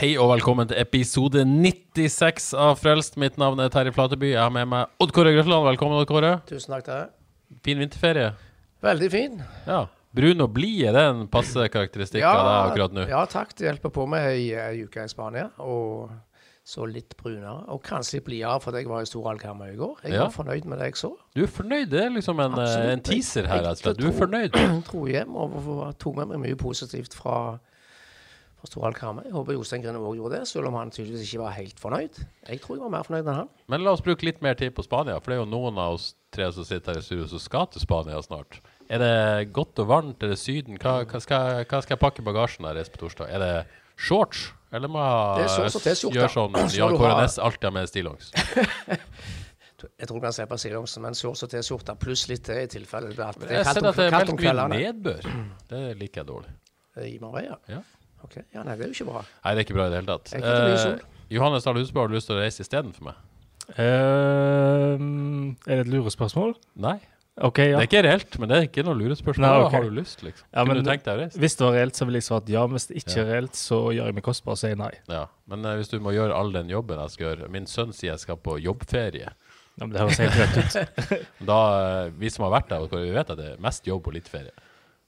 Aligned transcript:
Hei 0.00 0.14
og 0.16 0.30
velkommen 0.30 0.68
til 0.70 0.78
episode 0.80 1.42
96 1.44 2.50
av 2.56 2.78
Frelst. 2.80 3.18
Mitt 3.20 3.36
navn 3.40 3.60
er 3.60 3.68
Terje 3.72 3.92
Flateby. 3.92 4.30
Jeg 4.32 4.40
har 4.40 4.52
med 4.54 4.68
meg 4.70 5.02
Odd 5.02 5.12
Kåre 5.16 5.34
Grøsland. 5.34 5.66
Velkommen, 5.66 5.98
Odd 6.00 6.08
Kåre. 6.08 6.30
Tusen 6.48 6.72
takk 6.72 6.86
til 6.86 6.94
deg. 7.02 7.10
Fin 7.66 7.82
vinterferie. 7.82 8.30
Veldig 8.84 9.10
fin. 9.12 9.36
Ja. 9.68 9.82
Brun 10.16 10.40
og 10.42 10.54
blid, 10.56 10.86
er 10.88 10.96
det 10.96 11.02
en 11.10 11.20
passe 11.30 11.66
karakteristikk 11.70 12.24
av 12.26 12.40
deg 12.40 12.56
akkurat 12.72 12.96
nå? 12.96 13.04
ja, 13.12 13.20
takk. 13.30 13.52
Det 13.58 13.68
hjelper 13.68 13.92
på 13.94 14.06
med 14.10 14.24
ei 14.32 14.48
ei 14.56 14.80
uke 14.86 15.04
i 15.04 15.10
Spania. 15.12 15.50
Og 15.62 16.08
så 16.66 16.86
litt 16.88 17.12
brunere. 17.20 17.58
Og 17.74 17.82
kanskje 17.84 18.22
blidere 18.24 18.56
fordi 18.64 18.82
jeg 18.82 18.88
var 18.90 19.04
i 19.04 19.08
Storalg 19.10 19.42
Karmøy 19.44 19.74
i 19.74 19.78
går. 19.78 20.00
Jeg 20.06 20.16
Ja. 20.16 20.24
var 20.24 20.32
fornøyd 20.34 20.64
med 20.64 20.78
det 20.80 20.90
jeg 20.94 20.96
så. 21.04 21.12
Du 21.36 21.42
er 21.44 21.46
fornøyd? 21.46 21.90
Det 21.90 22.04
er 22.06 22.10
liksom 22.16 22.40
en, 22.40 22.58
eh, 22.58 22.92
en 22.94 23.00
teaser 23.04 23.46
her, 23.46 23.62
rett 23.68 23.76
og 23.76 23.76
slett. 23.84 23.98
Du 24.00 24.06
er 24.08 24.12
tror- 24.16 24.32
Jeg 24.48 24.84
dro 24.88 25.04
hjem 25.06 25.36
og 25.36 25.98
tok 25.98 26.16
med 26.16 26.28
meg 26.28 26.38
mye 26.48 26.56
positivt 26.56 27.12
fra, 27.14 27.60
fra 28.60 28.68
Storalg 28.68 28.98
Karmøy. 28.98 29.26
Håper 29.32 29.56
Jostein 29.56 29.82
Grine 29.84 30.00
òg 30.00 30.18
gjorde 30.18 30.38
det, 30.38 30.48
selv 30.50 30.68
om 30.70 30.76
han 30.78 30.92
tydeligvis 30.92 31.26
ikke 31.26 31.42
var 31.42 31.56
helt 31.56 31.80
fornøyd. 31.80 32.20
Jeg 32.48 32.60
tror 32.62 32.76
jeg 32.76 32.84
var 32.84 32.92
mer 32.92 33.06
fornøyd 33.08 33.24
enn 33.24 33.38
han. 33.42 33.50
Men 33.72 33.84
la 33.86 33.94
oss 33.96 34.04
bruke 34.04 34.26
litt 34.28 34.42
mer 34.44 34.58
tid 34.60 34.74
på 34.76 34.84
Spania, 34.84 35.16
for 35.20 35.32
det 35.32 35.38
er 35.38 35.42
jo 35.42 35.48
noen 35.50 35.80
av 35.80 35.96
oss 35.96 36.12
tre 36.34 36.46
som 36.54 36.66
sitter 36.66 36.94
her 36.94 37.02
i 37.02 37.06
studio 37.06 37.26
som 37.32 37.42
skal 37.42 37.68
til 37.72 37.84
Spania 37.84 38.20
snart. 38.24 38.60
Er 38.90 39.02
det 39.02 39.50
godt 39.56 39.80
og 39.82 39.90
varmt? 39.90 40.22
Er 40.22 40.34
det 40.34 40.38
Syden? 40.42 40.78
Hva, 40.82 41.00
hva, 41.08 41.20
skal, 41.22 41.64
hva 41.64 41.82
skal 41.82 41.96
jeg 41.96 42.02
pakke 42.02 42.22
i 42.22 42.26
bagasjen 42.26 42.66
når 42.66 42.74
jeg 42.74 42.80
reiser 42.80 42.96
på 42.96 43.04
torsdag? 43.04 43.34
Er 43.34 43.44
det 43.44 43.52
shorts? 43.96 44.48
Eller 44.74 44.90
må 44.90 45.02
jeg 45.02 45.50
gjøre 46.14 46.30
sånn 46.30 46.56
Så 46.70 46.78
Jan 46.78 46.94
du 46.94 47.00
Kåre 47.00 47.16
Næss 47.18 47.38
alltid 47.42 47.70
har 47.70 47.74
med 47.74 47.90
stillongs? 47.90 48.32
Jeg 49.80 50.08
tror 50.10 50.18
vi 50.18 50.28
kan 50.28 50.48
på 50.48 50.56
stillongsen, 50.60 51.00
men 51.00 51.14
shorts 51.16 51.44
og 51.46 51.48
T-skjorte 51.54 51.94
pluss 51.96 52.26
litt 52.28 52.42
til 52.44 52.58
i 52.60 52.66
tilfelle 52.68 53.08
det 53.08 53.16
blir 53.16 53.24
alt. 53.24 53.38
Det 53.40 53.54
Jeg 53.54 53.64
er 53.64 53.78
om, 53.80 53.86
at 53.88 53.96
det 53.96 54.04
er 54.04 54.12
veldig 54.12 54.34
meldt 54.36 54.42
mye 54.42 54.74
nedbør. 54.74 55.28
Det 55.70 55.80
liker 55.96 56.20
jeg 56.20 56.28
dårlig. 56.28 56.52
I 57.00 57.14
Marbella? 57.22 57.56
Ja. 57.70 57.80
Ok, 58.24 58.36
ja, 58.54 58.62
nei, 58.62 58.76
det 58.76 58.84
er 58.86 58.92
jo 58.92 58.96
ikke 58.98 59.10
bra. 59.12 59.22
Nei, 59.44 59.54
det 59.54 59.58
er 59.62 59.64
ikke 59.68 59.74
bra 59.78 59.86
i 59.86 59.90
det 59.94 59.98
hele 60.02 60.10
tatt. 60.12 60.30
Det 60.30 60.40
er 60.40 60.44
ikke 60.44 60.68
mye 60.70 60.82
sol. 60.84 60.92
Eh, 61.00 61.26
Johannes 61.30 61.64
Dahl 61.64 61.78
Husbø, 61.80 62.00
har 62.00 62.08
du 62.08 62.14
lyst 62.18 62.26
til 62.30 62.36
å 62.36 62.40
reise 62.42 62.60
istedenfor 62.66 63.02
meg? 63.10 63.14
Ehm, 63.78 65.56
er 65.66 65.80
det 65.80 65.86
et 65.86 65.92
lurespørsmål? 65.94 66.54
Nei. 66.82 66.98
OK, 67.40 67.56
Det 67.56 67.72
er 67.78 67.86
ikke 67.86 68.02
reelt, 68.04 68.34
men 68.42 68.50
det 68.50 68.56
er 68.58 68.64
ikke 68.66 68.82
noe 68.84 68.98
lurespørsmål. 68.98 69.46
Nei, 69.46 69.60
ok. 69.64 69.72
Har 69.72 69.84
du 69.86 69.94
lyst, 69.96 70.22
liksom? 70.26 70.44
Ja, 70.52 70.64
Kunne 70.64 70.74
men- 70.74 70.84
du 70.84 70.90
tenkt 70.90 71.04
deg 71.06 71.14
å 71.16 71.20
reise? 71.22 71.38
Hvis 71.40 71.56
det 71.56 71.64
var 71.64 71.72
reelt, 71.78 71.94
så 71.96 72.04
ville 72.04 72.18
jeg 72.20 72.26
svart 72.28 72.48
ja. 72.52 72.66
Hvis 72.66 72.86
det 72.88 72.96
ikke 73.00 73.16
Ja. 73.16 73.22
er 73.22 73.30
reelt, 73.32 73.52
så 73.54 73.78
gjør 73.94 74.04
jeg 74.10 74.14
meg 74.14 74.24
kostbar 74.24 74.52
og 74.52 74.58
sier 74.58 74.76
nei. 74.76 74.90
Ja. 75.08 75.26
Men 75.48 75.64
eh, 75.64 75.76
hvis 75.76 75.88
du 75.88 75.98
må 76.00 76.12
gjøre 76.12 76.34
all 76.34 76.52
den 76.52 76.68
jobben 76.68 76.98
jeg 76.98 77.10
skal 77.10 77.26
gjøre 77.36 77.48
Min 77.50 77.64
sønn 77.66 77.92
sier 77.94 78.10
jeg 78.12 78.18
skal 78.18 78.36
på 78.36 78.60
jobbferie. 78.60 79.30
Ja, 79.78 79.86
men 79.86 79.90
det 79.90 80.00
høres 80.00 80.18
helt 80.18 80.34
rett 80.34 80.56
ut. 80.58 81.26
Da, 81.46 82.06
eh, 82.06 82.10
Vi 82.18 82.28
som 82.28 82.44
har 82.50 82.60
vært 82.60 82.68
der, 82.68 82.80
vi 82.86 83.10
vet 83.10 83.30
at 83.30 83.38
det 83.38 83.52
er 83.54 83.62
mest 83.62 83.84
jobb 83.86 84.06
og 84.06 84.12
litt 84.12 84.28
ferie. 84.28 84.50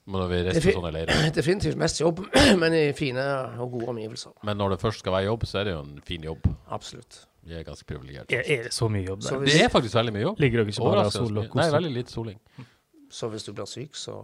Når 0.07 0.25
vi 0.33 0.39
reiser 0.43 0.61
Det 0.61 0.73
på 0.75 0.81
sånne 0.81 0.91
leirer. 0.97 1.29
Definitivt 1.41 1.77
mest 1.79 2.01
jobb, 2.01 2.25
men 2.63 2.75
i 2.75 2.85
fine 2.99 3.23
og 3.63 3.71
gode 3.77 3.89
omgivelser. 3.93 4.33
Men 4.49 4.59
når 4.59 4.75
det 4.75 4.81
først 4.83 4.99
skal 5.05 5.13
være 5.15 5.29
jobb, 5.29 5.45
så 5.47 5.61
er 5.61 5.65
det 5.69 5.75
jo 5.77 5.83
en 5.85 6.01
fin 6.07 6.25
jobb. 6.27 6.49
Absolutt. 6.75 7.21
Vi 7.47 7.55
er 7.59 7.63
ganske 7.67 7.87
privilegerte. 7.87 8.35
Er, 8.35 8.43
er 8.47 8.63
det 8.69 8.73
så 8.75 8.87
mye 8.91 9.03
jobb 9.07 9.23
Så 9.27 9.39
Hvis, 9.43 9.55
Det 9.57 9.65
er 9.65 9.71
faktisk 9.71 9.95
veldig 9.99 10.13
mye 10.15 10.23
jobb. 10.23 10.39
Ligger 10.43 10.61
dere 10.63 10.71
ikke 10.75 10.85
bare 10.87 10.99
der 11.01 11.09
og 11.11 11.13
soler 11.15 11.43
og 11.43 11.57
mye. 11.57 11.59
Nei, 11.63 11.69
veldig 11.75 11.93
lite 11.97 12.15
soling. 12.15 12.39
Så 13.19 13.29
hvis 13.29 13.45
du 13.45 13.53
blir 13.53 13.67
syk, 13.69 13.95
så, 13.99 14.15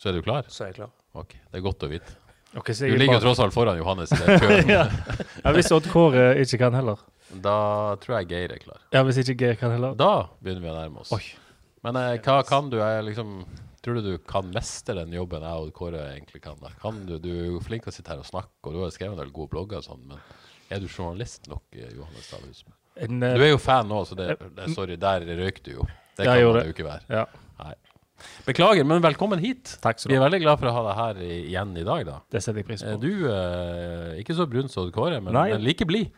Så 0.00 0.08
er 0.10 0.16
du 0.16 0.22
klar? 0.26 0.44
så 0.50 0.64
er 0.64 0.72
jeg 0.72 0.78
klar. 0.80 0.90
Ok, 1.14 1.34
Det 1.38 1.60
er 1.60 1.64
godt 1.64 1.84
å 1.86 1.90
vite. 1.92 2.16
Okay, 2.56 2.74
så 2.74 2.84
Du 2.84 2.88
jeg 2.90 2.94
er 2.96 2.98
ligger 3.00 3.14
jo 3.14 3.18
bare- 3.20 3.24
tross 3.30 3.38
alt 3.40 3.54
foran 3.54 3.78
Johannes 3.78 4.12
i 4.12 4.16
den 4.20 4.40
køen. 4.42 4.68
ja. 4.68 4.82
ja, 5.44 5.52
Hvis 5.56 5.70
Odd 5.72 5.86
Kåre 5.92 6.24
ikke 6.42 6.58
kan 6.66 6.74
heller. 6.76 7.00
Da 7.32 7.54
tror 8.02 8.18
jeg 8.18 8.28
Geir 8.32 8.52
er 8.56 8.60
klar. 8.60 8.80
Ja, 8.92 9.00
Hvis 9.08 9.20
ikke 9.22 9.36
Geir 9.40 9.54
kan 9.60 9.70
heller. 9.72 9.94
Da 9.96 10.10
begynner 10.42 10.60
vi 10.66 10.72
å 10.72 10.74
nærme 10.76 11.00
oss. 11.04 11.12
Oi. 11.16 11.22
Men 11.86 11.96
eh, 12.00 12.18
hva 12.26 12.42
kan 12.48 12.68
du? 12.72 12.76
Jeg 12.82 13.06
liksom 13.12 13.38
Tror 13.82 13.98
du 13.98 14.04
du 14.12 14.18
kan 14.30 14.46
mestre 14.54 14.94
den 15.00 15.14
jobben 15.16 15.42
jeg 15.42 15.64
og 15.66 15.72
Kåre 15.74 16.04
egentlig 16.12 16.42
kan? 16.44 16.54
da? 16.62 16.70
Kan 16.82 17.00
du, 17.08 17.16
du 17.18 17.30
er 17.32 17.48
jo 17.50 17.60
flink 17.64 17.82
til 17.86 17.90
å 17.90 17.96
sitte 17.96 18.12
her 18.14 18.20
og 18.22 18.28
snakke, 18.28 18.52
og 18.68 18.76
du 18.76 18.82
har 18.84 18.92
skrevet 18.94 19.16
en 19.16 19.22
del 19.24 19.32
gode 19.34 19.50
blogger 19.50 19.80
og 19.80 19.86
sånn, 19.88 20.04
men 20.06 20.20
er 20.72 20.78
du 20.82 20.86
journalist 20.86 21.48
nok, 21.50 21.64
eh, 21.74 21.90
Johannes 21.96 22.28
Stavhus? 22.30 22.62
En, 23.02 23.18
Du 23.18 23.26
eh, 23.26 23.48
er 23.48 23.50
jo 23.54 23.58
fan 23.62 23.88
nå, 23.90 24.04
så 24.06 24.14
det, 24.18 24.36
det 24.56 24.68
Sorry, 24.76 24.94
der 25.00 25.26
røyk 25.40 25.58
du 25.66 25.72
jo. 25.80 25.88
Det 26.16 26.28
kan 26.28 26.38
man 26.44 26.62
jo 26.68 26.76
ikke 26.76 26.86
være. 26.86 27.08
ja. 27.10 27.26
Nei. 27.62 27.74
Beklager, 28.46 28.84
men 28.86 29.00
velkommen 29.02 29.40
hit. 29.42 29.72
Takk 29.82 29.98
skal 29.98 30.12
Vi 30.12 30.16
er 30.16 30.22
veldig 30.22 30.38
glad 30.44 30.60
for 30.60 30.70
å 30.70 30.74
ha 30.76 30.82
deg 30.86 30.98
her 31.00 31.22
igjen 31.26 31.72
i 31.80 31.82
dag, 31.86 32.04
da. 32.06 32.20
Det 32.30 32.42
setter 32.44 32.62
jeg 32.62 32.68
pris 32.68 32.84
Eh, 32.86 32.94
på. 32.94 33.00
Du 33.02 33.26
eh, 33.32 34.20
ikke 34.22 34.36
så 34.38 34.46
brun 34.46 34.70
som 34.70 34.90
Kåre, 34.94 35.18
men, 35.18 35.34
men 35.34 35.64
like 35.64 35.86
blid. 35.88 36.12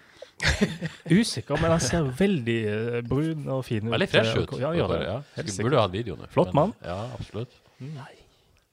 Usikker, 1.21 1.61
men 1.61 1.71
han 1.75 1.81
ser 1.85 2.11
veldig 2.19 2.59
eh, 2.71 3.01
brun 3.09 3.47
og 3.55 3.65
fin 3.69 3.85
ut. 3.87 3.93
Veldig 3.95 4.11
fresh 4.13 4.37
ut. 4.43 4.57
Ja, 4.61 4.73
gjør 4.77 4.95
det. 4.97 5.01
Ja. 5.07 5.17
Helt 5.21 5.33
Skulle 5.37 5.57
sikkert. 5.57 5.71
burde 5.71 5.85
hatt 5.87 5.97
videoene. 5.97 6.31
Flott 6.35 6.53
men- 6.55 6.61
mann. 6.61 6.77
Ja, 6.85 7.01
absolutt. 7.19 7.61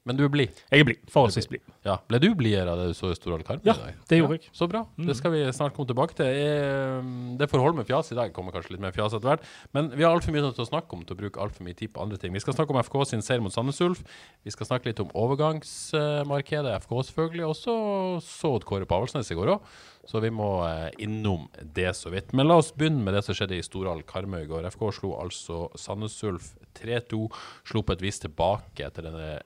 Men 0.01 0.17
du 0.17 0.23
er 0.25 0.31
blid. 0.33 0.55
Jeg 0.73 0.81
er 0.81 0.85
blid. 0.87 1.01
Forholdsvis 1.13 1.45
blid. 1.45 1.61
Ja. 1.85 1.99
Ble 2.09 2.17
du 2.17 2.31
blidere 2.33 2.71
av 2.73 2.79
det 2.79 2.87
du 2.89 2.95
så 2.97 3.11
i 3.13 3.17
Storhall 3.19 3.43
Karmøy 3.45 3.67
Ja, 3.67 3.75
i 3.75 3.83
dag? 3.91 3.99
det 4.09 4.17
gjorde 4.17 4.37
jeg. 4.39 4.49
Så 4.57 4.65
bra. 4.71 4.81
Det 4.97 5.13
skal 5.19 5.29
vi 5.35 5.41
snart 5.53 5.75
komme 5.75 5.91
tilbake 5.91 6.15
til. 6.17 6.25
Eh, 6.25 7.37
Det 7.37 7.47
får 7.51 7.61
holde 7.61 7.77
med 7.77 7.85
fjas 7.85 8.09
i 8.11 8.17
dag. 8.17 8.33
Kommer 8.33 8.51
kanskje 8.55 8.73
litt 8.73 8.81
mer 8.81 8.95
fjas 8.95 9.13
etter 9.13 9.29
hvert. 9.29 9.45
Men 9.77 9.91
vi 9.93 10.01
har 10.01 10.15
altfor 10.15 10.33
mye 10.33 10.41
til 10.57 10.65
å 10.65 10.69
snakke 10.71 10.97
om 10.97 11.05
til 11.05 11.15
å 11.15 11.19
bruke 11.21 11.37
altfor 11.45 11.61
mye 11.67 11.77
tid 11.77 11.93
på 11.93 12.01
andre 12.01 12.17
ting. 12.17 12.33
Vi 12.33 12.41
skal 12.41 12.57
snakke 12.57 12.73
om 12.73 12.81
FK 12.81 13.05
sin 13.11 13.21
seier 13.21 13.41
mot 13.45 13.53
Sandnes 13.53 13.79
Ulf. 13.85 14.01
Vi 14.43 14.49
skal 14.49 14.65
snakke 14.71 14.89
litt 14.89 14.99
om 15.05 15.13
overgangsmarkedet, 15.13 16.73
FK 16.81 16.97
selvfølgelig. 17.11 17.45
Og 17.45 17.55
så 17.61 17.77
så 18.25 18.57
Kåre 18.65 18.85
på 18.89 19.05
i 19.05 19.35
går 19.37 19.53
òg, 19.53 19.61
så 20.09 20.21
vi 20.23 20.31
må 20.33 20.49
eh, 20.65 20.89
innom 21.03 21.47
det 21.61 21.91
så 21.97 22.11
vidt. 22.13 22.33
Men 22.33 22.49
la 22.49 22.57
oss 22.61 22.73
begynne 22.75 23.03
med 23.05 23.15
det 23.17 23.23
som 23.27 23.37
skjedde 23.37 23.59
i 23.59 23.65
Storhall 23.65 24.03
Karmøy 24.07 24.43
i 24.43 24.49
går. 24.49 24.69
FK 24.73 24.87
slo 24.97 25.13
altså 25.21 25.63
Sandnes 25.79 26.17
Ulf 26.27 26.53
3-2. 26.79 27.27
Slo 27.67 27.83
på 27.85 27.95
et 27.95 28.03
vis 28.05 28.21
tilbake 28.23 28.87
etter 28.87 29.07
denne 29.07 29.39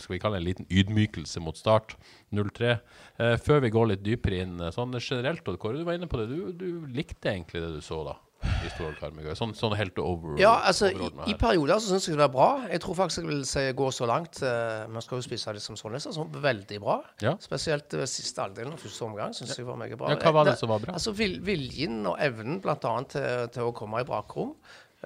skal 0.00 0.14
vi 0.14 0.20
kalle 0.22 0.38
det 0.38 0.42
en 0.42 0.46
liten 0.46 0.68
ydmykelse 0.70 1.42
mot 1.44 1.56
start. 1.58 1.96
0-3. 2.34 2.78
Eh, 3.18 3.34
før 3.42 3.60
vi 3.64 3.72
går 3.74 3.90
litt 3.92 4.04
dypere 4.06 4.42
inn, 4.44 4.56
eh, 4.60 4.72
sånn 4.74 4.96
generelt, 4.98 5.44
Kåre, 5.44 5.78
du 5.78 5.84
var 5.84 5.98
inne 5.98 6.08
på 6.10 6.20
det. 6.20 6.28
Du, 6.32 6.52
du 6.52 6.86
likte 6.86 7.32
egentlig 7.32 7.62
det 7.64 7.74
du 7.76 7.82
så 7.84 8.02
da? 8.06 8.16
I 8.38 8.70
stor 8.70 8.94
grad 8.98 9.14
med. 9.16 9.26
Sånn, 9.38 9.52
sånn 9.58 9.74
helt 9.78 9.98
over 9.98 10.38
Ja, 10.38 10.52
altså, 10.68 10.90
i, 10.94 11.10
i 11.32 11.34
perioder 11.38 11.80
så 11.82 11.90
syns 11.90 12.06
jeg 12.06 12.18
det 12.18 12.22
var 12.22 12.32
bra. 12.34 12.48
Jeg 12.70 12.82
tror 12.84 12.98
faktisk 13.00 13.24
jeg 13.24 13.30
vil 13.32 13.44
si 13.50 13.64
gå 13.78 13.90
så 13.94 14.08
langt. 14.10 14.40
Uh, 14.44 14.86
Man 14.92 15.02
skal 15.02 15.18
jo 15.18 15.26
spise 15.26 15.54
det 15.56 15.62
som 15.64 15.78
sånn, 15.78 15.98
så 15.98 16.26
veldig 16.48 16.80
bra. 16.84 16.98
Ja. 17.24 17.34
Spesielt 17.42 17.94
uh, 17.98 18.06
siste 18.06 18.44
halvdelen 18.44 18.76
av 18.76 18.82
første 18.82 19.08
omgang 19.08 19.34
syns 19.36 19.56
jeg 19.58 19.66
var 19.66 19.80
meget 19.80 19.98
bra. 19.98 20.12
Ja, 20.14 20.20
hva 20.22 20.34
var 20.38 20.48
det 20.48 20.54
det 20.56 20.62
som 20.62 20.70
var 20.70 20.84
bra? 20.84 20.94
Altså 20.98 21.14
vil, 21.18 21.40
Viljen 21.46 22.04
og 22.06 22.18
evnen 22.22 22.60
annet 22.62 23.10
til, 23.16 23.48
til 23.54 23.70
å 23.70 23.74
komme 23.76 24.04
i 24.04 24.08
bakrom. 24.08 24.54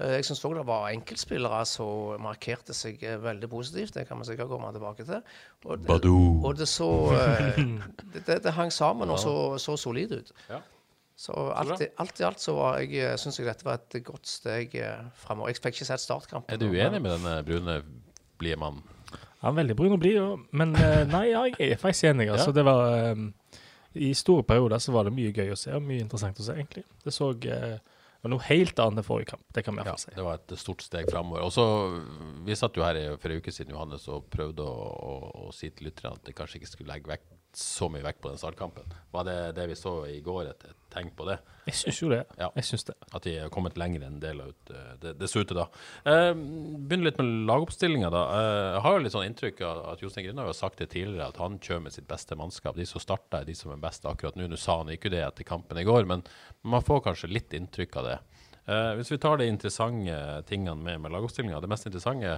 Eh, 0.00 0.16
Jeg 0.16 0.25
syns 0.25 0.41
òg 0.48 0.54
det 0.56 0.65
var 0.69 0.88
enkeltspillere 0.92 1.62
som 1.69 2.22
markerte 2.25 2.76
seg 2.76 3.03
eh, 3.04 3.19
veldig 3.21 3.48
positivt. 3.53 3.94
Det 3.98 4.06
kan 4.09 4.21
vi 4.21 4.31
sikkert 4.31 4.48
komme 4.53 4.72
tilbake 4.72 5.04
til. 5.09 5.21
Og 5.69 5.82
det, 5.84 6.12
og 6.12 6.56
det 6.56 6.69
så 6.71 6.88
eh, 7.16 7.59
det, 8.15 8.25
det, 8.26 8.38
det 8.47 8.54
hang 8.56 8.72
sammen 8.72 9.12
og 9.12 9.21
så, 9.21 9.34
så 9.60 9.76
solid 9.76 10.16
ut. 10.16 10.32
Ja. 10.48 10.62
Så 11.16 11.34
alt, 11.52 11.82
alt 12.00 12.20
i 12.20 12.24
alt 12.26 12.40
så 12.40 12.54
var 12.56 12.78
jeg, 12.82 13.18
syns 13.20 13.38
jeg 13.38 13.47
dette 13.47 13.66
var 13.66 13.78
et 13.82 13.98
godt 14.06 14.26
steg 14.26 14.74
eh, 14.80 15.03
framover. 15.22 15.53
Jeg 15.53 15.60
fikk 15.60 15.76
ikke 15.78 15.88
sett 15.92 16.03
startkampen. 16.03 16.54
Er 16.54 16.59
du 16.59 16.66
uenig 16.72 17.03
med 17.04 17.12
denne 17.18 17.34
brune, 17.47 17.76
blide 18.41 18.59
mannen? 18.59 18.82
Han 19.42 19.53
er 19.56 19.59
veldig 19.64 19.76
brun 19.76 19.97
og 19.97 20.00
blid, 20.03 20.16
ja. 20.20 20.28
men 20.54 20.74
eh, 20.78 21.00
nei, 21.10 21.24
ja, 21.32 21.42
jeg 21.50 21.74
er 21.74 21.80
faktisk 21.82 22.09
enig. 22.12 22.28
Altså, 22.30 22.50
Ja. 22.53 22.56
det 22.60 22.64
var, 22.68 23.10
um, 23.12 23.32
I 23.98 24.12
store 24.14 24.44
perioder 24.47 24.78
så 24.78 24.94
var 24.94 25.04
det 25.09 25.12
mye 25.16 25.32
gøy 25.34 25.50
å 25.53 25.59
se, 25.59 25.72
og 25.74 25.82
mye 25.82 26.04
interessant 26.04 26.38
å 26.38 26.47
se, 26.47 26.54
egentlig. 26.54 26.84
Det 27.04 27.12
så 27.12 27.32
uh, 27.34 27.74
var 28.22 28.30
noe 28.32 28.47
helt 28.47 28.78
annet 28.78 29.03
enn 29.03 29.06
forrige 29.08 29.32
kamp, 29.34 29.42
det 29.53 29.65
kan 29.66 29.74
vi 29.74 29.82
Ja, 29.82 29.91
iallfall 29.91 30.04
si. 30.06 30.15
det 30.16 30.26
var 30.28 30.38
et 30.38 30.54
stort 30.62 30.86
steg 30.86 31.10
framover. 31.10 31.42
Og 31.42 31.53
så, 31.53 31.66
Vi 32.47 32.54
satt 32.56 32.78
jo 32.78 32.86
her 32.86 33.03
for 33.18 33.34
en 33.34 33.42
uke 33.42 33.53
siden 33.53 33.74
Johannes, 33.74 34.06
og 34.08 34.30
prøvde 34.30 34.62
å, 34.62 34.86
å, 35.10 35.15
å 35.48 35.53
si 35.53 35.70
til 35.74 35.91
lytterne 35.91 36.15
at 36.15 36.24
de 36.30 36.32
kanskje 36.38 36.62
ikke 36.62 36.70
skulle 36.70 36.94
legge 36.94 37.10
vekk 37.10 37.26
så 37.57 37.89
mye 37.93 38.04
vekk 38.04 38.21
på 38.22 38.31
den 38.31 38.39
startkampen. 38.41 38.93
Var 39.13 39.25
det 39.28 39.37
det 39.59 39.66
vi 39.71 39.77
så 39.77 39.93
i 40.09 40.21
går, 40.25 40.49
et, 40.51 40.65
et 40.71 40.78
tegn 40.93 41.10
på 41.16 41.27
det? 41.28 41.37
Jeg 41.69 41.78
syns 41.78 42.01
jo 42.01 42.09
det. 42.10 42.21
Ja. 42.41 42.49
Jeg 42.59 42.66
syns 42.69 42.87
det. 42.89 42.97
At 43.13 43.27
de 43.27 43.34
har 43.39 43.53
kommet 43.54 43.77
lenger 43.78 44.07
enn 44.07 44.16
del 44.22 44.41
ut 44.41 44.72
eh, 44.72 44.95
det, 45.03 45.13
det 45.21 45.28
så 45.31 45.43
ut 45.43 45.51
til 45.51 45.60
da. 45.60 45.66
Eh, 46.09 46.31
begynner 46.33 47.10
litt 47.10 47.21
med 47.21 47.31
lagoppstillinga, 47.51 48.10
da. 48.15 48.22
Eh, 48.39 48.69
jeg 48.77 48.83
har 48.87 48.97
jo 48.97 49.04
litt 49.04 49.15
sånn 49.16 49.28
inntrykk 49.28 49.63
av 49.69 49.83
at 49.93 50.04
Jostein 50.04 50.27
Grinde 50.27 50.49
har 50.49 50.59
sagt 50.59 50.83
det 50.83 50.91
tidligere, 50.95 51.28
at 51.28 51.41
han 51.43 51.60
kjører 51.63 51.87
med 51.87 51.97
sitt 51.97 52.09
beste 52.10 52.39
mannskap. 52.41 52.78
De 52.78 52.89
som 52.89 53.04
starter, 53.04 53.43
er 53.43 53.49
de 53.49 53.57
som 53.59 53.75
er 53.75 53.84
best 53.84 54.09
akkurat 54.09 54.39
nå. 54.39 54.49
Nå 54.51 54.60
sa 54.60 54.81
han 54.81 54.93
ikke 54.97 55.13
det 55.13 55.22
etter 55.27 55.49
kampen 55.49 55.81
i 55.81 55.87
går, 55.89 56.09
men 56.09 56.27
man 56.65 56.84
får 56.84 57.04
kanskje 57.07 57.31
litt 57.31 57.54
inntrykk 57.59 58.01
av 58.01 58.10
det. 58.10 58.19
Eh, 58.65 58.91
hvis 58.99 59.13
vi 59.13 59.21
tar 59.22 59.41
de 59.41 59.49
interessante 59.51 60.19
tingene 60.49 60.78
med, 60.78 61.01
med 61.03 61.10
lagoppstillinga 61.10 61.60
Det 61.60 61.71
mest 61.71 61.89
interessante, 61.89 62.37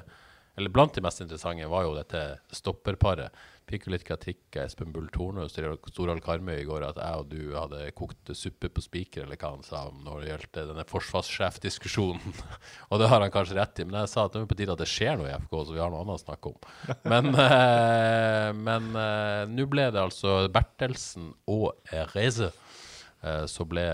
eller 0.57 0.71
blant 0.71 0.95
de 0.95 1.03
mest 1.05 1.21
interessante, 1.21 1.67
var 1.69 1.85
jo 1.85 1.97
dette 1.97 2.23
stopperparet. 2.55 3.35
Fikk 3.65 3.87
jo 3.87 3.95
litt 3.95 4.05
kritikk 4.05 4.59
av 4.59 4.67
Espen 4.67 4.91
Bull 4.93 5.07
Torne 5.13 5.47
og 5.47 5.53
Storhall 5.89 6.21
Karmøy 6.25 6.59
i 6.59 6.67
går 6.69 6.85
at 6.85 6.99
jeg 7.01 7.21
og 7.23 7.31
du 7.31 7.55
hadde 7.57 7.87
kokt 7.97 8.33
suppe 8.37 8.69
på 8.69 8.83
spiker, 8.85 9.25
eller 9.25 9.41
hva 9.41 9.55
han 9.55 9.65
sa 9.65 9.87
når 10.05 10.21
det 10.21 10.29
gjaldt 10.29 10.59
denne 10.59 10.85
forsvarssjefdiskusjonen. 10.91 12.37
og 12.91 13.01
det 13.01 13.09
har 13.09 13.25
han 13.25 13.33
kanskje 13.33 13.57
rett 13.57 13.81
i, 13.81 13.87
men 13.89 14.03
jeg 14.03 14.13
sa 14.13 14.27
at 14.27 14.37
det 14.37 14.43
er 14.43 14.51
på 14.53 14.59
tide 14.61 14.77
at 14.77 14.85
det 14.85 14.91
skjer 14.91 15.17
noe 15.17 15.31
i 15.31 15.39
FK, 15.47 15.57
så 15.57 15.77
vi 15.79 15.81
har 15.81 15.95
noe 15.95 16.05
annet 16.05 16.21
å 16.21 16.25
snakke 16.27 16.53
om. 16.53 16.69
Men, 17.09 17.31
eh, 17.47 18.53
eh, 18.53 19.49
nå 19.55 19.69
ble 19.73 19.89
det 19.97 20.05
altså 20.05 20.37
Bertelsen 20.53 21.33
og 21.49 21.73
Reze 22.13 22.53
eh, 22.53 23.45
så 23.49 23.69
ble 23.69 23.89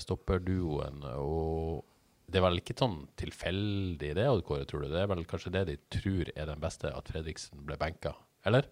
stopperduoen 0.00 1.04
og 1.12 1.86
det 2.30 2.38
er 2.38 2.46
vel 2.46 2.60
ikke 2.60 2.76
sånn 2.78 3.00
tilfeldig 3.18 4.14
det, 4.16 4.28
Odd 4.30 4.44
Kåre, 4.46 4.66
tror 4.68 4.84
du? 4.84 4.90
Det 4.92 5.00
er 5.02 5.08
vel 5.10 5.24
kanskje 5.28 5.52
det 5.54 5.64
de 5.68 5.80
tror 5.92 6.30
er 6.30 6.46
den 6.46 6.60
beste, 6.62 6.88
at 6.94 7.10
Fredriksen 7.10 7.64
ble 7.66 7.76
benka, 7.80 8.14
eller? 8.46 8.68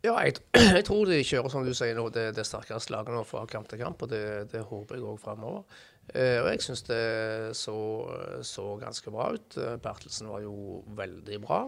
Ja, 0.00 0.16
jeg, 0.24 0.40
jeg 0.78 0.84
tror 0.88 1.08
de 1.10 1.20
kjører, 1.20 1.52
som 1.52 1.64
du 1.66 1.74
sier 1.76 1.96
nå, 1.98 2.08
det, 2.14 2.30
det 2.36 2.46
sterkeste 2.48 2.94
laget 2.94 3.12
nå 3.12 3.24
fra 3.28 3.44
kamp 3.50 3.68
til 3.68 3.82
kamp, 3.82 4.00
og 4.06 4.12
det, 4.12 4.24
det 4.52 4.64
håper 4.68 4.96
jeg 4.96 5.08
òg 5.10 5.18
framover. 5.20 5.64
Eh, 6.10 6.40
og 6.40 6.48
jeg 6.50 6.62
syns 6.64 6.80
det 6.88 7.02
så, 7.54 7.74
så 8.46 8.64
ganske 8.80 9.12
bra 9.14 9.28
ut. 9.36 9.58
Eh, 9.60 9.76
Bertelsen 9.82 10.30
var 10.30 10.42
jo 10.42 10.80
veldig 10.98 11.36
bra. 11.44 11.60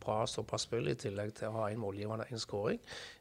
Bra 0.00 0.18
såpass 0.30 0.68
spill 0.68 0.92
i 0.92 0.98
tillegg 0.98 1.32
til 1.38 1.48
å 1.48 1.56
ha 1.56 1.70
en 1.70 1.80
målgivende 1.82 2.28
en 2.30 2.42
skåring. 2.42 2.78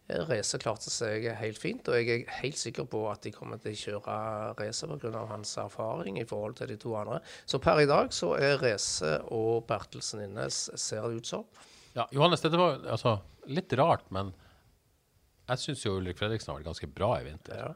Eh, 0.09 0.21
Race 0.29 0.59
klarte 0.61 0.91
seg 0.93 1.25
helt 1.39 1.61
fint, 1.61 1.89
og 1.89 1.97
jeg 1.97 2.25
er 2.27 2.35
helt 2.43 2.59
sikker 2.59 2.85
på 2.91 3.01
at 3.09 3.23
de 3.25 3.33
kommer 3.33 3.61
til 3.63 3.73
å 3.73 3.81
kjøre 3.81 4.19
Race 4.59 4.91
pga. 4.91 5.23
hans 5.31 5.55
erfaring 5.63 6.19
i 6.21 6.27
forhold 6.27 6.59
til 6.59 6.69
de 6.69 6.77
to 6.77 6.93
andre. 6.99 7.21
Så 7.49 7.61
per 7.63 7.81
i 7.81 7.89
dag 7.89 8.13
så 8.13 8.35
er 8.37 8.59
Race 8.61 9.15
og 9.31 9.65
Bertelsen 9.71 10.27
inne, 10.27 10.51
ser 10.51 11.07
det 11.07 11.23
ut 11.23 11.33
som. 11.33 11.47
Ja, 11.95 12.05
Johannes, 12.13 12.45
dette 12.45 12.59
var 12.59 12.77
altså, 12.85 13.17
litt 13.49 13.73
rart, 13.79 14.05
men 14.13 14.35
jeg 15.49 15.63
syns 15.65 15.85
jo 15.85 15.97
Ulrik 15.99 16.17
Fredriksen 16.21 16.51
har 16.53 16.59
vært 16.61 16.69
ganske 16.71 16.89
bra 16.95 17.11
i 17.19 17.27
vinter. 17.27 17.59
Ja. 17.59 17.69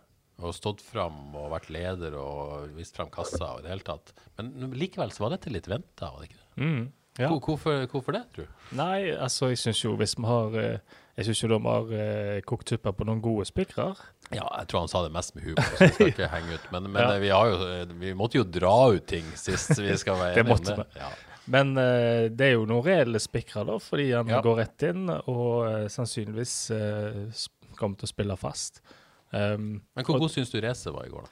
Og 0.44 0.56
stått 0.58 0.82
fram 0.82 1.36
og 1.38 1.52
vært 1.54 1.70
leder 1.74 2.16
og 2.18 2.72
vist 2.78 2.96
fram 2.98 3.12
kassa 3.14 3.52
og 3.54 3.60
i 3.62 3.68
det 3.68 3.70
hele 3.76 3.86
tatt. 3.86 4.14
Men 4.40 4.72
likevel 4.74 5.12
så 5.14 5.28
var 5.28 5.36
dette 5.36 5.52
litt 5.54 5.68
venta, 5.70 6.10
var 6.10 6.24
det 6.24 6.32
ikke 6.32 6.40
det? 6.42 6.50
Mm, 6.64 6.84
ja. 7.22 7.28
Hvor- 7.30 7.42
Hvorfor, 7.46 7.84
hvorfor 7.92 8.16
det, 8.18 8.24
tror 8.34 8.48
du? 8.50 8.64
Nei, 8.80 9.12
altså, 9.14 9.52
jeg 9.54 9.60
syns 9.62 9.84
jo 9.84 9.92
hvis 10.00 10.16
vi 10.18 10.26
har 10.26 10.56
eh, 10.58 10.80
Jeg 11.16 11.28
syns 11.28 11.44
jo 11.44 11.48
de 11.52 11.60
har 11.68 11.92
eh, 11.94 12.40
kokt 12.50 12.74
suppe 12.74 12.90
på 12.98 13.06
noen 13.06 13.22
gode 13.22 13.46
spikere. 13.46 13.92
Ja, 14.34 14.48
jeg 14.58 14.68
tror 14.72 14.80
han 14.82 14.90
sa 14.90 15.04
det 15.06 15.12
mest 15.14 15.36
med 15.38 15.44
humor, 15.46 15.62
så 15.78 15.86
jeg 15.86 15.94
skal 15.94 16.10
ikke 16.10 16.30
henge 16.34 16.56
ut. 16.58 16.66
Men, 16.74 16.88
men 16.96 17.02
Ja. 17.06 17.12
eh, 17.14 17.22
vi, 17.22 17.30
har 17.30 17.52
jo, 17.52 17.94
vi 18.02 18.14
måtte 18.18 18.40
jo 18.42 18.44
dra 18.50 18.74
ut 18.96 19.06
ting 19.14 19.30
sist 19.38 19.78
vi 19.78 19.94
skal 20.02 20.18
være 20.18 20.40
enige 20.42 20.58
om 20.58 20.66
det. 20.66 20.88
Ja. 20.98 21.12
Men 21.54 21.76
uh, 21.78 22.30
det 22.34 22.46
er 22.48 22.54
jo 22.56 22.66
noen 22.66 22.86
reelle 22.88 23.20
spikrer 23.22 23.66
da, 23.70 23.78
fordi 23.84 24.10
han 24.16 24.30
Ja. 24.34 24.42
går 24.42 24.58
rett 24.64 24.86
inn 24.90 25.06
og 25.12 25.68
uh, 25.68 25.88
sannsynligvis 25.92 26.54
sp- 27.30 27.63
kommer 27.84 28.00
til 28.02 28.08
å 28.10 28.14
spille 28.16 28.38
fast. 28.40 28.82
Um, 29.34 29.82
Men 29.98 30.06
hvor 30.06 30.16
og- 30.20 30.28
god 30.28 30.32
syns 30.36 30.52
du 30.54 30.60
racet 30.62 30.94
var 30.94 31.06
i 31.08 31.10
går, 31.14 31.26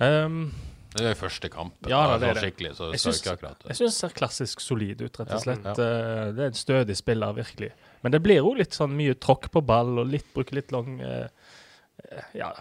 da? 0.00 0.24
um, 0.26 0.52
Det 0.92 1.04
er 1.06 1.12
jo 1.14 1.18
første 1.20 1.48
kampen. 1.52 1.86
Ja, 1.88 2.00
da, 2.10 2.16
det 2.18 2.30
er. 2.36 2.40
Skikkelig, 2.42 2.72
så 2.74 2.88
Jeg 2.90 2.98
syns- 2.98 3.78
det 3.78 3.92
ser 3.94 4.08
klassisk 4.16 4.60
solid 4.60 5.00
ut, 5.04 5.20
rett 5.20 5.30
og 5.30 5.40
slett. 5.44 5.62
ja. 5.64 5.70
Eh, 5.70 6.32
Det 6.32 6.40
er 6.42 6.46
en 6.50 6.52
stødig 6.58 6.96
spiller, 6.98 7.32
virkelig. 7.32 7.70
Men 8.02 8.10
det 8.12 8.22
blir 8.24 8.40
jo 8.42 8.54
litt 8.54 8.70
sånn 8.74 8.90
mye 8.98 9.14
tråkk 9.14 9.52
på 9.52 9.62
ball, 9.64 10.00
og 10.00 10.08
litt, 10.08 10.26
bruker 10.34 10.52
litt 10.58 10.72
lang 10.72 11.00
eh, 11.00 11.28
eh, 12.10 12.22
Ja, 12.34 12.52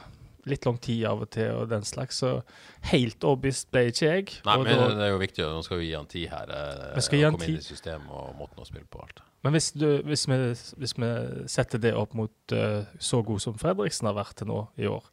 litt 0.45 0.63
lang 0.65 0.77
tid 0.77 1.05
av 1.05 1.21
og 1.23 1.31
til, 1.31 1.49
og 1.55 1.69
den 1.69 1.81
slags. 1.81 2.19
Så 2.21 2.43
helt 2.91 3.19
overbevist 3.21 3.71
ble 3.71 3.87
ikke 3.89 4.05
jeg. 4.13 4.41
Nei, 4.45 4.57
men 4.57 4.77
da- 4.77 4.87
det 4.89 5.07
er 5.07 5.09
jo 5.09 5.17
viktig. 5.17 5.43
Nå 5.49 5.63
skal 5.63 5.77
vi 5.79 5.89
gi 5.89 5.95
han 5.95 6.05
tid 6.05 6.29
her. 6.29 6.93
Vi 6.95 7.01
skal 7.01 7.17
gi 7.19 7.23
han 7.23 7.33
komme 7.33 7.47
inn 7.49 7.57
tid. 7.57 7.65
i 7.65 7.73
systemet 7.73 8.09
og 8.11 8.35
måten 8.37 8.59
å 8.61 8.67
spille 8.67 8.85
på 8.85 9.01
alt. 9.01 9.21
Men 9.45 9.55
hvis, 9.55 9.69
du, 9.71 9.87
hvis, 10.03 10.25
vi, 10.27 10.37
hvis 10.81 10.95
vi 10.99 11.09
setter 11.51 11.79
det 11.79 11.93
opp 11.95 12.15
mot 12.17 12.55
uh, 12.55 12.81
så 12.99 13.21
god 13.23 13.39
som 13.43 13.55
Fredriksen 13.59 14.09
har 14.09 14.17
vært 14.17 14.35
til 14.41 14.49
nå 14.51 14.65
i 14.81 14.89
år, 14.91 15.05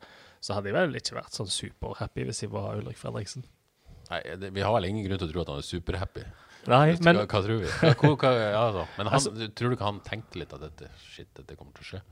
så 0.43 0.57
hadde 0.57 0.71
jeg 0.73 0.77
vel 0.77 0.99
ikke 0.99 1.19
vært 1.19 1.37
sånn 1.37 1.51
superhappy 1.51 2.27
hvis 2.27 2.43
jeg 2.45 2.51
var 2.53 2.75
Ulrik 2.81 2.99
Fredriksen. 2.99 3.47
Nei, 4.11 4.21
det, 4.39 4.51
Vi 4.55 4.63
har 4.63 4.75
vel 4.75 4.89
ingen 4.91 5.07
grunn 5.07 5.21
til 5.23 5.29
å 5.29 5.33
tro 5.33 5.45
at 5.45 5.53
han 5.55 5.63
er 5.63 5.67
superhappy. 5.67 6.27
Nei, 6.67 6.97
men 7.07 7.21
hva 7.23 7.41
tror 7.43 7.61
vi? 7.63 7.71
Hva, 7.71 8.11
hva, 8.19 8.31
ja, 8.35 8.63
da. 8.75 8.85
Men 8.99 9.11
han, 9.13 9.15
Altså- 9.21 9.51
tror 9.55 9.71
du 9.71 9.77
ikke 9.79 9.91
han 9.91 10.03
tenkte 10.07 10.43
litt 10.43 10.55
at 10.55 10.63
dette, 10.67 10.91
shit, 11.07 11.31
dette 11.39 11.59
kommer 11.59 11.75
til 11.79 11.87
å 11.87 11.91
skje? 11.93 12.03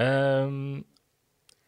Um, 0.00 0.82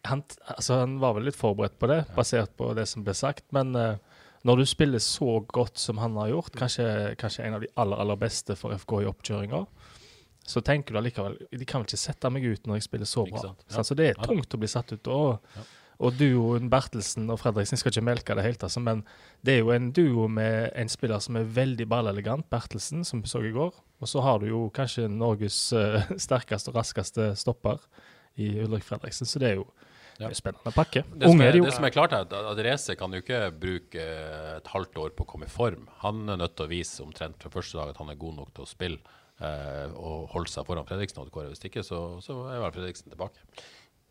han, 0.09 0.23
altså, 0.51 0.83
han 0.83 0.99
var 1.03 1.17
vel 1.17 1.29
litt 1.29 1.39
forberedt 1.39 1.79
på 1.81 1.89
det, 1.91 2.03
basert 2.17 2.53
på 2.59 2.73
det 2.77 2.85
som 2.91 3.05
ble 3.07 3.15
sagt. 3.17 3.45
Men 3.55 3.73
eh, 3.79 4.21
når 4.43 4.59
du 4.59 4.65
spiller 4.67 5.03
så 5.03 5.41
godt 5.55 5.79
som 5.79 6.01
han 6.03 6.17
har 6.19 6.33
gjort, 6.33 6.57
kanskje, 6.59 6.87
kanskje 7.21 7.45
en 7.47 7.59
av 7.59 7.63
de 7.63 7.71
aller 7.79 8.01
aller 8.03 8.19
beste 8.19 8.57
for 8.59 8.75
FK 8.75 9.03
i 9.03 9.11
oppkjøringa, 9.11 9.63
så 10.43 10.61
tenker 10.67 10.95
du 10.95 10.99
allikevel 10.99 11.37
De 11.53 11.67
kan 11.69 11.83
vel 11.83 11.87
ikke 11.87 12.01
sette 12.03 12.31
meg 12.35 12.47
ut 12.49 12.67
når 12.67 12.81
jeg 12.81 12.89
spiller 12.89 13.07
så 13.07 13.23
bra. 13.29 13.53
Ja. 13.71 13.85
Så 13.87 13.95
det 13.99 14.09
er 14.11 14.19
tungt 14.19 14.55
å 14.55 14.59
bli 14.59 14.71
satt 14.71 14.91
ut. 14.91 15.11
Og, 15.13 15.61
og 16.03 16.17
duoen 16.19 16.67
Bertelsen 16.73 17.31
og 17.31 17.39
Fredriksen 17.39 17.79
skal 17.79 17.95
ikke 17.95 18.05
melke 18.09 18.35
det 18.35 18.47
helt, 18.49 18.65
altså, 18.67 18.83
men 18.83 19.05
det 19.47 19.55
er 19.55 19.63
jo 19.63 19.71
en 19.75 19.93
duo 19.95 20.27
med 20.27 20.73
en 20.75 20.91
spiller 20.91 21.23
som 21.23 21.39
er 21.39 21.47
veldig 21.47 21.87
ballelegant, 21.91 22.49
Bertelsen, 22.51 23.07
som 23.07 23.23
vi 23.23 23.31
så 23.31 23.45
i 23.47 23.55
går. 23.55 23.79
Og 24.03 24.11
så 24.11 24.25
har 24.27 24.43
du 24.43 24.49
jo 24.51 24.65
kanskje 24.75 25.07
Norges 25.07 25.69
uh, 25.77 26.03
sterkeste 26.27 26.73
og 26.73 26.81
raskeste 26.81 27.31
stopper 27.39 27.79
i 28.35 28.57
Ulrik 28.65 28.83
Fredriksen, 28.89 29.29
så 29.31 29.39
det 29.39 29.53
er 29.53 29.61
jo 29.61 29.69
Ja. 30.19 30.29
det 30.29 30.35
er 30.35 30.39
spennende 30.39 30.73
pakke. 30.75 31.03
Det 31.09 31.31
som, 31.31 31.41
er, 31.45 31.57
det 31.57 31.75
som 31.75 31.87
er 31.89 31.95
klart, 31.95 32.13
er 32.17 32.27
at, 32.27 32.35
at 32.53 32.61
Reze 32.67 32.97
kan 32.99 33.15
jo 33.15 33.23
ikke 33.23 33.41
bruke 33.63 34.05
eh, 34.05 34.53
et 34.59 34.71
halvt 34.75 35.01
år 35.05 35.15
på 35.17 35.27
å 35.27 35.31
komme 35.33 35.49
i 35.49 35.53
form. 35.53 35.89
Han 36.05 36.27
er 36.29 36.41
nødt 36.43 36.57
til 36.59 36.69
å 36.69 36.73
vise 36.73 37.05
omtrent 37.05 37.39
fra 37.43 37.53
første 37.53 37.81
dag 37.81 37.95
at 37.95 38.01
han 38.03 38.13
er 38.13 38.21
god 38.21 38.41
nok 38.41 38.53
til 38.57 38.67
å 38.67 38.71
spille 38.71 39.01
eh, 39.41 39.95
og 39.97 40.29
holde 40.35 40.53
seg 40.53 40.69
foran 40.69 40.89
Fredriksen. 40.89 41.23
og 41.25 41.33
Kåre. 41.35 41.53
Hvis 41.55 41.65
ikke, 41.69 41.85
så, 41.87 42.03
så 42.25 42.37
er 42.53 42.63
vel 42.63 42.75
Fredriksen 42.77 43.15
tilbake. 43.15 43.47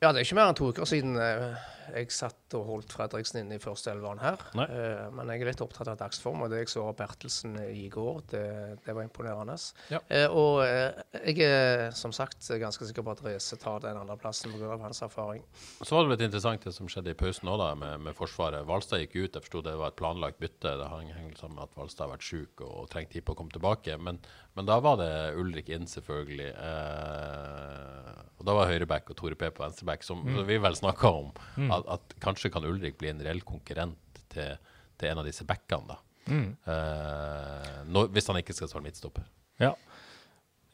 Ja, 0.01 0.09
det 0.09 0.23
er 0.23 0.25
ikke 0.25 0.35
mer 0.39 0.47
enn 0.49 0.55
to 0.57 0.71
uker 0.73 0.87
siden 0.89 1.11
eh, 1.21 1.51
jeg 1.93 2.07
satt 2.09 2.55
og 2.57 2.63
holdt 2.65 2.93
Fredriksen 2.95 3.43
inne 3.43 3.59
i 3.59 3.61
første 3.61 3.91
elveren 3.91 4.17
her. 4.17 4.41
Nei. 4.57 4.65
Eh, 4.73 5.03
men 5.13 5.29
jeg 5.29 5.43
er 5.43 5.49
litt 5.51 5.61
opptatt 5.61 5.91
av 5.91 5.99
dagsform, 5.99 6.41
og 6.41 6.49
det 6.49 6.63
jeg 6.63 6.71
så 6.73 6.87
av 6.89 6.95
Bertelsen 6.97 7.53
i 7.69 7.83
går, 7.93 8.23
det, 8.31 8.41
det 8.81 8.95
var 8.97 9.05
imponerende. 9.05 9.53
Ja. 9.93 9.99
Eh, 10.09 10.25
og 10.33 10.63
eh, 10.65 11.03
jeg 11.29 11.45
er 11.45 11.93
som 11.93 12.15
sagt 12.17 12.49
ganske 12.63 12.87
sikker 12.89 13.05
på 13.05 13.13
at 13.13 13.21
Reze 13.27 13.59
tar 13.61 13.83
den 13.85 13.99
andreplassen 14.01 14.55
pga. 14.57 14.71
hans 14.81 15.03
erfaring. 15.05 15.45
Så 15.85 15.93
var 15.93 16.07
det 16.07 16.15
litt 16.15 16.25
interessant 16.31 16.65
det 16.65 16.73
som 16.79 16.89
skjedde 16.89 17.13
i 17.13 17.19
pausen 17.21 17.53
òg, 17.53 17.61
med, 17.83 18.01
med 18.07 18.17
Forsvaret. 18.17 18.65
Valstad 18.65 19.03
gikk 19.05 19.19
ut. 19.19 19.37
Jeg 19.37 19.45
forsto 19.45 19.61
det 19.69 19.77
var 19.77 19.93
et 19.93 20.01
planlagt 20.01 20.41
bytte. 20.41 20.79
Det 20.81 20.89
hang- 20.95 21.13
sammen 21.37 21.59
med 21.61 21.67
at 21.69 21.77
Valstad 21.77 22.07
har 22.07 22.15
vært 22.15 22.25
syk 22.25 22.65
og, 22.65 22.73
og 22.87 22.89
trengt 22.89 23.13
tid 23.13 23.27
på 23.29 23.37
å 23.37 23.43
komme 23.43 23.53
tilbake. 23.53 24.01
Men, 24.01 24.17
men 24.57 24.67
da 24.67 24.79
var 24.83 24.97
det 24.99 25.11
Ulrik 25.39 25.69
inn, 25.71 25.87
selvfølgelig. 25.87 26.49
Eh, 26.51 28.21
og 28.41 28.47
da 28.47 28.55
var 28.57 28.71
høyreback 28.71 29.11
og 29.13 29.17
Tore 29.19 29.37
P 29.39 29.47
på 29.53 29.63
venstreback, 29.63 30.03
som 30.03 30.23
som 30.25 30.47
vi 30.47 30.57
vel 30.59 30.75
snakka 30.75 31.11
om. 31.21 31.29
At, 31.71 31.87
at 31.97 32.15
kanskje 32.23 32.51
kan 32.53 32.65
Ulrik 32.67 32.97
bli 32.99 33.11
en 33.13 33.21
reell 33.23 33.43
konkurrent 33.47 34.21
til, 34.33 34.57
til 34.97 35.11
en 35.11 35.21
av 35.21 35.27
disse 35.29 35.45
backene, 35.47 35.93
da. 35.93 35.99
Eh, 36.31 37.77
når, 37.91 38.11
hvis 38.15 38.27
han 38.29 38.39
ikke 38.41 38.55
skal 38.55 38.69
svare 38.71 38.85
midtstopper. 38.85 39.23
Ja. 39.61 39.73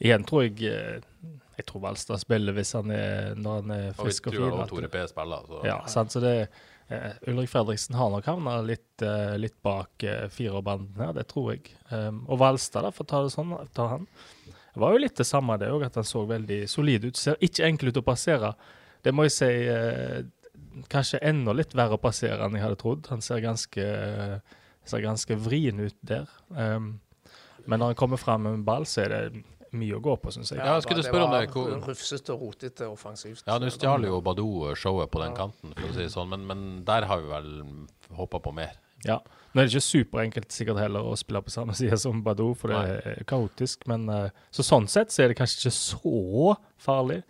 Igjen 0.03 0.25
tror 0.29 0.43
jeg 0.45 0.61
eh, 0.69 0.99
Jeg 1.57 1.65
tror 1.65 1.81
Valstad 1.87 2.21
spiller 2.21 2.53
hvis 2.53 2.75
han 2.77 2.91
er, 2.93 3.31
når 3.33 3.61
han 3.63 3.71
er 3.73 3.87
Og 3.95 4.03
frisk 4.03 4.27
og 4.29 4.35
tror 4.35 4.51
fin. 4.51 4.59
Og 4.61 4.69
Tore 4.69 4.89
P 4.93 5.05
spiller. 5.09 5.47
Så. 5.49 5.61
Ja, 5.65 5.77
sant, 5.89 6.13
så 6.13 6.21
det 6.23 6.33
Ulrik 7.27 7.49
Fredriksen 7.51 7.97
har 7.99 8.11
nok 8.13 8.27
havna 8.29 8.61
litt, 8.63 9.01
eh, 9.03 9.35
litt 9.35 9.57
bak 9.65 10.05
uh, 10.07 10.27
firerbanden 10.31 11.01
her, 11.03 11.11
det 11.17 11.25
tror 11.31 11.49
jeg. 11.51 11.73
Um, 11.91 12.21
og 12.31 12.39
Valstad, 12.39 12.85
da, 12.85 12.93
for 12.95 13.03
å 13.03 13.09
ta 13.11 13.19
det 13.25 13.33
sånn, 13.33 13.51
ta 13.75 13.89
han. 13.91 14.07
Det 14.47 14.83
var 14.83 14.93
jo 14.93 15.01
litt 15.01 15.17
det 15.19 15.25
samme, 15.27 15.57
det 15.59 15.71
òg, 15.73 15.83
at 15.87 15.97
han 15.99 16.07
så 16.07 16.21
veldig 16.29 16.61
solid 16.69 17.09
ut. 17.09 17.19
Ser 17.19 17.39
ikke 17.43 17.65
enkel 17.67 17.91
ut 17.91 17.99
å 17.99 18.05
passere. 18.05 18.53
Det 19.03 19.11
må 19.15 19.25
jeg 19.25 19.33
si 19.35 19.49
eh, 19.73 20.21
kanskje 20.91 21.21
enda 21.25 21.55
litt 21.57 21.75
verre 21.75 21.97
å 21.97 22.01
passere 22.01 22.45
enn 22.45 22.55
jeg 22.55 22.63
hadde 22.63 22.79
trodd. 22.79 23.09
Han 23.11 23.23
ser 23.25 23.41
ganske, 23.43 23.83
eh, 23.83 24.61
ser 24.87 25.03
ganske 25.03 25.37
vrien 25.41 25.81
ut 25.81 25.97
der. 26.05 26.29
Um, 26.53 26.99
men 27.65 27.81
når 27.81 27.91
han 27.91 27.99
kommer 27.99 28.21
fram 28.21 28.45
med 28.45 28.59
en 28.59 28.67
ball, 28.67 28.85
så 28.87 29.03
er 29.03 29.15
det 29.15 29.43
mye 29.79 29.97
å 29.97 30.01
gå 30.03 30.15
på, 30.21 30.33
syns 30.35 30.51
jeg. 30.53 30.59
Ja, 30.59 30.73
jeg 30.77 30.85
skulle 30.87 31.03
spørre 31.05 31.27
om 31.27 31.35
det, 31.35 31.49
hvor- 31.53 31.69
var 31.75 31.87
Rufsete 31.91 32.33
og 32.35 32.41
rotete 32.47 32.89
offensivt. 32.89 33.43
Ja, 33.47 33.57
nå 33.61 33.69
stjal 33.73 34.03
jo 34.09 34.19
Badou 34.21 34.73
showet 34.75 35.11
på 35.13 35.21
den 35.23 35.35
kanten, 35.37 35.73
for 35.77 35.87
å 35.87 35.93
si 35.95 36.03
det 36.05 36.11
sånn, 36.13 36.29
men, 36.33 36.45
men 36.49 36.65
der 36.87 37.05
har 37.09 37.21
vi 37.21 37.27
vel 37.31 37.49
håpa 38.17 38.39
på 38.43 38.53
mer. 38.53 38.75
Ja. 39.05 39.19
Nå 39.53 39.61
er 39.61 39.67
det 39.67 39.73
ikke 39.75 39.85
superenkelt 39.87 40.51
sikkert 40.51 40.77
heller 40.81 41.05
å 41.05 41.15
spille 41.17 41.41
på 41.45 41.53
samme 41.53 41.73
side 41.79 41.97
som 42.01 42.23
Badou, 42.25 42.53
for 42.57 42.73
det 42.73 43.01
er 43.05 43.23
kaotisk. 43.29 43.85
Men 43.87 44.09
eh, 44.09 44.29
så 44.51 44.65
sånn 44.65 44.87
sett 44.89 45.13
så 45.13 45.23
er 45.23 45.29
det 45.33 45.37
kanskje 45.39 45.67
ikke 45.69 45.75
så 45.77 46.55
farlig. 46.81 47.23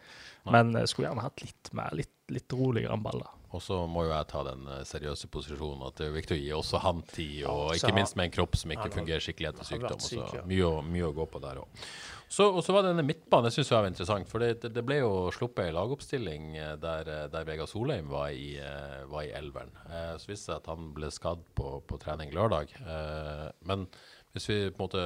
Men 0.48 0.72
jeg 0.80 0.88
skulle 0.88 1.10
gjerne 1.10 1.25
hatt 1.27 1.42
litt 1.44 1.74
mer, 1.75 1.92
litt, 1.92 2.13
litt 2.32 2.54
roligere 2.56 2.94
enn 2.96 3.04
ball. 3.04 3.20
da. 3.20 3.34
Og 3.56 3.62
så 3.63 3.77
må 3.88 4.04
jo 4.06 4.12
jeg 4.12 4.27
ta 4.27 4.42
den 4.48 4.66
eh, 4.68 4.82
seriøse 4.88 5.27
posisjonen 5.32 5.86
at 5.88 5.96
det 6.00 6.08
er 6.08 6.16
viktig 6.16 6.36
å 6.36 6.39
gi 6.39 6.50
også 6.56 6.82
han 6.84 7.01
tid, 7.12 7.46
og 7.48 7.74
ikke 7.75 7.94
minst 7.96 8.16
med 8.20 8.27
en 8.30 8.34
kropp 8.36 8.56
som 8.60 8.72
ikke 8.75 8.89
fungerer 8.92 9.24
skikkelig 9.24 9.54
etter 9.54 9.68
sykdom. 9.70 10.48
mye, 10.48 10.72
mye 10.88 11.08
å 11.08 11.13
gå 11.16 11.25
på 11.32 11.39
der 11.44 11.62
òg. 11.63 11.86
Så, 12.28 12.50
og 12.52 12.60
så 12.66 12.74
var 12.76 12.84
denne 12.84 13.06
midtbanen, 13.08 13.48
jeg 13.48 13.56
synes 13.56 13.70
jeg 13.72 13.80
var 13.80 13.90
interessant. 13.90 14.28
For 14.28 14.44
det, 14.44 14.68
det, 14.76 14.84
ble 14.86 15.00
jo 15.00 15.12
sluppet 15.32 15.70
ei 15.70 15.76
lagoppstilling 15.76 16.50
eh, 16.60 16.74
der, 16.82 17.08
eh, 17.14 17.26
der 17.32 17.48
Vegard 17.48 17.72
Solheim 17.72 18.12
var 18.12 18.34
i, 18.36 18.58
eh, 18.60 19.04
var 19.08 19.24
i 19.24 19.32
elveren. 19.38 19.72
Eh, 19.88 20.14
så 20.20 20.32
viste 20.32 20.52
det 20.52 20.58
seg 20.58 20.60
at 20.60 20.70
han 20.74 20.92
ble 20.98 21.12
skadd 21.14 21.46
på, 21.56 21.78
på 21.88 22.00
trening 22.04 22.34
lørdag. 22.36 22.74
Eh, 22.84 23.46
men 23.70 23.88
hvis 24.36 24.50
vi 24.52 24.60
på 24.68 24.76
en 24.76 24.86
måte 24.90 25.06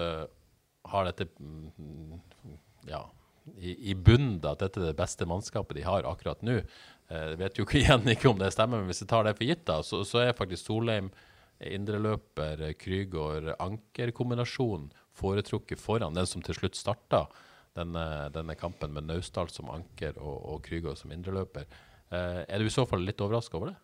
har 0.91 1.05
dette 1.05 1.27
mm, 1.37 2.21
ja, 2.89 3.03
i, 3.57 3.75
i 3.91 3.95
bunnen 3.95 4.39
at 4.41 4.63
dette 4.63 4.81
er 4.81 4.89
det 4.89 4.97
beste 4.97 5.27
mannskapet 5.29 5.77
de 5.77 5.85
har 5.85 6.07
akkurat 6.09 6.41
nå. 6.45 6.57
Eh, 7.11 7.35
vet 7.37 7.59
jo 7.59 7.67
ikke 7.67 7.83
igjen 7.83 8.07
ikke 8.15 8.31
om 8.31 8.41
det 8.41 8.49
stemmer, 8.55 8.81
men 8.81 8.89
hvis 8.89 9.03
jeg 9.03 9.11
tar 9.11 9.27
det 9.27 9.35
for 9.37 9.45
gitt, 9.45 9.67
da, 9.69 9.81
så, 9.85 10.01
så 10.07 10.23
er 10.25 10.37
faktisk 10.37 10.65
Solheim 10.65 11.11
indreløper, 11.61 12.71
Krygård, 12.81 13.51
ankerkombinasjon 13.61 14.89
foretrukket 15.17 15.81
foran 15.81 16.15
den 16.15 16.27
som 16.29 16.43
til 16.45 16.57
slutt 16.57 16.79
starta 16.79 17.25
denne, 17.77 18.05
denne 18.35 18.55
kampen 18.59 18.93
med 18.95 19.07
Naustdal 19.07 19.51
som 19.51 19.71
anker 19.71 20.17
og, 20.19 20.37
og 20.53 20.65
Krygård 20.65 20.99
som 20.99 21.13
indreløper. 21.13 21.67
Eh, 22.11 22.41
er 22.47 22.59
du 22.59 22.67
i 22.67 22.73
så 22.73 22.85
fall 22.87 23.05
litt 23.07 23.21
overraska 23.23 23.59
over 23.59 23.71
det? 23.71 23.77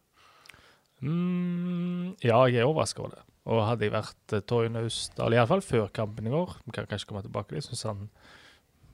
Mm, 1.05 2.15
ja, 2.25 2.39
jeg 2.49 2.63
er 2.63 2.67
overraska 2.67 3.03
over 3.03 3.15
det. 3.15 3.23
Og 3.47 3.63
hadde 3.63 3.87
jeg 3.87 3.93
vært 3.93 4.33
uh, 4.35 4.41
Torje 4.43 4.71
Naustdal, 4.73 5.35
iallfall 5.37 5.63
før 5.63 5.85
kampen 5.95 6.27
i 6.27 6.33
går 6.33 6.57
Vi 6.65 6.73
kan 6.75 6.87
kanskje 6.89 7.07
komme 7.07 7.23
tilbake 7.23 7.47
til 7.47 7.57
det. 7.57 7.63
Jeg 7.63 7.69
syns 7.69 7.85
han 7.87 8.09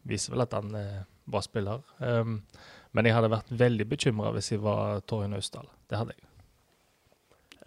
viser 0.06 0.36
vel 0.36 0.46
at 0.46 0.54
han 0.54 0.76
er 0.78 1.08
bra 1.26 1.42
spiller. 1.42 1.82
Um, 1.98 2.42
men 2.94 3.10
jeg 3.10 3.16
hadde 3.18 3.32
vært 3.34 3.50
veldig 3.64 3.88
bekymra 3.90 4.34
hvis 4.36 4.52
jeg 4.54 4.62
var 4.62 5.02
Torje 5.10 5.32
Naustdal. 5.32 5.72
Det 5.90 5.98
hadde 5.98 6.14
jeg. 6.18 6.33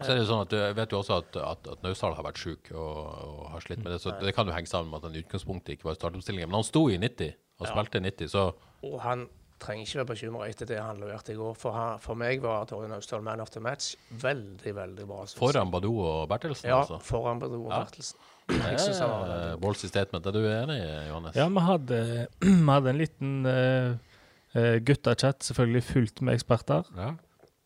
Så 0.01 0.11
er 0.13 0.19
det 0.19 0.23
jo 0.25 0.29
sånn 0.29 0.45
at 0.45 0.53
du 0.53 0.59
vet 0.77 0.93
jo 0.93 0.99
også 1.01 1.17
at, 1.23 1.37
at, 1.41 1.69
at 1.73 1.83
Naustdal 1.87 2.15
har 2.19 2.27
vært 2.27 2.41
syk 2.43 2.71
og, 2.75 3.01
og 3.25 3.47
har 3.55 3.65
slitt 3.65 3.81
med 3.81 3.95
det. 3.95 4.01
Så 4.03 4.13
det 4.21 4.35
kan 4.37 4.49
jo 4.49 4.53
henge 4.53 4.69
sammen 4.69 4.91
med 4.93 5.01
at 5.01 5.09
han 5.09 5.17
i 5.17 5.23
utgangspunktet 5.25 5.77
ikke 5.77 5.89
var 5.89 5.97
i 5.97 6.01
startoppstillingen. 6.01 6.51
Men 6.51 6.61
han 6.61 6.69
sto 6.69 6.85
i 6.93 6.99
90 7.01 7.33
og 7.57 7.71
spilte 7.71 8.03
90, 8.05 8.29
så 8.35 8.51
Og 8.85 9.01
han 9.01 9.25
trenger 9.63 9.87
ikke 9.87 9.99
være 10.03 10.09
bekymra 10.11 10.49
etter 10.51 10.69
det 10.69 10.79
han 10.83 10.99
leverte 11.01 11.33
i 11.33 11.39
går. 11.39 11.55
For, 11.57 11.73
han, 11.73 12.01
for 12.05 12.19
meg 12.21 12.43
var 12.45 12.67
Torje 12.69 12.91
Naustdal 12.93 13.25
man 13.25 13.41
of 13.41 13.53
the 13.55 13.63
match. 13.65 13.95
Veldig, 14.11 14.75
veldig 14.77 15.07
bra. 15.09 15.23
synes 15.25 15.41
foran 15.41 15.73
Badou 15.73 15.95
og 16.05 16.27
Bertelsen, 16.29 16.69
Ja, 16.69 16.83
altså. 16.83 16.99
foran 17.01 17.41
Badou 17.41 17.63
og 17.65 17.73
Ja. 17.73 17.79
Bertelsen. 17.85 18.19
Jeg 18.53 18.79
synes 18.79 18.99
han 19.03 19.11
var 19.11 19.25
veldig 19.27 19.61
ballsy 19.65 19.89
statement. 19.91 20.27
Er 20.27 20.37
du 20.37 20.45
enig, 20.45 20.77
Johannes? 21.09 21.35
Ja, 21.35 21.49
vi 21.49 21.65
hadde, 21.67 22.03
vi 22.67 22.71
hadde 22.71 22.93
en 22.93 23.01
liten 23.01 23.33
uh, 23.49 23.97
uh, 24.55 24.77
guttachat, 24.87 25.43
selvfølgelig 25.49 25.83
fullt 25.89 26.23
med 26.23 26.37
eksperter. 26.37 26.93
Ja. 26.95 27.15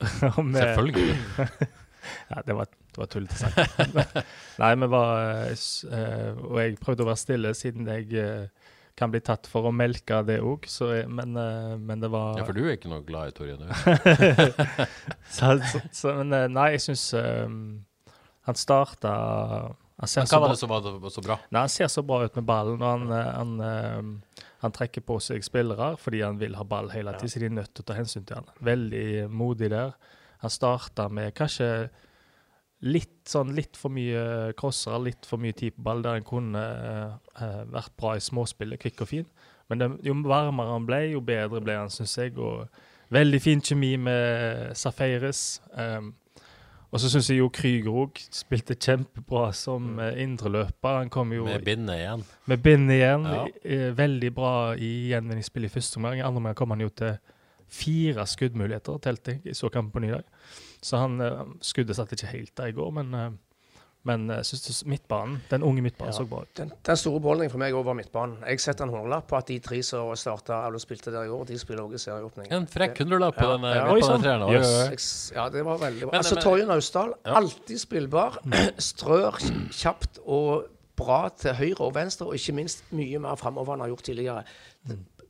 med, 0.42 0.56
Selvfølgelig. 0.62 1.18
Ja, 2.30 2.42
det 2.46 2.56
var, 2.56 2.66
det 2.66 3.00
var 3.02 3.08
tullete 3.10 3.36
sagt. 3.38 3.56
Nei, 4.62 4.74
vi 4.82 4.88
var 4.92 5.50
eh, 5.50 6.30
Og 6.46 6.60
jeg 6.60 6.78
prøvde 6.82 7.04
å 7.04 7.10
være 7.10 7.20
stille, 7.20 7.52
siden 7.58 7.88
jeg 7.90 8.08
eh, 8.20 8.70
kan 8.98 9.12
bli 9.12 9.20
tatt 9.24 9.48
for 9.48 9.68
å 9.68 9.72
melke 9.72 10.20
det 10.28 10.40
òg, 10.44 10.66
men, 11.08 11.36
eh, 11.40 11.76
men 11.80 12.02
det 12.02 12.10
var 12.12 12.40
Ja, 12.40 12.46
for 12.48 12.56
du 12.56 12.64
er 12.66 12.76
ikke 12.76 12.92
noe 12.92 13.04
glad 13.06 13.32
i 13.32 13.36
Torje 13.36 13.56
nå? 13.60 13.68
Men 16.20 16.34
nei, 16.52 16.66
jeg 16.76 16.82
syns 16.90 17.04
han 17.14 18.58
starta 18.58 19.12
han 20.00 20.08
ser, 20.08 20.22
Men 20.22 20.28
så 20.30 20.38
hva 20.38 20.40
var 20.40 20.48
bra, 20.48 20.54
det 20.56 20.60
som 20.60 20.70
var 21.04 21.12
så 21.12 21.22
bra? 21.24 21.36
nei, 21.52 21.60
han 21.60 21.72
ser 21.72 21.88
så 21.92 22.02
bra 22.06 22.22
ut 22.24 22.36
med 22.38 22.46
ballen, 22.48 22.80
og 22.80 22.88
han, 22.88 23.50
han, 23.60 24.14
han 24.62 24.72
trekker 24.76 25.04
på 25.04 25.18
seg 25.24 25.44
spillere 25.44 25.92
fordi 26.00 26.22
han 26.24 26.38
vil 26.40 26.56
ha 26.56 26.64
ball 26.64 26.88
hele 26.92 27.12
tiden, 27.18 27.32
så 27.32 27.42
de 27.42 27.48
er 27.50 27.54
nødt 27.58 27.74
til 27.74 27.84
å 27.84 27.88
ta 27.90 27.96
hensyn 27.98 28.24
til 28.28 28.40
han. 28.40 28.48
Veldig 28.64 29.28
modig 29.32 29.70
der. 29.72 29.92
Han 30.40 30.52
starta 30.52 31.08
med 31.12 31.34
kanskje 31.36 31.90
litt 32.80 33.28
sånn 33.28 33.52
litt 33.52 33.76
for 33.76 33.92
mye 33.92 34.52
crossere, 34.58 35.02
litt 35.10 35.26
for 35.28 35.40
mye 35.42 35.56
tid 35.56 35.76
på 35.76 35.84
ball, 35.84 36.00
der 36.04 36.16
han 36.16 36.26
kunne 36.26 36.62
uh, 37.36 37.64
vært 37.68 37.92
bra 38.00 38.14
i 38.16 38.22
småspillet, 38.24 38.80
kvikk 38.80 39.04
og 39.04 39.10
fin. 39.10 39.26
Men 39.68 39.82
det, 39.82 39.90
jo 40.06 40.16
varmere 40.24 40.72
han 40.72 40.86
ble, 40.88 41.02
jo 41.12 41.20
bedre 41.24 41.60
ble 41.62 41.76
han, 41.76 41.92
syns 41.92 42.16
jeg. 42.18 42.32
Og 42.40 42.64
veldig 43.12 43.40
fin 43.42 43.60
kjemi 43.62 43.94
med 44.00 44.72
Safaris. 44.78 45.60
Um, 45.76 46.14
og 46.90 46.98
så 46.98 47.10
syns 47.12 47.28
jeg 47.30 47.38
jo 47.38 47.50
Krüger 47.54 47.98
òg 48.02 48.18
spilte 48.34 48.74
kjempebra 48.74 49.52
som 49.54 49.92
mm. 49.94 50.06
indreløper. 50.24 50.96
Han 51.04 51.12
kom 51.12 51.30
jo 51.36 51.44
Med 51.46 51.62
bindet 51.64 52.00
igjen. 52.00 52.24
med 52.50 52.64
bindet 52.64 52.96
igjen. 52.96 53.28
Ja. 53.30 53.44
Eh, 53.62 53.90
Veldig 53.98 54.32
bra 54.34 54.54
i 54.74 54.90
gjenvinningsspillet 55.12 55.70
i 55.70 55.74
første 55.76 56.00
omgang. 56.00 56.18
I 56.18 56.24
andre 56.26 56.42
omgang 56.42 56.58
kom 56.58 56.74
han 56.74 56.82
jo 56.82 56.88
til 56.90 57.14
fire 57.70 58.26
skuddmuligheter, 58.26 58.98
telte 59.04 59.36
jeg. 59.36 59.42
Jeg 59.52 59.56
så 59.56 59.70
kampen 59.72 59.92
på 59.94 60.02
ny 60.04 60.10
dag. 60.16 60.24
Så 60.82 60.98
han, 60.98 61.20
eh, 61.20 61.44
skuddet 61.62 61.96
satt 61.96 62.12
ikke 62.16 62.26
helt 62.34 62.54
der 62.56 62.66
i 62.72 62.72
går, 62.76 62.90
men, 62.96 63.14
eh, 63.14 63.30
men 64.02 64.28
jeg 64.32 64.44
syns 64.48 64.78
midtbanen, 64.88 65.42
den 65.50 65.62
unge 65.62 65.82
midtbanen 65.84 66.14
så 66.16 66.24
bra 66.26 66.40
ut. 66.46 66.54
Den, 66.56 66.70
den 66.88 66.96
store 66.96 67.20
beholdningen 67.20 67.50
for 67.52 67.60
meg 67.60 67.74
var 67.76 67.92
midtbanen. 67.98 68.38
Jeg 68.48 68.60
setter 68.64 68.84
en 68.86 68.94
hundrelapp 68.94 69.26
på 69.28 69.36
at 69.36 69.46
de 69.52 69.58
tre 69.60 69.82
som 69.84 70.08
starta 70.16 70.62
eller 70.66 70.80
spilte 70.80 71.12
der 71.12 71.26
i 71.28 71.28
går, 71.28 71.44
de 71.50 71.58
spiller 71.60 71.82
også 71.84 71.98
i 71.98 72.04
serieåpningen. 72.06 72.52
En 72.56 72.66
frekk 72.66 72.96
hundrelapp 73.04 73.36
på 73.36 73.44
Ja, 73.44 73.52
den 73.58 73.68
ja. 73.68 73.84
Midtbanetreeren. 73.92 74.42
Oi, 74.48 74.54
Yes. 74.56 75.30
Jeg 75.30 75.36
Ja, 75.36 75.48
det 75.50 75.64
var 75.64 75.76
veldig 75.78 76.00
bra. 76.00 76.10
Men- 76.12 76.18
altså, 76.24 76.34
Torjun 76.40 76.66
Torje 76.66 76.66
Naustdal, 76.72 77.14
Ja. 77.26 77.34
alltid 77.36 77.78
spillbar. 77.80 78.38
Strør 78.78 79.36
kjapt 79.70 80.18
og 80.26 80.64
bra 80.96 81.28
til 81.36 81.52
høyre 81.54 81.80
og 81.80 81.94
venstre, 81.94 82.26
og 82.26 82.34
ikke 82.34 82.54
minst 82.56 82.82
mye 82.92 83.18
mer 83.20 83.36
framover 83.36 83.74
enn 83.74 83.80
han 83.80 83.88
har 83.90 83.96
gjort 83.96 84.04
tidligere. 84.08 84.44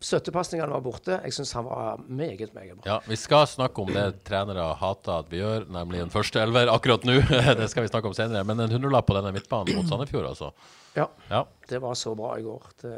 Støttepasningene 0.01 0.73
var 0.73 0.81
borte. 0.81 1.19
Jeg 1.27 1.35
syns 1.37 1.51
han 1.53 1.67
var 1.69 1.99
meget, 2.09 2.55
meget 2.57 2.79
bra. 2.79 2.87
Ja, 2.89 2.95
Vi 3.05 3.19
skal 3.21 3.45
snakke 3.51 3.83
om 3.83 3.91
det 3.93 4.05
trenere 4.25 4.71
hater 4.81 5.19
at 5.21 5.29
vi 5.33 5.43
gjør, 5.43 5.67
nemlig 5.69 6.01
en 6.01 6.13
første 6.13 6.41
elver 6.41 6.73
akkurat 6.73 7.05
nå. 7.05 7.19
det 7.61 7.67
skal 7.69 7.85
vi 7.85 7.91
snakke 7.93 8.09
om 8.09 8.17
senere. 8.17 8.41
Men 8.49 8.65
en 8.65 8.73
hundrelapp 8.73 9.11
på 9.11 9.19
denne 9.19 9.35
midtbanen 9.37 9.77
mot 9.77 9.91
Sandefjord, 9.91 10.31
altså. 10.33 10.53
Ja, 10.97 11.07
Ja. 11.29 11.45
det 11.69 11.83
var 11.85 11.95
så 12.01 12.15
bra 12.17 12.33
i 12.41 12.47
går. 12.47 12.71
Det, 12.81 12.95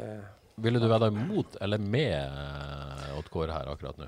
Ville 0.63 0.79
du 0.79 0.87
vært 0.87 1.09
imot 1.11 1.57
eller 1.65 1.81
med 1.81 2.13
eh, 2.15 3.17
Oddgård 3.19 3.51
her 3.51 3.73
akkurat 3.73 3.99
nå? 3.99 4.07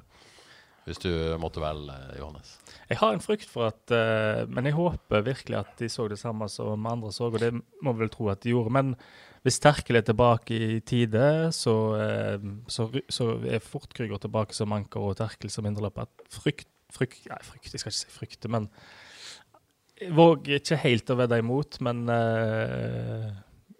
Hvis 0.85 0.99
du 1.01 1.09
måtte 1.41 1.59
velge, 1.59 1.93
eh, 2.13 2.17
Johannes. 2.21 2.55
Jeg 2.87 2.99
har 3.01 3.15
en 3.15 3.23
frykt 3.23 3.49
for 3.49 3.71
at 3.71 3.91
uh, 3.91 4.45
Men 4.47 4.67
jeg 4.69 4.77
håper 4.77 5.23
virkelig 5.25 5.57
at 5.57 5.71
de 5.81 5.89
så 5.89 6.05
det 6.07 6.19
samme 6.21 6.45
som 6.53 6.85
andre 6.85 7.09
så, 7.11 7.27
og 7.31 7.39
det 7.41 7.51
må 7.81 7.93
vi 7.95 8.05
vel 8.05 8.11
tro 8.13 8.29
at 8.29 8.43
de 8.45 8.53
gjorde. 8.53 8.71
Men 8.71 8.95
hvis 9.45 9.59
Terkel 9.61 9.99
er 9.99 10.05
tilbake 10.05 10.55
i 10.57 10.79
tide, 10.81 11.51
så, 11.53 11.73
eh, 12.01 12.45
så, 12.71 12.87
så 13.13 13.27
er 13.45 13.61
fort 13.61 13.91
Krüger 13.93 14.17
tilbake 14.23 14.57
som 14.57 14.73
anker 14.73 15.03
og 15.05 15.19
Terkel 15.19 15.51
som 15.53 15.67
indreløper. 15.69 16.09
Frykt, 16.33 16.65
frykt 16.93 17.27
Nei, 17.29 17.37
frykt, 17.45 17.69
jeg 17.69 17.83
skal 17.83 17.93
ikke 17.93 17.99
si 17.99 18.13
frykte, 18.15 18.49
men 18.49 18.65
jeg 20.01 20.15
våger 20.17 20.57
ikke 20.57 20.79
helt 20.81 21.13
å 21.13 21.17
vedde 21.21 21.39
imot, 21.39 21.77
men 21.85 22.01
eh, 22.11 23.29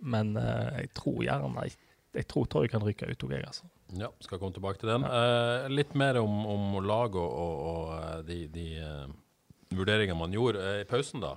Men 0.05 0.35
eh, 0.37 0.83
jeg 0.83 0.91
tror 0.95 1.23
gjerne 1.25 1.65
Jeg, 1.65 1.73
jeg 2.13 2.27
tror 2.29 2.45
Torje 2.45 2.71
kan 2.71 2.85
ryke 2.85 3.09
ut 3.09 3.25
òg, 3.25 3.33
jeg, 3.33 3.49
altså. 3.49 3.65
Ja, 3.97 4.11
skal 4.21 4.39
komme 4.39 4.53
tilbake 4.53 4.79
til 4.79 4.93
den. 4.93 5.03
Eh, 5.09 5.65
litt 5.73 5.97
mer 5.97 6.21
om, 6.21 6.45
om 6.45 6.77
laget 6.85 7.17
og, 7.17 7.65
og, 7.71 8.29
de, 8.29 8.45
de 8.53 8.69
vurderingene 9.73 10.19
man 10.19 10.33
gjorde 10.37 10.61
i 10.83 10.87
pausen, 10.87 11.25
da. 11.25 11.33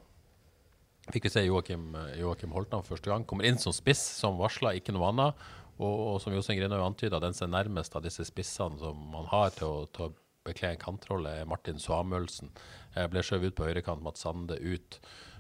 Fikk 1.15 1.25
vi 1.25 1.33
se 1.33 1.45
Joakim, 1.47 1.95
eh, 1.97 2.19
Joakim 2.21 2.53
Holtan 2.53 2.85
første 2.85 3.09
gang. 3.09 3.25
Kommer 3.29 3.49
inn 3.49 3.59
som 3.61 3.73
spiss, 3.73 4.03
som 4.21 4.41
varsla, 4.41 4.75
ikke 4.77 4.93
noe 4.93 5.09
annet. 5.09 5.47
Og, 5.79 5.95
og 5.95 6.17
som 6.21 6.35
Jostein 6.35 6.59
Grinaud 6.59 6.83
antyda, 6.83 7.21
den 7.23 7.37
som 7.37 7.49
er 7.49 7.63
nærmest 7.63 7.95
av 7.97 8.03
disse 8.05 8.27
spissene 8.27 8.81
som 8.81 8.99
man 9.13 9.29
har 9.31 9.55
til 9.55 9.69
å, 9.69 9.87
til 9.95 10.09
å 10.09 10.13
bekle 10.49 10.73
en 10.75 10.83
kantrolle, 10.83 11.33
er 11.39 11.49
Martin 11.49 11.79
Samuelsen. 11.81 12.51
Jeg 12.97 13.13
ble 13.13 13.23
skjøvet 13.25 13.53
ut 13.53 13.59
på 13.59 13.69
høyrekant, 13.69 14.03
Mats 14.05 14.25
Sande 14.27 14.59
ut. 14.59 14.99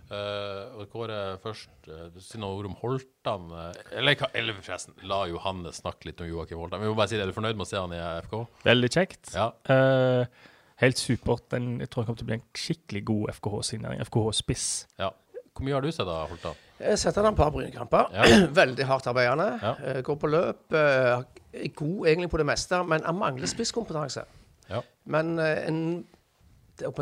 Uh, 0.09 0.79
og 0.81 0.87
Kåre, 0.89 1.17
først 1.43 1.89
uh, 1.91 2.07
si 2.23 2.39
noen 2.41 2.63
ord 2.63 2.69
om 2.71 2.77
Holtan. 2.81 3.51
Uh, 3.53 3.81
eller, 3.99 4.23
eller 4.39 4.57
forresten, 4.57 4.97
la 5.11 5.27
Johannes 5.29 5.83
snakke 5.83 6.09
litt 6.09 6.23
om 6.25 6.31
Joakim 6.31 6.63
Holtan. 6.63 6.81
Vi 6.81 6.89
må 6.89 6.97
bare 6.97 7.11
si 7.11 7.19
det, 7.19 7.27
Er 7.27 7.33
du 7.33 7.37
fornøyd 7.37 7.59
med 7.59 7.67
å 7.67 7.69
se 7.69 7.83
han 7.83 7.93
i 7.93 8.01
FK? 8.25 8.39
Veldig 8.65 8.93
kjekt. 8.95 9.35
Ja. 9.35 9.51
Uh, 9.69 10.55
helt 10.81 11.03
supert. 11.03 11.45
Den, 11.53 11.75
jeg 11.83 11.91
tror 11.93 12.07
han 12.07 12.13
kommer 12.13 12.23
til 12.23 12.29
å 12.29 12.31
bli 12.31 12.39
en 12.39 12.47
skikkelig 12.57 13.05
god 13.11 13.35
FKH-signering. 13.37 14.05
FKH-spiss. 14.09 14.69
ja. 15.03 15.13
Hvor 15.59 15.67
mye 15.67 15.75
har 15.75 15.83
du 15.83 15.91
sett 15.91 16.07
av 16.07 16.29
Holta? 16.31 16.53
Jeg 16.79 16.99
setter 17.03 17.27
ham 17.27 17.35
et 17.35 17.39
par 17.41 17.51
Brynekamper. 17.51 18.13
Ja. 18.15 18.27
Veldig 18.61 18.85
hardt 18.87 19.09
arbeidende. 19.11 19.49
Ja. 19.63 19.73
eh, 19.83 20.03
Går 20.07 20.19
på 20.23 20.31
løp. 20.31 20.61
eh, 20.79 21.25
Er 21.59 21.73
god 21.75 22.07
egentlig 22.07 22.29
på 22.31 22.39
det 22.39 22.47
meste, 22.47 22.79
men 22.87 23.03
han 23.03 23.19
mangler 23.19 23.51
spisskompetanse. 23.51 24.23
Ja. 24.71 24.85
Men 25.11 25.35
eh, 25.43 25.65
en 25.67 25.81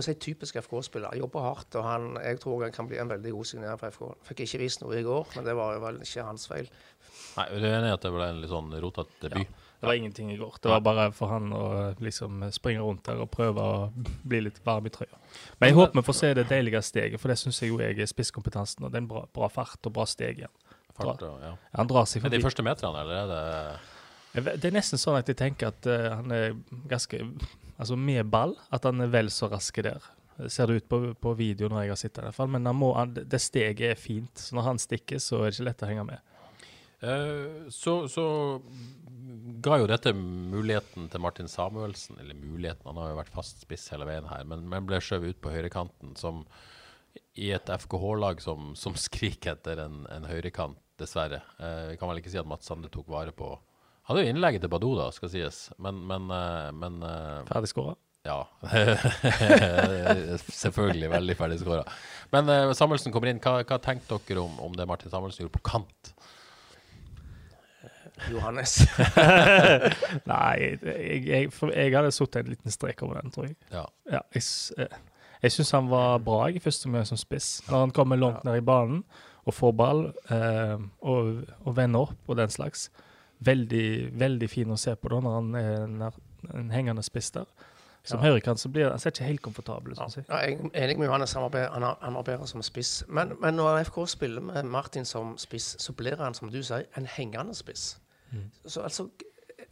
si 0.01 0.15
typisk 0.15 0.57
FK-spiller. 0.63 1.13
Jobber 1.21 1.45
hardt, 1.45 1.75
og 1.77 1.85
han, 1.85 2.15
jeg 2.25 2.41
tror 2.41 2.63
han 2.65 2.73
kan 2.73 2.89
bli 2.89 2.97
en 3.03 3.11
veldig 3.13 3.33
god 3.37 3.45
signerer 3.51 3.77
for 3.77 3.93
FK. 3.93 4.07
Fikk 4.31 4.41
ikke 4.47 4.63
vist 4.63 4.81
noe 4.81 4.97
i 4.97 5.05
går, 5.05 5.27
men 5.37 5.45
det 5.45 5.57
var 5.59 5.75
jo 5.77 5.83
vel 5.85 5.99
ikke 6.01 6.25
hans 6.25 6.47
feil. 6.49 6.71
Nei, 7.37 7.45
er 7.53 7.67
enig 7.75 7.91
i 7.91 7.97
at 7.99 8.07
det 8.07 8.13
ble 8.15 8.31
en 8.33 8.41
litt 8.41 8.49
sånn 8.55 8.73
rotete 8.81 9.29
debut? 9.29 9.51
Det 9.81 9.87
var 9.87 9.95
ingenting 9.95 10.31
i 10.33 10.37
går. 10.41 10.55
Det 10.63 10.71
var 10.73 10.81
bare 10.81 11.11
for 11.13 11.29
han 11.29 11.51
å 11.53 11.65
liksom 12.01 12.47
springe 12.55 12.81
rundt 12.81 13.05
der 13.05 13.21
og 13.21 13.29
prøve 13.31 13.61
å 13.61 13.75
bli 14.25 14.41
litt 14.47 14.61
varm 14.65 14.87
i 14.89 14.93
trøya. 14.95 15.19
Men 15.61 15.69
jeg 15.71 15.77
håper 15.77 16.01
vi 16.01 16.05
får 16.07 16.17
se 16.21 16.31
det 16.39 16.47
deilige 16.49 16.81
steget, 16.83 17.21
for 17.21 17.33
det 17.33 17.37
syns 17.41 17.61
jeg 17.63 17.71
jo 17.75 17.81
jeg 17.85 17.99
er 18.01 18.09
spisskompetansen. 18.11 18.87
Og 18.87 18.91
det 18.93 18.99
er 19.01 19.05
en 19.05 19.11
bra, 19.11 19.27
bra 19.37 19.51
fart 19.53 19.87
og 19.87 19.93
bra 19.99 20.07
steg 20.09 20.41
igjen. 20.41 20.55
Fart 20.97 21.23
og, 21.29 21.43
ja. 21.45 21.53
Han 21.77 21.91
drar 21.93 22.09
seg 22.09 22.23
Er 22.25 22.31
det 22.31 22.31
forbi. 22.31 22.41
de 22.41 22.47
første 22.49 22.65
meterne, 22.65 23.05
eller 23.05 23.21
er 23.21 23.29
det 24.41 24.57
Det 24.63 24.69
er 24.71 24.77
nesten 24.79 25.01
sånn 25.01 25.19
at 25.21 25.29
jeg 25.29 25.37
tenker 25.37 25.69
at 25.75 25.87
eh, 25.89 26.09
han 26.13 26.33
er 26.33 26.57
ganske 26.89 27.21
Altså 27.79 27.97
med 28.01 28.25
ball, 28.33 28.55
at 28.73 28.85
han 28.89 29.01
er 29.05 29.11
vel 29.13 29.29
så 29.29 29.51
rask 29.53 29.77
der. 29.85 30.01
Det 30.39 30.49
ser 30.53 30.67
det 30.69 30.79
ut 30.81 30.89
på, 30.89 30.99
på 31.21 31.35
video 31.37 31.69
når 31.69 31.83
jeg 31.83 31.91
har 31.93 32.01
sittet 32.01 32.17
det, 32.17 32.23
i 32.23 32.29
hvert 32.31 32.39
fall. 32.39 32.49
Men 32.53 32.65
han 32.69 32.77
må, 32.77 32.95
han, 32.97 33.13
det 33.13 33.41
steget 33.41 33.91
er 33.91 34.01
fint. 34.01 34.33
Så 34.41 34.57
når 34.57 34.63
han 34.71 34.81
stikker, 34.81 35.21
så 35.21 35.43
er 35.43 35.51
det 35.51 35.59
ikke 35.59 35.67
lett 35.69 35.85
å 35.85 35.91
henge 35.91 36.05
med. 36.09 36.33
Eh, 37.01 37.69
så, 37.69 38.09
så 38.09 38.25
ga 39.61 39.81
jo 39.81 39.89
dette 39.91 40.13
muligheten 40.17 41.11
til 41.13 41.23
Martin 41.23 41.51
Samuelsen, 41.51 42.19
eller 42.23 42.39
muligheten, 42.39 42.87
han 42.89 43.01
har 43.01 43.13
jo 43.13 43.21
vært 43.21 43.35
fast 43.35 43.63
spiss 43.67 43.89
hele 43.93 44.09
veien 44.09 44.29
her, 44.31 44.47
men, 44.49 44.65
men 44.71 44.89
ble 44.89 45.01
skjøvet 45.03 45.37
ut 45.37 45.43
på 45.45 45.53
høyrekanten 45.53 46.17
som 46.21 46.45
i 47.37 47.51
et 47.53 47.69
FKH-lag 47.69 48.41
som, 48.45 48.73
som 48.77 48.97
skriker 48.97 49.57
etter 49.57 49.81
en, 49.85 50.05
en 50.13 50.29
høyrekant, 50.29 50.81
dessverre. 51.01 51.43
Eh, 51.61 51.93
vi 51.93 52.01
kan 52.01 52.09
vel 52.09 52.23
ikke 52.23 52.33
si 52.33 52.41
at 52.41 52.49
Mats 52.49 52.69
Sande 52.69 52.89
tok 52.93 53.11
vare 53.13 53.35
på 53.37 53.55
Hadde 54.07 54.23
jo 54.23 54.31
innlegget 54.31 54.63
til 54.63 54.71
Badou, 54.71 54.93
da, 54.95 55.09
skal 55.11 55.29
sies, 55.33 55.65
men, 55.83 55.97
men, 56.07 56.29
eh, 56.31 56.69
men 56.79 57.01
Ferdig 57.49 57.73
skåra. 57.73 57.97
ja. 58.29 58.37
Selvfølgelig 60.63 61.09
veldig 61.11 61.37
ferdig 61.37 61.59
skåra. 61.59 61.83
Men 62.31 62.53
Samuelsen 62.79 63.11
kommer 63.11 63.33
inn. 63.33 63.43
Hva, 63.43 63.65
hva 63.67 63.81
tenkte 63.83 64.21
dere 64.29 64.45
om, 64.47 64.55
om 64.63 64.79
det 64.79 64.87
Martin 64.87 65.11
Samuelsen 65.11 65.43
gjorde 65.43 65.59
på 65.59 65.65
kant? 65.73 66.15
Johannes. 68.33 68.79
Nei, 70.27 70.55
jeg, 70.83 71.27
jeg, 71.27 71.51
for 71.55 71.73
jeg 71.75 71.93
hadde 71.97 72.13
satt 72.15 72.39
en 72.41 72.51
liten 72.53 72.73
strek 72.75 73.03
over 73.07 73.21
den, 73.21 73.31
tror 73.35 73.49
jeg. 73.49 73.57
Ja. 73.73 73.85
Ja, 74.11 74.23
jeg 74.35 74.43
eh, 74.79 74.97
jeg 75.43 75.53
syns 75.53 75.71
han 75.77 75.91
var 75.93 76.19
bra 76.25 76.47
i 76.49 76.59
første 76.63 76.89
omgang 76.89 77.05
som 77.07 77.19
spiss. 77.21 77.61
Når 77.69 77.79
han 77.85 77.91
kommer 77.95 78.17
langt 78.19 78.45
ned 78.49 78.57
i 78.57 78.65
banen 78.65 79.03
og 79.47 79.55
får 79.55 79.75
ball 79.79 80.01
eh, 80.33 80.79
og, 81.07 81.43
og 81.63 81.77
vender 81.77 82.07
opp 82.09 82.33
og 82.33 82.39
den 82.41 82.51
slags. 82.51 82.89
Veldig 83.45 84.17
veldig 84.17 84.49
fin 84.49 84.71
å 84.73 84.79
se 84.81 84.95
på 84.97 85.11
da 85.13 85.19
når 85.21 85.35
han 85.37 85.51
er 85.61 85.75
en, 85.85 85.99
en 86.57 86.71
hengende 86.73 87.05
spiss 87.05 87.31
der. 87.37 87.45
Som 88.07 88.21
Ja. 88.23 88.29
høyrekant 88.31 88.61
så 88.63 88.69
blir 88.71 88.89
han 88.89 89.01
ser 89.03 89.11
ikke 89.13 89.27
helt 89.27 89.43
komfortabel 89.43 89.93
ut. 89.93 89.99
Ja, 89.99 90.07
synes 90.09 90.29
jeg. 90.31 90.57
jeg 90.57 90.71
er 90.73 90.85
enig 90.87 90.97
med 91.03 91.09
Johannes. 91.11 91.33
Han 91.37 91.43
var 91.43 91.53
bedre, 91.57 91.71
han 91.75 91.83
har- 91.83 91.99
han 92.01 92.15
var 92.15 92.23
bedre 92.23 92.47
som 92.47 92.63
spiss. 92.63 93.05
Men, 93.09 93.33
men 93.43 93.55
når 93.59 93.81
FK 93.91 93.99
spiller 94.09 94.41
med 94.47 94.63
Martin 94.71 95.05
som 95.05 95.35
spiss, 95.43 95.73
så 95.83 95.93
blir 95.93 96.17
han, 96.23 96.35
som 96.35 96.49
du 96.51 96.61
sier, 96.63 96.87
en 96.97 97.07
hengende 97.17 97.55
spiss. 97.55 97.97
Så 98.67 98.83
altså 98.87 99.09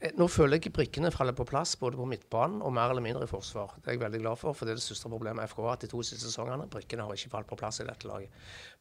eh, 0.00 0.12
Nå 0.18 0.28
føler 0.30 0.60
jeg 0.60 0.72
brikkene 0.74 1.12
faller 1.14 1.36
på 1.36 1.46
plass 1.48 1.76
både 1.80 1.98
på 2.00 2.08
midtbanen 2.08 2.62
og 2.62 2.74
mer 2.76 2.92
eller 2.92 3.04
mindre 3.04 3.26
i 3.26 3.30
forsvar. 3.30 3.76
Det 3.80 3.90
er 3.90 3.98
jeg 3.98 4.04
veldig 4.04 4.22
glad 4.24 4.40
for, 4.40 4.52
for 4.56 4.68
det 4.68 4.74
er 4.74 4.80
det 4.82 4.86
største 4.86 5.12
problemet 5.12 5.50
FK 5.50 5.62
har 5.64 5.74
hatt 5.74 5.86
de 5.86 5.92
to 5.92 6.02
siste 6.02 6.28
sesongene. 6.28 6.70
Brikkene 6.70 7.06
har 7.06 7.18
ikke 7.18 7.34
falt 7.36 7.50
på 7.50 7.60
plass 7.60 7.80
i 7.82 7.88
dette 7.88 8.08
laget. 8.10 8.32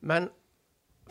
Men 0.02 0.30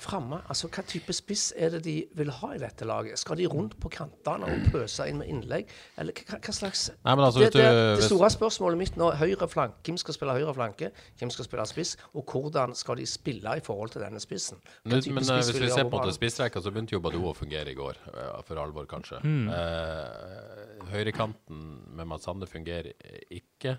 framme, 0.01 0.39
altså 0.49 0.69
hva 0.73 0.83
type 0.89 1.13
spiss 1.13 1.53
er 1.57 1.75
det 1.75 1.83
de 1.85 1.95
vil 2.17 2.31
ha 2.39 2.49
i 2.57 2.59
dette 2.59 2.87
laget? 2.89 3.19
Skal 3.21 3.37
de 3.39 3.47
rundt 3.47 3.75
på 3.81 3.91
kantene 3.93 4.49
og 4.49 4.71
pøse 4.73 5.05
inn 5.09 5.19
med 5.21 5.29
innlegg? 5.29 5.69
Eller 6.01 6.17
hva, 6.17 6.39
hva 6.43 6.55
slags 6.57 6.87
Nei, 7.05 7.15
men 7.15 7.25
altså, 7.27 7.43
det, 7.45 7.53
det, 7.55 7.67
det 8.01 8.07
store 8.09 8.31
spørsmålet 8.33 8.81
mitt 8.81 8.97
nå 9.01 9.11
høyre 9.21 9.49
flank, 9.53 9.75
Hvem 9.85 9.99
skal 10.01 10.17
spille 10.17 10.37
høyre 10.39 10.55
flanke? 10.57 10.91
Hvem 11.21 11.31
skal 11.35 11.45
spille 11.49 11.67
spiss? 11.71 11.95
Og 12.15 12.25
hvordan 12.25 12.75
skal 12.79 12.97
de 13.03 13.07
spille 13.07 13.57
i 13.59 13.65
forhold 13.65 13.93
til 13.95 14.03
denne 14.05 14.21
spissen? 14.23 14.59
Hva 14.83 14.97
Men, 14.97 15.05
men 15.19 15.23
eh, 15.23 15.29
spiss 15.29 15.53
hvis 15.53 15.63
vi 15.67 15.71
ser 15.75 15.91
på 15.93 16.03
spissrekka, 16.17 16.63
så 16.65 16.73
begynte 16.73 16.97
jo 16.97 17.03
Badou 17.05 17.29
å 17.31 17.35
fungere 17.37 17.71
i 17.73 17.79
går. 17.79 18.01
eh, 18.15 18.41
For 18.49 18.59
alvor, 18.63 18.89
kanskje. 18.91 19.21
Eh, 19.23 20.87
høyrekanten 20.93 21.63
med 21.97 22.09
Mats 22.09 22.25
Sande 22.29 22.47
fungerer 22.51 22.93
ikke, 23.31 23.77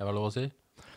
er 0.00 0.08
vel 0.08 0.16
lov 0.16 0.30
å 0.30 0.34
si? 0.34 0.46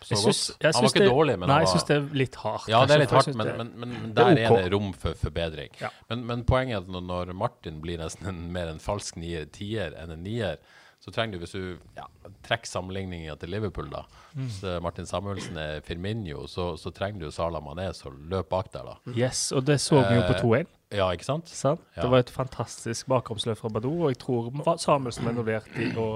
Så 0.04 0.20
synes, 0.22 0.42
godt. 0.60 0.76
han 0.76 0.84
var 0.84 0.90
ikke 0.90 1.00
det- 1.04 1.10
dårlig, 1.10 1.36
men 1.40 1.50
Nei, 1.50 1.60
jeg 1.64 1.72
syns 1.74 1.88
det 1.88 1.96
er 1.98 2.08
litt 2.24 2.36
hardt. 2.44 2.68
Ja, 2.70 2.86
det 2.86 2.96
er 2.96 3.04
litt 3.04 3.16
hardt, 3.16 3.36
men, 3.36 3.48
men, 3.58 3.72
men, 3.80 3.90
men 4.02 4.14
det 4.14 4.24
er 4.24 4.36
der 4.36 4.58
er 4.58 4.64
det 4.68 4.74
rom 4.74 4.94
for 4.94 5.14
forbedring. 5.20 5.70
Ja. 5.82 5.90
Men, 6.10 6.26
men 6.30 6.44
poenget 6.50 6.78
er 6.78 6.86
at 6.86 7.04
når 7.12 7.34
Martin 7.34 7.82
blir 7.82 7.98
nesten 8.04 8.28
en, 8.28 8.42
mer 8.56 8.68
en 8.72 8.80
falsk 8.84 9.16
nier, 9.22 9.46
tier 9.46 9.96
enn 9.98 10.12
en 10.12 10.24
nier, 10.24 10.58
så 11.04 11.12
trenger 11.12 11.36
du, 11.36 11.42
hvis 11.44 11.52
du 11.58 11.80
ja, 11.98 12.06
trekker 12.48 12.70
sammenligninga 12.70 13.34
til 13.42 13.52
Liverpool, 13.52 13.90
da 13.92 14.06
Mm. 14.34 14.48
så 14.50 14.80
Martin 14.82 15.06
Samuelsen 15.06 15.58
er 15.62 15.82
Firminio, 15.86 16.48
så, 16.50 16.72
så 16.80 16.90
trenger 16.96 17.20
du 17.28 17.32
Salah 17.32 17.62
Mané 17.62 17.90
som 17.94 18.16
løper 18.32 18.50
bak 18.50 18.72
der, 18.74 18.88
da. 18.88 19.12
Yes, 19.14 19.52
og 19.54 19.68
det 19.68 19.76
så 19.84 20.00
vi 20.08 20.16
jo 20.16 20.24
på 20.26 20.34
Eh, 20.34 20.42
2-1. 20.42 20.72
Ja, 20.94 21.10
ikke 21.14 21.26
sant? 21.28 21.50
Sant? 21.54 21.82
Ja. 21.96 22.02
Det 22.02 22.10
var 22.12 22.24
et 22.24 22.32
fantastisk 22.34 23.08
bakromsløp 23.12 23.58
fra 23.60 23.70
Badou, 23.70 24.06
og 24.08 24.10
jeg 24.14 24.18
tror 24.24 24.50
Samuelsen 24.82 25.26
var 25.28 25.36
involvert 25.36 25.70
i 25.78 25.92
å, 25.98 26.08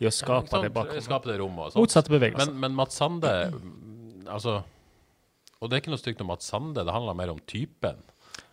i 0.00 0.08
å 0.08 0.12
skape 0.12 0.52
ja, 0.52 0.62
det 0.66 0.72
bakrommet. 0.74 1.04
Skape 1.06 1.30
det 1.32 1.38
rommet. 1.40 1.64
og 1.66 1.72
sånt. 1.72 1.80
Motsatte 1.86 2.12
bevegelser. 2.12 2.52
Men, 2.52 2.60
men 2.66 2.76
Mats 2.82 2.96
Sande 3.00 3.32
mm, 3.52 4.28
Altså 4.32 4.58
Og 5.60 5.68
det 5.70 5.76
er 5.76 5.82
ikke 5.82 5.92
noe 5.94 6.00
stygt 6.02 6.20
om 6.24 6.28
Mats 6.32 6.48
Sande, 6.52 6.84
det 6.84 6.92
handler 6.92 7.16
mer 7.18 7.32
om 7.32 7.40
typen. 7.46 8.02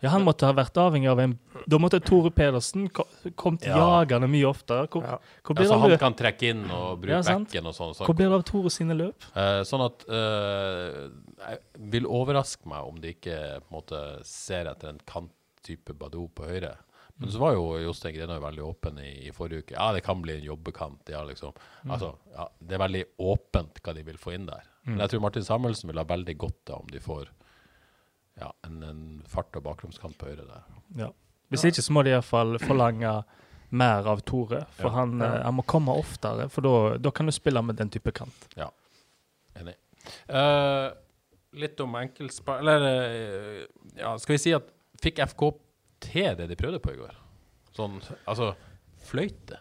Ja, 0.02 0.08
han 0.14 0.22
måtte 0.24 0.46
ha 0.48 0.52
vært 0.56 0.78
avhengig 0.80 1.10
av 1.12 1.18
en 1.20 1.38
Da 1.68 1.76
måtte 1.78 2.00
Tore 2.00 2.30
Pedersen 2.32 2.88
ko- 2.88 3.04
kommet 3.36 3.66
Ja. 3.66 3.76
jagende 3.76 4.28
mye 4.32 4.46
oftere. 4.48 4.86
Hvor, 4.88 5.02
Ja. 5.04 5.18
hvor, 5.44 5.54
blir 5.54 5.66
ja, 5.66 5.70
så 5.74 5.80
han 5.80 5.90
løp? 5.90 5.98
kan 6.00 6.14
trekke 6.14 6.42
inn 6.50 6.70
og 6.70 7.00
bruke 7.02 7.10
Ja, 7.10 7.20
bekken 7.22 7.66
og 7.66 7.74
sånn. 7.74 7.94
hvor 8.06 8.14
blir 8.16 8.28
det 8.30 8.38
av 8.38 8.44
Tore 8.44 8.70
sine 8.70 8.94
løp? 8.96 9.20
Uh, 9.36 9.60
sånn 9.62 9.84
at 9.84 10.04
uh, 10.08 11.10
Jeg 11.50 11.58
vil 11.90 12.06
overraske 12.06 12.66
meg 12.66 12.86
om 12.86 13.00
de 13.00 13.12
ikke 13.14 13.60
på 13.60 13.70
en 13.70 13.80
måte 13.82 14.24
ser 14.24 14.64
etter 14.66 14.88
en 14.88 15.00
kanttype 15.06 15.92
Badou 15.98 16.28
på 16.34 16.44
høyre. 16.48 16.76
Men 17.20 17.28
så 17.28 17.38
var 17.38 17.52
jo 17.52 17.76
Jostein 17.84 18.14
Grenaa 18.16 18.40
veldig 18.40 18.64
åpen 18.64 18.98
i, 18.98 19.26
i 19.28 19.30
forrige 19.30 19.66
uke. 19.66 19.72
Ja, 19.76 19.92
det 19.92 20.02
kan 20.06 20.22
bli 20.22 20.38
en 20.38 20.44
jobbekant. 20.46 21.00
Ja, 21.12 21.20
liksom. 21.28 21.52
Altså, 21.86 22.14
ja, 22.32 22.46
det 22.64 22.72
er 22.78 22.78
veldig 22.88 23.04
åpent 23.20 23.82
hva 23.84 23.92
de 23.94 24.02
vil 24.02 24.16
få 24.16 24.32
inn 24.32 24.46
der. 24.46 24.62
Men 24.86 25.00
jeg 25.04 25.10
tror 25.10 25.20
Martin 25.26 25.44
Samuelsen 25.44 25.90
vil 25.92 25.98
ha 26.00 26.04
veldig 26.08 26.38
godt 26.38 26.70
av 26.72 26.80
om 26.80 26.86
de 26.90 26.98
får 26.98 27.28
ja, 28.38 28.52
en, 28.66 28.82
en 28.82 29.22
fart- 29.28 29.56
og 29.56 29.62
bakromskant 29.64 30.16
på 30.18 30.26
høyre 30.30 30.46
der. 30.46 30.62
Ja. 30.96 31.08
Hvis 31.50 31.64
ikke 31.66 31.82
så 31.82 31.92
må 31.92 32.04
de 32.06 32.10
iallfall 32.14 32.58
forlange 32.62 33.10
mer 33.70 34.06
av 34.06 34.20
Tore. 34.26 34.64
For 34.78 34.88
Ja. 34.90 34.94
han, 35.00 35.20
eh, 35.22 35.42
han 35.42 35.54
må 35.54 35.62
komme 35.66 35.90
oftere, 35.98 36.48
for 36.50 36.60
da- 36.62 36.98
da 36.98 37.10
kan 37.10 37.26
du 37.26 37.32
spille 37.32 37.62
med 37.62 37.76
den 37.76 37.90
type 37.90 38.12
kant. 38.12 38.48
Ja, 38.56 38.70
Enig. 39.58 39.74
Uh, 40.30 40.92
litt 41.52 41.78
om 41.80 41.92
enkeltspill 41.98 42.54
Eller 42.62 42.84
eh, 42.86 43.66
ja, 43.98 44.14
skal 44.18 44.32
vi 44.32 44.38
si 44.38 44.52
at 44.54 44.62
Fikk 45.02 45.18
FK 45.26 45.42
til 46.00 46.36
det 46.38 46.46
de 46.48 46.56
prøvde 46.56 46.78
på 46.80 46.92
i 46.94 46.96
går? 46.96 47.12
Sånn, 47.76 47.98
altså 48.26 48.54
Fløyte? 49.04 49.58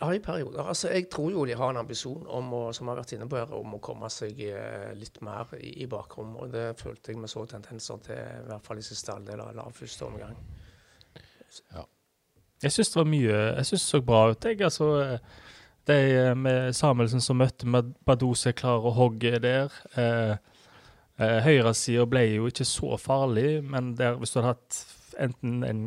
Ja, 0.00 0.08
i 0.14 0.20
perioder. 0.20 0.66
Altså, 0.66 0.88
jeg 0.90 1.06
tror 1.12 1.30
jo 1.30 1.44
de 1.46 1.54
har 1.54 1.70
en 1.70 1.80
ambisjon 1.84 2.26
om 2.26 2.52
å, 2.56 2.62
som 2.74 2.90
har 2.90 2.98
vært 2.98 3.14
inne 3.14 3.28
på 3.30 3.38
her, 3.38 3.52
om 3.54 3.76
å 3.76 3.82
komme 3.84 4.10
seg 4.10 4.40
eh, 4.48 4.90
litt 4.98 5.20
mer 5.22 5.54
i, 5.60 5.70
i 5.84 5.88
bakrom. 5.90 6.34
Og 6.42 6.50
det 6.52 6.72
følte 6.80 7.12
jeg 7.12 7.22
vi 7.22 7.30
så 7.30 7.44
tendenser 7.50 8.02
til, 8.06 8.18
i 8.18 8.46
hvert 8.50 8.66
fall 8.66 8.82
i 8.82 8.86
siste 8.86 9.14
halvdel 9.14 9.44
av 9.44 9.74
første 9.76 10.08
omgang. 10.08 10.34
Jeg 12.64 12.72
syns 12.72 12.90
det 12.90 12.98
var 12.98 13.06
mye 13.06 13.34
Jeg 13.36 13.66
syns 13.68 13.82
det 13.84 13.90
så 13.92 14.00
bra 14.02 14.22
ut. 14.32 14.44
Jeg, 14.48 14.60
altså, 14.66 14.88
de 15.86 15.98
eh, 16.16 16.34
med 16.34 16.72
Samuelsen 16.74 17.20
som 17.20 17.38
møtte 17.38 17.68
med 17.68 17.94
Badou 18.06 18.34
som 18.34 18.50
er 18.50 18.58
klar 18.58 18.84
å 18.86 18.94
hogge 18.96 19.38
der. 19.42 19.72
Eh, 20.00 20.34
eh, 21.20 21.38
Høyresida 21.44 22.06
ble 22.08 22.24
jo 22.32 22.48
ikke 22.50 22.66
så 22.68 22.96
farlig, 23.00 23.60
men 23.62 23.94
der, 23.98 24.16
hvis 24.18 24.34
du 24.34 24.40
hadde 24.40 24.54
hatt 24.54 24.80
enten 25.20 25.62
en 25.62 25.82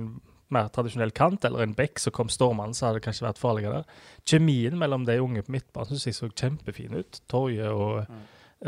mer 0.54 0.70
tradisjonell 0.74 1.12
kant 1.16 1.46
eller 1.48 1.64
en 1.64 1.76
bekk 1.78 2.00
som 2.00 2.14
kom 2.16 2.30
stormende, 2.32 2.78
så 2.78 2.88
hadde 2.88 3.00
det 3.00 3.06
kanskje 3.08 3.28
vært 3.28 3.42
farligere. 3.42 3.82
der. 3.82 4.02
Kjemien 4.28 4.78
mellom 4.80 5.06
de 5.08 5.20
unge 5.22 5.44
på 5.44 5.56
midtbanen 5.58 5.92
syns 5.92 6.08
jeg 6.08 6.18
så 6.20 6.30
kjempefin 6.32 6.98
ut. 6.98 7.22
Torje 7.28 7.72
og 7.72 8.06
mm. 8.08 8.22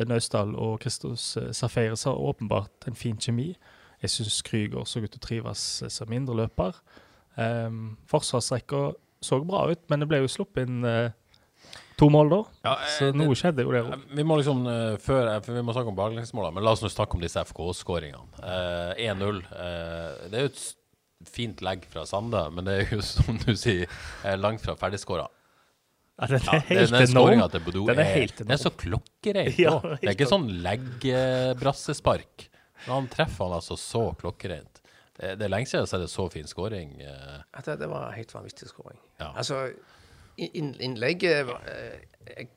Naustdal 0.09 0.55
og 0.55 0.79
Kristos 0.83 1.31
eh, 1.37 1.51
Safaris 1.55 2.03
har 2.05 2.19
åpenbart 2.19 2.87
en 2.87 2.97
fin 2.99 3.17
kjemi. 3.17 3.53
Jeg 4.01 4.13
syns 4.13 4.41
Krüger 4.45 4.85
så 4.87 5.01
ut 5.03 5.11
til 5.11 5.19
å 5.21 5.25
trives 5.27 5.63
eh, 5.83 5.93
som 5.93 6.11
indreløper. 6.13 6.77
Um, 7.39 7.97
Forsvarsrekka 8.09 8.91
så 9.23 9.39
bra 9.43 9.69
ut, 9.71 9.81
men 9.89 10.01
det 10.01 10.07
ble 10.09 10.21
jo 10.23 10.31
sluppet 10.31 10.67
inn 10.67 10.83
uh, 10.83 11.11
to 11.99 12.07
mål 12.11 12.31
da. 12.31 12.39
Ja, 12.65 12.73
Så 12.95 13.09
noe 13.15 13.35
skjedde 13.37 13.65
jo 13.65 13.73
der 13.73 13.83
Eh, 13.83 13.93
òg. 13.95 14.05
Vi 14.15 14.25
må 14.27 14.37
liksom 14.39 14.63
uh, 14.67 14.95
før, 15.03 15.31
for 15.43 15.55
vi 15.55 15.63
må 15.65 15.75
snakke 15.75 15.91
om 15.91 15.97
baklengsmålene, 15.97 16.55
men 16.55 16.65
la 16.65 16.75
oss 16.75 16.83
nå 16.83 16.91
snakke 16.91 17.17
om 17.17 17.23
disse 17.23 17.43
FK-skåringene. 17.51 18.39
Uh, 18.39 18.93
1-0. 18.95 19.41
eh, 19.51 20.29
det 20.31 20.39
er 20.39 20.47
jo 20.47 20.51
et 20.53 20.63
fint 21.27 21.61
legg 21.65 21.83
fra 21.91 22.05
Sande, 22.07 22.45
men 22.55 22.67
det 22.67 22.75
er 22.77 22.93
jo 22.95 23.01
som 23.15 23.37
du 23.41 23.51
sier, 23.59 23.89
eh, 24.23 24.37
langt 24.39 24.63
fra 24.63 24.75
ferdigskåra. 24.79 25.27
Ja, 26.19 26.27
den 26.27 26.41
er 26.51 26.63
helt 26.67 26.91
ja, 26.91 27.01
enorm. 27.05 27.41
til 27.51 27.61
den, 27.63 27.85
Den 27.87 27.99
er 28.03 28.09
helt 28.11 28.41
enorm. 28.41 28.47
Den 28.49 28.55
er 28.57 28.59
så 28.59 28.71
klokkereint. 28.75 29.59
Ja, 29.59 29.77
det 30.01 30.03
er 30.03 30.15
ikke 30.17 30.27
sånn 30.27 30.49
leggbrassespark. 30.65 32.49
Men 32.85 32.91
han 32.95 33.07
treffer 33.11 33.47
han 33.47 33.55
altså 33.59 33.77
så 33.79 34.01
klokkereint. 34.19 34.81
Det, 35.19 35.33
det 35.39 35.47
er 35.47 35.51
lenge 35.51 35.67
siden 35.67 35.81
jeg 35.81 35.87
har 35.87 35.91
sett 35.93 36.03
en 36.05 36.11
så 36.11 36.25
fin 36.31 36.47
skåring. 36.47 36.91
eh. 37.03 37.39
Det, 37.63 37.75
det 37.79 37.87
var 37.91 38.09
en 38.09 38.15
helt 38.17 38.33
vanvittig 38.35 38.67
skåring. 38.71 38.99
Ja. 39.19 39.31
Altså, 39.33 39.61
innlegget 40.39 41.47
var, 41.47 41.63
eh, 41.67 41.99
Jeg 42.37 42.51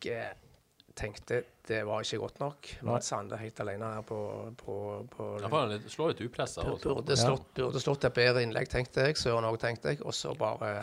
tenkte 0.98 1.42
det 1.66 1.85
var 1.87 2.02
ikke 2.02 2.18
godt 2.18 2.40
nok. 2.42 2.68
Mats 2.83 3.12
Sande 3.12 3.38
helt 3.38 3.61
alene 3.62 3.92
her 3.94 4.02
på, 4.07 4.18
på, 4.59 4.76
på 5.12 5.26
Ja, 5.40 5.46
for 5.48 5.70
han 5.70 5.88
slår 5.88 6.12
litt 6.12 6.22
upressa. 6.26 6.64
Burde 6.83 7.16
slått, 7.16 7.52
burde 7.55 7.83
slått 7.83 8.07
et 8.09 8.16
bedre 8.16 8.42
innlegg, 8.42 8.66
tenkte 8.72 9.07
jeg. 9.07 9.18
Søren 9.20 9.46
òg, 9.46 9.61
tenkte 9.62 9.94
jeg. 9.94 10.02
Og 10.02 10.14
så 10.16 10.35
bare 10.38 10.81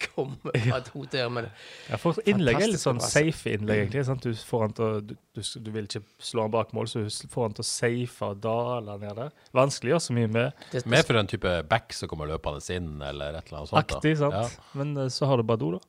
kommer 0.00 0.56
fra 0.64 0.80
hode 0.94 1.10
der. 1.12 1.28
Men 1.28 1.50
Ja, 1.90 1.98
for 2.00 2.16
innlegg 2.28 2.62
er 2.62 2.72
litt 2.72 2.82
sånn 2.82 3.02
safe 3.04 3.52
innlegg, 3.52 3.84
egentlig. 3.84 4.06
Sant? 4.08 4.24
Du, 4.24 4.32
får 4.32 4.64
han 4.64 4.74
til 4.76 4.86
å, 4.86 5.04
du, 5.04 5.14
du, 5.36 5.42
du 5.44 5.70
vil 5.74 5.88
ikke 5.90 6.02
slå 6.30 6.46
han 6.46 6.54
bak 6.54 6.72
mål, 6.76 6.90
så 6.90 7.04
du 7.04 7.28
får 7.32 7.48
han 7.50 7.56
til 7.58 7.66
å 7.66 7.68
safe 7.70 8.32
og 8.32 8.42
dale 8.48 8.98
ned 9.04 9.20
der. 9.20 9.32
Vanskelig 9.56 9.92
å 9.92 9.96
gjøre 9.96 10.06
så 10.08 10.16
mye 10.16 10.32
med. 10.40 10.66
det, 10.72 10.84
Mer 10.90 11.06
for 11.06 11.20
en 11.20 11.30
type 11.30 11.54
back 11.70 11.96
som 11.96 12.10
kommer 12.10 12.30
løpende 12.30 12.64
inn, 12.74 12.92
eller 13.04 13.36
et 13.38 13.50
eller 13.50 13.62
annet 13.62 13.74
sånt. 13.74 13.80
Aktig, 13.84 14.16
sant? 14.20 14.40
Ja. 14.40 14.68
Men 14.80 14.96
eh, 14.96 15.12
så 15.12 15.28
har 15.30 15.40
du 15.40 15.46
Badou, 15.46 15.74
da. 15.76 15.84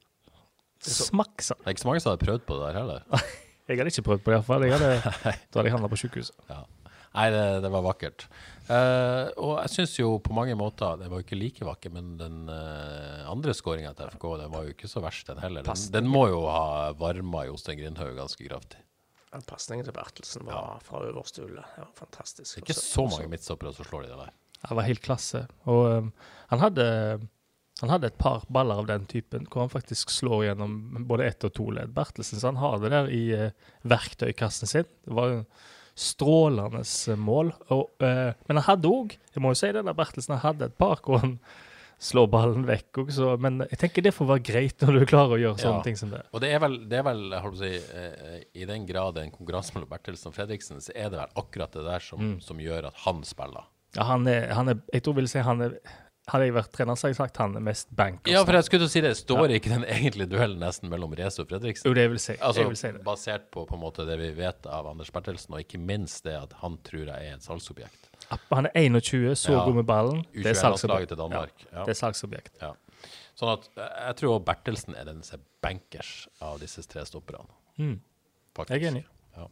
Smakk, 0.81 1.41
sa 1.45 1.55
Det 1.59 1.67
er 1.67 1.75
ikke 1.75 1.83
så 1.83 1.89
mange 1.91 2.03
som 2.03 2.13
hadde 2.13 2.25
prøvd 2.25 2.45
på 2.47 2.57
det 2.57 2.67
der 2.67 2.79
heller. 2.81 3.07
Jeg 3.69 3.79
hadde 3.79 3.91
ikke 3.93 4.07
prøvd 4.09 4.23
på 4.25 4.31
det, 4.31 4.37
iallfall. 4.39 4.65
Da 5.51 5.59
hadde 5.59 5.67
jeg 5.69 5.73
handla 5.75 5.89
på 5.91 5.99
sjukehuset. 6.01 6.35
Nei, 7.11 7.25
det, 7.31 7.43
det 7.63 7.69
var 7.71 7.83
vakkert. 7.83 8.25
Uh, 8.71 9.27
og 9.35 9.53
jeg 9.59 9.71
syns 9.73 9.93
jo 9.97 10.13
på 10.23 10.31
mange 10.35 10.53
måter 10.55 10.99
Det 11.01 11.09
var 11.11 11.19
jo 11.19 11.25
ikke 11.25 11.39
like 11.39 11.65
vakkert, 11.67 11.91
men 11.95 12.13
den 12.19 12.37
uh, 12.47 13.27
andre 13.31 13.55
skåringa 13.57 13.91
til 13.97 14.13
FK 14.13 14.27
den 14.39 14.53
var 14.53 14.67
jo 14.67 14.75
ikke 14.75 14.87
så 14.91 15.03
verst, 15.03 15.27
den 15.27 15.41
heller. 15.43 15.65
Den, 15.67 15.81
den 15.95 16.07
må 16.11 16.25
jo 16.31 16.45
ha 16.47 16.91
varma 16.99 17.43
Jostein 17.49 17.81
Grindhaug 17.81 18.15
ganske 18.19 18.47
kraftig. 18.47 18.79
Pasningen 19.47 19.87
til 19.87 19.95
Bertelsen 19.95 20.47
var 20.47 20.79
fra 20.83 21.03
øverste 21.07 21.43
hullet. 21.43 21.67
Det 21.75 21.83
var 21.83 21.91
fantastisk. 21.99 22.55
Det 22.55 22.63
er 22.63 22.67
ikke 22.67 22.79
så 22.79 23.05
mange 23.07 23.29
midtstoppere 23.31 23.75
som 23.75 23.87
slår 23.87 24.07
i 24.07 24.11
det 24.11 24.19
der. 24.19 24.33
Det 24.61 24.77
var 24.77 24.87
helt 24.87 25.03
klasse. 25.03 25.45
Og 25.71 25.83
um, 25.91 26.09
han 26.51 26.63
hadde 26.63 26.87
han 27.85 27.93
hadde 27.95 28.11
et 28.11 28.17
par 28.21 28.43
baller 28.53 28.81
av 28.81 28.87
den 28.89 29.07
typen, 29.09 29.47
hvor 29.49 29.65
han 29.65 29.71
faktisk 29.73 30.11
slår 30.13 30.45
gjennom 30.49 31.05
både 31.09 31.25
ett 31.31 31.45
og 31.47 31.53
to 31.57 31.69
ledd. 31.73 31.93
Bertelsen 31.95 32.41
så 32.41 32.51
han 32.51 32.61
har 32.61 32.79
det 32.81 32.91
der 32.93 33.09
i 33.13 33.23
uh, 33.33 33.73
verktøykassen 33.89 34.69
sin. 34.69 34.89
Det 35.05 35.17
var 35.17 35.31
jo 35.31 35.41
strålende 36.01 36.83
eh, 36.85 37.17
mål. 37.19 37.51
Og, 37.73 37.89
uh, 38.03 38.31
men 38.47 38.59
han 38.59 38.67
hadde 38.69 38.91
òg, 38.91 39.17
jeg 39.33 39.43
må 39.43 39.53
jo 39.53 39.59
si 39.59 39.71
det, 39.73 39.83
der 39.87 39.97
Bertelsen 39.97 40.37
han 40.37 40.45
hadde 40.45 40.69
et 40.69 40.77
par 40.79 41.01
hvor 41.05 41.23
han 41.23 41.35
slår 42.01 42.29
ballen 42.33 42.63
vekk 42.69 43.01
også. 43.03 43.33
Men 43.41 43.63
jeg 43.67 43.81
tenker 43.81 44.05
det 44.05 44.13
får 44.17 44.29
være 44.29 44.45
greit 44.51 44.85
når 44.85 45.01
du 45.01 45.07
klarer 45.09 45.35
å 45.35 45.41
gjøre 45.41 45.61
sånne 45.61 45.81
Ja. 45.81 45.87
ting 45.89 45.99
som 45.99 46.13
det. 46.13 46.21
Og 46.33 46.41
det 46.41 46.53
er 46.53 46.63
vel, 46.63 46.79
det 46.89 47.01
er 47.01 47.03
vel 47.09 47.27
jeg 47.29 47.43
holdt 47.43 47.59
på 47.59 47.65
å 47.65 47.67
si, 47.67 48.61
i 48.61 48.69
den 48.69 48.87
grad 48.89 49.19
en 49.21 49.33
konkurranse 49.33 49.75
mellom 49.75 49.91
Bertelsen 49.91 50.31
og 50.31 50.37
Fredriksen, 50.37 50.81
så 50.81 50.95
er 50.95 51.11
det 51.13 51.21
vel 51.21 51.37
akkurat 51.43 51.77
det 51.77 51.85
der 51.85 52.01
som, 52.01 52.39
som 52.41 52.61
gjør 52.61 52.89
at 52.89 53.03
han 53.05 53.21
spiller. 53.27 53.69
Ja, 53.97 54.07
han 54.07 54.25
er, 54.29 54.49
han 54.55 54.71
er, 54.71 54.81
jeg 54.93 55.03
tror 55.05 55.19
vil 55.19 55.29
si 55.29 55.43
han 55.45 55.61
er 55.65 55.77
Hadde 56.31 56.45
jeg 56.47 56.53
vært 56.55 56.71
trener, 56.71 56.95
så 56.95 57.07
hadde 57.07 57.13
jeg 57.15 57.19
sagt 57.19 57.37
han 57.41 57.55
er 57.59 57.63
mest 57.65 57.89
bank. 57.97 58.27
Ja, 58.31 58.43
for 58.47 58.55
jeg 58.55 58.63
skulle 58.67 58.85
til 58.85 58.89
å 58.89 58.93
si 58.93 59.01
det. 59.03 59.11
Står 59.19 59.51
ikke 59.57 59.71
den 59.73 59.83
egentlige 59.83 60.29
duellen 60.31 60.61
nesten 60.63 60.87
mellom 60.91 61.11
Reze 61.19 61.43
og 61.43 61.49
Fredriksen? 61.49 61.89
Jo, 61.89 61.93
det 61.97 62.05
vil 62.13 62.21
si. 62.23 62.37
Altså, 62.39 62.61
jeg 62.63 62.69
vil 62.71 62.79
si 62.79 62.91
det. 62.95 63.01
Basert 63.07 63.49
på, 63.51 63.65
på 63.67 63.75
en 63.75 63.81
måte 63.83 64.05
det 64.07 64.15
vi 64.21 64.29
vet 64.37 64.69
av 64.71 64.87
Anders 64.93 65.11
Bertelsen, 65.11 65.57
og 65.57 65.65
ikke 65.65 65.81
minst 65.81 66.23
det 66.23 66.37
at 66.39 66.53
han 66.61 66.77
tror 66.87 67.09
jeg 67.11 67.31
er 67.31 67.35
et 67.35 67.43
salgsobjekt. 67.43 68.07
Han 68.53 68.69
er 68.69 68.77
21, 68.87 69.35
så 69.35 69.51
Ja. 69.57 69.65
god 69.65 69.75
med 69.81 69.85
ballen. 69.89 70.21
Det 70.31 70.45
er 70.45 70.53
U21-landslaget 70.55 71.09
salgsobjekt. 71.17 71.65
Ja, 71.67 71.79
Ja. 71.79 71.85
det 71.85 71.91
er 71.97 71.99
salgsobjekt. 71.99 72.53
Ja. 72.61 72.71
Sånn 73.35 73.51
at 73.57 73.67
eh, 73.75 73.89
jeg 74.07 74.15
tror 74.21 74.39
Bertelsen 74.45 74.95
er 74.95 75.05
den 75.11 75.23
som 75.27 75.39
er 75.39 75.43
bankers 75.65 76.27
av 76.41 76.59
disse 76.63 76.83
tre 76.87 77.03
stopperne. 77.09 77.49
Mm. 77.79 77.97
Faktisk. 78.55 78.77
Jeg 78.79 78.83
er 78.87 78.91
enig. 78.93 79.03
Ja. 79.35 79.47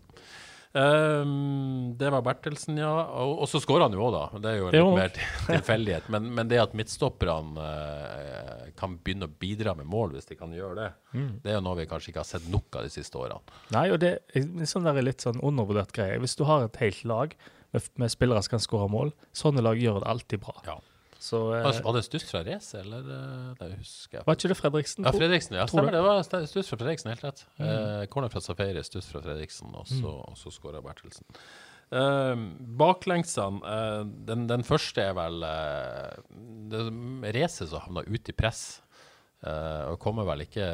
Ehm, 0.77 1.95
det 1.97 2.09
var 2.13 2.21
Bertelsen, 2.25 2.77
ja. 2.77 2.91
Og, 3.23 3.39
og 3.43 3.49
så 3.49 3.61
skårer 3.63 3.87
han 3.87 3.95
jo 3.97 4.03
òg, 4.05 4.13
da. 4.15 4.39
Det 4.43 4.51
er 4.51 4.57
jo 4.59 4.67
litt 4.69 4.79
jo. 4.79 4.89
mer 4.95 5.13
til- 5.15 5.45
tilfeldighet. 5.49 6.09
Men, 6.13 6.27
men 6.37 6.49
det 6.51 6.59
at 6.61 6.75
midtstopperne 6.77 7.57
uh, 7.63 8.67
kan 8.79 8.97
begynne 9.01 9.25
å 9.29 9.33
bidra 9.41 9.73
med 9.77 9.89
mål, 9.89 10.13
hvis 10.17 10.29
de 10.29 10.37
kan 10.39 10.53
gjøre 10.55 10.75
det, 10.83 10.89
Mm. 11.09 11.29
det 11.41 11.49
er 11.49 11.55
jo 11.57 11.61
noe 11.65 11.77
vi 11.79 11.87
kanskje 11.89 12.11
ikke 12.11 12.21
har 12.21 12.27
sett 12.29 12.45
nok 12.53 12.75
av 12.77 12.83
de 12.85 12.89
siste 12.93 13.17
årene. 13.17 13.41
Nei, 13.73 13.87
og 13.89 13.97
det 14.03 14.11
er 14.37 14.43
sånn 14.69 14.85
litt 15.01 15.23
sånn 15.25 15.39
undervurdert 15.41 15.89
greie. 15.95 16.19
Hvis 16.21 16.35
du 16.37 16.43
har 16.45 16.67
et 16.67 16.77
helt 16.83 17.01
lag 17.09 17.33
med, 17.73 17.87
med 17.97 18.11
spillere 18.13 18.43
som 18.45 18.51
kan 18.57 18.61
skåre 18.61 18.89
mål, 18.93 19.09
sånne 19.33 19.63
lag 19.65 19.81
gjør 19.81 20.03
det 20.03 20.09
alltid 20.11 20.43
bra. 20.45 20.53
Ja. 20.67 20.75
Så 21.19 21.39
eh, 21.51 21.65
Var 21.83 21.95
det 21.97 22.03
stuss 22.07 22.23
fra 22.31 22.39
Race, 22.47 22.77
eller? 22.79 23.03
eh, 23.03 23.47
Det 23.59 23.71
husker 23.81 24.17
jeg. 24.19 24.25
var 24.25 24.37
ikke 24.37 24.51
det 24.53 24.55
Fredriksen? 24.59 25.03
Ja, 25.03 25.11
Fredriksen. 25.11 25.57
Ja, 25.59 25.65
stemmer. 25.67 25.91
Det 25.91 26.03
var 26.05 26.21
stuss 26.23 26.69
fra 26.71 26.77
Fredriksen, 26.79 27.09
helt 27.11 27.23
rett. 27.27 27.41
Mm. 27.59 27.65
Eh, 27.67 28.05
corner 28.13 28.31
fra 28.31 28.39
Safari, 28.45 28.83
stuss 28.87 29.09
fra 29.11 29.19
Fredriksen, 29.25 29.73
og 29.75 29.87
så, 29.89 30.13
og 30.29 30.37
så 30.39 30.53
skåra 30.55 30.79
Bertelsen. 30.85 31.27
Eh, 31.91 32.35
baklengsene 32.79 33.59
eh, 33.65 34.03
den, 34.29 34.47
den 34.47 34.63
første 34.63 35.01
er 35.09 35.15
vel 35.17 35.43
eh, 35.43 37.33
racet 37.35 37.69
som 37.71 37.81
havna 37.83 38.03
ut 38.07 38.29
i 38.31 38.35
press, 38.37 38.81
eh, 39.43 39.83
og 39.91 39.99
kommer 40.03 40.27
vel 40.29 40.45
ikke 40.47 40.69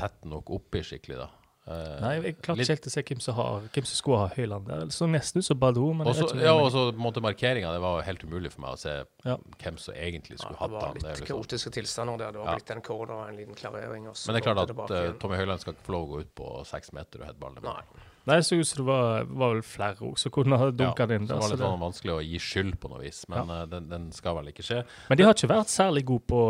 tett 0.00 0.24
nok 0.28 0.50
oppi 0.54 0.82
skikkelig, 0.86 1.18
da. 1.24 1.28
Eh, 1.70 2.00
Nei, 2.02 2.12
jeg 2.24 2.36
klarte 2.42 2.64
ikke 2.64 2.74
helt 2.74 2.88
å 2.88 2.92
se 2.92 3.02
hvem 3.06 3.20
som, 3.22 3.34
har, 3.38 3.66
hvem 3.76 3.84
som 3.86 3.98
skulle 4.00 4.18
ha 4.24 4.28
Høyland 4.34 4.66
der. 4.66 4.80
Det 4.90 4.96
så 4.96 5.06
nesten 5.06 5.38
ut 5.38 5.46
som 5.46 5.58
Badou, 5.60 5.92
men 5.94 6.08
Også, 6.10 6.26
ja, 6.42 6.54
og 6.58 6.70
så 6.74 6.82
måtte 6.98 7.22
markeringa. 7.22 7.70
Det 7.76 7.82
var 7.84 8.02
helt 8.08 8.24
umulig 8.26 8.50
for 8.54 8.64
meg 8.66 8.74
å 8.74 8.80
se 8.80 8.94
Ja. 9.24 9.36
hvem 9.62 9.78
som 9.78 9.94
egentlig 9.94 10.40
skulle 10.40 10.56
ja, 10.58 10.66
hatt 10.66 10.70
han. 10.70 10.94
Det 10.98 11.02
var 11.04 11.10
litt 11.14 11.20
liksom- 11.20 11.30
kaotiske 11.30 11.70
tilstander 11.78 12.18
der. 12.18 12.32
Det 12.32 12.40
var 12.42 12.46
Ja. 12.50 12.54
blitt 12.58 12.70
en 12.74 12.82
corner 12.82 13.14
og 13.14 13.28
en 13.28 13.36
liten 13.36 13.54
klarering. 13.54 14.08
Også, 14.10 14.26
Men 14.28 14.34
det 14.34 14.46
er 14.46 14.54
klart 14.54 14.70
at 14.70 14.90
eh. 14.90 15.12
Tommy 15.20 15.36
Høyland 15.36 15.60
skal 15.60 15.74
ikke 15.74 15.86
få 15.86 15.92
lov 15.92 16.08
å 16.08 16.12
gå 16.16 16.20
ut 16.20 16.34
på 16.34 16.66
seks 16.66 16.92
meter 16.92 17.20
og 17.20 17.26
heade 17.26 17.38
ballen. 17.40 17.62
Nei. 17.62 17.82
Nei, 18.26 18.36
så 18.44 18.58
ut 18.60 18.66
som 18.66 18.84
det 18.84 18.92
var, 18.92 19.24
var 19.24 19.54
vel 19.54 19.62
flere 19.62 19.96
òg 19.96 20.18
som 20.18 20.30
kunne 20.30 20.58
ha 20.58 20.70
dunka 20.70 21.06
den. 21.08 21.22
inn 21.22 21.26
det 21.26 21.36
var 21.38 21.48
litt 21.48 21.58
sånn 21.58 21.80
vanskelig 21.80 22.12
å 22.18 22.22
gi 22.22 22.38
skyld 22.38 22.76
på 22.78 22.90
noe 22.90 23.00
vis, 23.00 23.24
men 23.28 23.48
eh, 23.48 23.64
den, 23.66 23.88
den 23.88 24.12
skal 24.12 24.34
vel 24.36 24.52
ikke 24.52 24.62
skje. 24.62 24.84
men 25.08 25.16
de 25.18 25.24
har 25.24 25.32
ikke 25.34 25.48
vært 25.48 25.72
særlig 25.72 26.04
gode 26.04 26.26
på, 26.28 26.42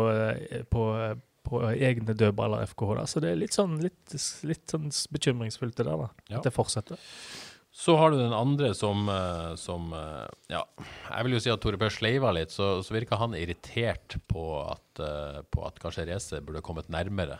på, 0.69 1.21
på 1.47 1.61
egne 1.71 2.15
dødballer, 2.17 2.65
FKH. 2.71 2.91
da, 2.99 3.05
Så 3.09 3.23
det 3.23 3.31
er 3.31 3.39
litt 3.39 3.55
sånn, 3.55 3.79
litt, 3.83 4.17
litt 4.47 4.65
sånn 4.69 4.91
bekymringsfullt 5.13 5.77
det 5.79 5.87
der, 5.87 6.05
da. 6.05 6.11
At 6.37 6.45
det 6.47 6.53
fortsetter. 6.55 7.01
Så 7.71 7.95
har 7.95 8.11
du 8.11 8.17
den 8.19 8.35
andre 8.35 8.73
som, 8.75 9.07
eh, 9.09 9.53
som 9.55 9.93
eh, 9.95 10.27
Ja, 10.51 10.65
jeg 11.07 11.23
vil 11.23 11.37
jo 11.37 11.39
si 11.39 11.51
at 11.53 11.61
Tore 11.63 11.79
Per 11.79 11.93
sleiva 11.93 12.33
litt, 12.35 12.51
så, 12.51 12.81
så 12.83 12.93
virka 12.93 13.15
han 13.21 13.35
irritert 13.39 14.17
på 14.27 14.43
at, 14.65 14.99
eh, 14.99 15.39
på 15.47 15.63
at 15.65 15.79
kanskje 15.79 16.05
Race 16.09 16.41
burde 16.43 16.63
kommet 16.65 16.91
nærmere. 16.91 17.39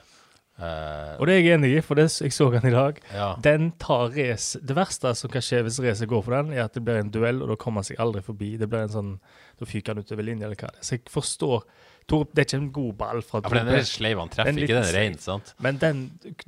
Eh, 0.59 1.15
Og 1.19 1.25
det 1.27 1.33
er 1.37 1.41
jeg 1.41 1.57
enig 1.57 1.71
i, 1.77 1.81
for 1.81 1.95
det, 1.95 2.09
jeg 2.21 2.31
så 2.35 2.51
han 2.53 2.67
i 2.67 2.73
dag. 2.73 2.99
ja. 3.13 3.35
Den 3.41 3.71
tar 3.79 4.09
race 4.13 4.59
Det 4.61 4.75
verste 4.75 5.15
som 5.15 5.29
kan 5.31 5.41
skje 5.41 5.63
hvis 5.63 5.79
racet 5.81 6.07
går 6.11 6.23
for 6.23 6.31
den, 6.35 6.53
er 6.53 6.65
at 6.65 6.73
det 6.73 6.83
blir 6.85 6.99
en 6.99 7.09
duell, 7.09 7.41
og 7.41 7.49
da 7.49 7.55
kommer 7.55 7.81
han 7.81 7.87
seg 7.89 7.97
aldri 7.97 8.21
forbi. 8.21 8.57
Det 8.57 8.69
blir 8.69 8.83
en 8.85 8.89
sånn 8.89 9.19
Da 9.61 9.65
fyker 9.65 9.93
han 9.93 10.03
utover 10.03 10.23
linja, 10.25 10.45
eller 10.49 10.55
hva 10.57 10.69
det 10.73 10.77
er. 10.81 10.83
Så 10.83 10.97
jeg 10.99 11.05
forstår 11.09 11.63
Tor, 12.09 12.25
Det 12.33 12.41
er 12.41 12.45
ikke 12.47 12.57
en 12.57 12.71
god 12.73 12.95
ball 12.97 13.19
fra 13.21 13.39
ja, 13.43 13.47
for 13.47 13.55
den 13.55 13.67
er 13.77 13.83
sleiv, 13.85 14.17
han 14.17 14.27
treffer 14.27 14.49
Den 14.49 14.57
ikke 14.65 14.73
den 14.73 14.87
rein, 14.95 15.17
sant? 15.21 15.51
Men 15.61 15.77
den 15.77 15.99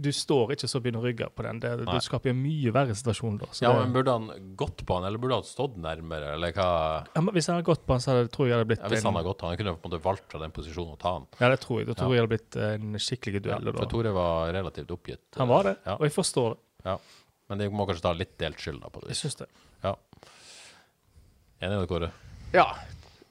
Du 0.01 0.09
står 0.11 0.49
ikke 0.55 0.67
så 0.67 0.81
begynner 0.81 0.99
å 0.99 1.05
rygge 1.05 1.27
på 1.29 1.43
den. 1.45 1.59
Det, 1.61 1.85
du 1.85 1.99
skaper 2.01 2.31
en 2.33 2.39
mye 2.41 2.71
verre 2.73 2.95
situasjon 2.97 3.37
da. 3.37 3.45
Så 3.53 3.61
Ja, 3.67 3.71
men 3.77 3.93
Burde 3.93 4.11
han 4.11 4.55
gått 4.57 4.81
på 4.83 4.97
han, 4.97 5.05
eller 5.05 5.21
burde 5.21 5.35
han 5.37 5.43
stått 5.45 5.77
nærmere, 5.77 6.33
eller 6.33 6.51
hva? 6.57 7.05
ja, 7.15 7.21
men 7.21 7.31
hvis 7.37 7.47
han 7.47 7.59
hadde 7.59 7.67
gått 7.69 7.85
på 7.85 7.93
han, 7.93 8.01
så 8.01 8.11
hadde, 8.15 8.31
tror 8.33 8.47
jeg 8.49 8.55
det 8.55 8.57
hadde 8.57 8.69
blitt 8.73 8.81
Ja, 8.83 8.89
hvis 8.95 9.03
han 9.05 9.13
hadde 9.13 9.29
gått, 9.29 9.41
han 9.45 9.57
kunne 9.61 9.75
på 9.77 9.85
en 9.85 9.91
måte 9.93 10.01
valgt 10.03 10.25
fra 10.33 10.39
den 10.41 10.51
posisjonen 10.57 10.97
å 10.97 10.99
ta 10.99 11.13
han. 11.19 11.27
Ja, 11.39 11.49
det 11.53 11.59
tror 11.61 11.79
jeg. 11.79 11.87
Da 11.87 11.93
tror 12.01 12.09
Ja. 12.09 12.17
jeg 12.17 12.17
det 12.17 12.25
hadde 12.25 12.33
blitt 12.33 12.81
en 12.81 12.93
skikkelig 13.05 13.45
Ja, 13.45 13.59
duell. 13.59 13.71
da. 13.77 13.85
Tore 13.93 14.11
var 14.15 14.53
relativt 14.55 14.91
oppgitt. 14.95 15.23
Han 15.37 15.47
var 15.51 15.63
det, 15.69 15.75
Ja, 15.85 15.95
og 15.99 16.05
jeg 16.07 16.15
forstår 16.15 16.55
det. 16.55 16.59
ja. 16.89 16.97
Men 17.51 17.59
de 17.59 17.67
må 17.69 17.85
kanskje 17.85 18.01
ta 18.05 18.13
litt 18.15 18.37
delt 18.39 18.57
skyld 18.63 18.79
da, 18.81 18.89
på 18.89 19.01
det 19.03 19.09
Jeg 19.11 19.17
syns 19.19 19.35
det. 19.41 19.47
Ja. 19.83 19.95
Enig 21.61 21.75
i 21.77 21.79
det, 21.83 21.87
Kåre? 21.91 22.09
Ja. 22.53 22.65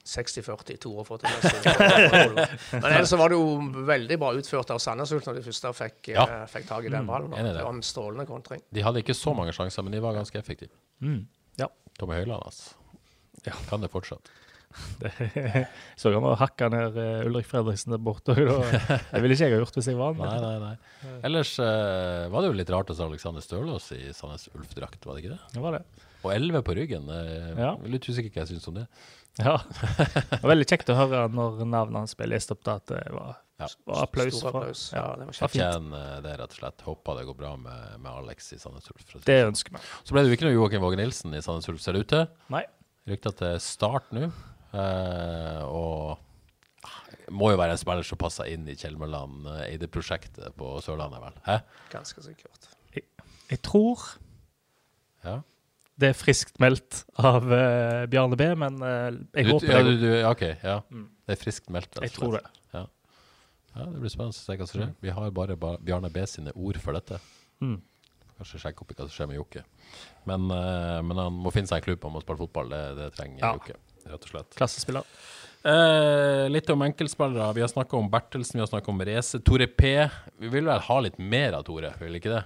60-40, 0.05 0.77
to 0.83 0.91
fått 1.07 1.21
det 1.23 1.31
med. 1.31 2.57
Men 2.75 2.87
ellers 2.91 3.09
så 3.09 3.17
var 3.17 3.31
det 3.31 3.37
jo 3.39 3.83
veldig 3.87 4.17
bra 4.19 4.33
utført 4.35 4.73
av 4.75 4.81
Sandnes 4.83 5.13
Ulf 5.15 5.23
når 5.29 5.37
de 5.39 5.43
første 5.45 5.71
fikk, 5.77 6.09
eh, 6.11 6.17
Ja. 6.17 6.25
fikk 6.51 6.67
tak 6.67 6.83
i 6.85 6.91
den 6.91 7.07
ballen. 7.07 7.31
Mm, 7.31 7.39
det. 7.45 7.53
Det 7.57 7.63
var 7.63 7.71
en 7.73 7.81
strålende 7.87 8.25
kontring. 8.27 8.61
De 8.75 8.83
hadde 8.83 8.99
ikke 9.03 9.15
så 9.15 9.31
mange 9.37 9.53
sjanser, 9.55 9.83
men 9.87 9.95
de 9.95 10.01
var 10.03 10.13
ganske 10.17 10.35
effektive. 10.39 10.75
Mm. 11.01 11.21
Ja. 11.61 11.69
Tommy 11.99 12.19
Høiland, 12.19 12.43
altså. 12.43 12.73
Ja. 13.47 13.53
Kan 13.69 13.81
det 13.81 13.89
fortsatt. 13.95 14.27
det 15.01 15.11
så 15.99 16.11
han 16.13 16.23
var 16.25 16.37
hakka 16.41 16.69
ned 16.73 16.97
eh, 16.99 17.25
Ulrik 17.27 17.47
Fredriksen 17.49 17.93
der 17.95 18.01
borte. 18.03 18.35
Det 18.35 19.21
ville 19.23 19.35
ikke 19.35 19.47
jeg 19.49 19.55
ha 19.55 19.59
gjort 19.61 19.77
hvis 19.79 19.89
jeg 19.91 19.99
var 19.99 20.13
han. 20.17 20.23
Nei, 20.25 20.39
nei, 20.43 20.73
nei. 20.73 21.17
Ellers 21.27 21.53
uh, 21.61 22.29
var 22.33 22.43
det 22.45 22.51
jo 22.51 22.57
litt 22.61 22.71
rart 22.73 22.91
å 22.93 22.97
se 22.97 23.05
Alexander 23.05 23.43
Stølås 23.45 23.91
i 23.97 24.01
Sandnes 24.15 24.49
Ulf-drakt, 24.55 25.05
var 25.05 25.17
det 25.17 25.25
ikke 25.25 25.35
det? 25.35 25.41
Det 25.57 25.63
var 25.63 25.77
det. 25.79 25.83
Og 26.23 26.31
11 26.31 26.61
på 26.63 26.75
ryggen. 26.77 27.09
Eh, 27.11 27.49
Ja. 27.59 27.73
Litt 27.83 28.05
usikker 28.07 28.31
hva 28.31 28.45
jeg 28.45 28.53
syns 28.53 28.67
om 28.71 28.77
det. 28.79 28.85
Ja. 29.41 29.57
Det 29.59 30.37
var 30.43 30.51
veldig 30.53 30.67
kjekt 30.69 30.91
å 30.93 30.95
høre 30.95 31.25
når 31.33 31.63
navnet 31.65 32.03
hans 32.05 32.13
ble 32.15 32.29
lest 32.31 32.53
opp, 32.53 32.61
da, 32.63 32.77
at 32.79 32.85
det 32.93 33.01
var, 33.11 33.33
Ja. 33.59 33.67
var 33.89 34.05
applaus. 34.05 34.37
Stor 34.37 34.53
applaus. 34.53 34.83
Ja. 34.93 35.03
Det 35.19 35.27
var. 35.27 35.35
Fortjener 35.41 36.21
det, 36.23 36.35
rett 36.39 36.55
og 36.55 36.59
slett. 36.61 36.85
Håper 36.87 37.19
det 37.19 37.25
går 37.27 37.37
bra 37.41 37.51
med, 37.59 37.97
med 37.99 38.11
Alex 38.13 38.53
i 38.55 38.61
Sandnes 38.61 38.87
Ulf. 38.93 39.03
Det 39.19 39.19
sånn. 39.25 39.51
ønsker 39.51 39.75
vi. 39.75 39.83
Så 40.07 40.15
ble 40.15 40.23
det 40.23 40.31
jo 40.31 40.37
ikke 40.37 40.47
noe 40.47 40.55
Joakim 40.55 40.85
Våge 40.85 41.01
Nilsen 41.01 41.35
i 41.35 41.43
Sandnes 41.43 41.67
Ulf, 41.73 41.83
ser 41.83 41.97
det 41.97 42.05
ut 42.05 42.11
til. 42.13 42.23
Nei. 42.55 42.63
Rykter 43.11 43.35
til 43.41 43.59
start 43.59 44.13
nå. 44.15 44.29
Eh, 44.73 45.61
og 45.69 46.17
ah, 46.87 46.99
må 47.33 47.51
jo 47.53 47.59
være 47.61 47.75
en 47.75 47.81
spiller 47.81 48.05
som 48.07 48.17
passer 48.21 48.49
inn 48.53 48.65
i 48.71 48.75
Kjelmeland 48.79 49.45
eh, 49.53 49.65
i 49.75 49.77
det 49.81 49.89
prosjektet 49.93 50.55
på 50.57 50.71
Sørlandet, 50.81 51.21
vel? 51.21 51.35
Hæ? 51.45 51.59
Ganske 51.93 52.23
sikkert. 52.25 52.69
Jeg 53.51 53.59
tror 53.61 54.01
Ja. 55.23 55.35
det 55.99 56.09
er 56.09 56.17
friskt 56.17 56.57
meldt 56.63 57.03
av 57.21 57.45
uh, 57.45 58.05
Bjarne 58.09 58.35
B, 58.39 58.47
men 58.57 58.79
uh, 58.81 59.11
jeg 59.35 59.45
Du- 59.45 59.51
håper 59.53 59.69
ja, 59.69 59.83
det. 59.83 59.85
du, 59.85 60.01
du, 60.07 60.09
ja, 60.23 60.31
OK. 60.31 60.41
Ja. 60.63 60.79
Mm. 60.89 61.05
Det 61.27 61.35
er 61.37 61.41
friskt 61.43 61.69
meldt. 61.69 61.99
Jeg 62.01 62.11
tror 62.15 62.39
det. 62.39 62.43
Ja, 62.73 63.85
Det 63.89 64.01
blir 64.03 64.11
spennende 64.13 64.33
å 64.35 64.37
se 64.37 64.53
hva 64.57 64.67
som 64.69 64.81
skjer. 64.81 64.89
Vi 65.01 65.09
har 65.09 65.31
bare 65.33 65.55
ba 65.57 65.75
Bjarne 65.81 66.09
B 66.13 66.21
sine 66.29 66.51
ord 66.53 66.77
for 66.81 66.93
dette. 66.93 67.17
Mm. 67.61 67.77
Kanskje 68.37 68.59
sjekke 68.61 68.83
opp 68.83 68.91
i 68.91 68.97
hva 68.97 69.05
som 69.07 69.13
skjer 69.15 69.29
med 69.31 69.37
Jokke. 69.39 69.63
Men, 70.29 70.45
uh, 70.51 70.99
men 71.05 71.17
han 71.17 71.33
må 71.45 71.53
finne 71.53 71.69
seg 71.69 71.79
en 71.81 71.85
klubb, 71.87 72.03
han 72.05 72.13
må 72.17 72.21
spille 72.25 72.41
fotball. 72.41 72.69
Det, 72.73 72.81
det 72.99 73.07
trenger 73.17 73.39
Ja. 73.45 73.53
Jokke, 73.57 73.77
rett 74.09 74.23
og 74.23 74.29
slett. 74.33 74.55
Klassespiller. 74.59 75.03
Eh, 75.63 76.49
litt 76.51 76.69
om 76.73 76.81
enkeltspillere. 76.83 77.53
Vi 77.55 77.61
har 77.63 77.67
snakka 77.71 77.95
om 77.97 78.09
Bertelsen, 78.11 78.57
vi 78.59 78.63
har 78.65 78.67
snakka 78.67 78.91
om 78.91 79.01
Race. 79.07 79.39
Tore 79.39 79.67
P. 79.67 80.09
Vi 80.39 80.49
vil 80.51 80.65
vel 80.67 80.79
ha 80.89 80.99
litt 80.99 81.17
mer 81.19 81.53
av 81.59 81.63
Tore, 81.63 81.93
vil 82.01 82.19
ikke 82.19 82.33
det? 82.33 82.43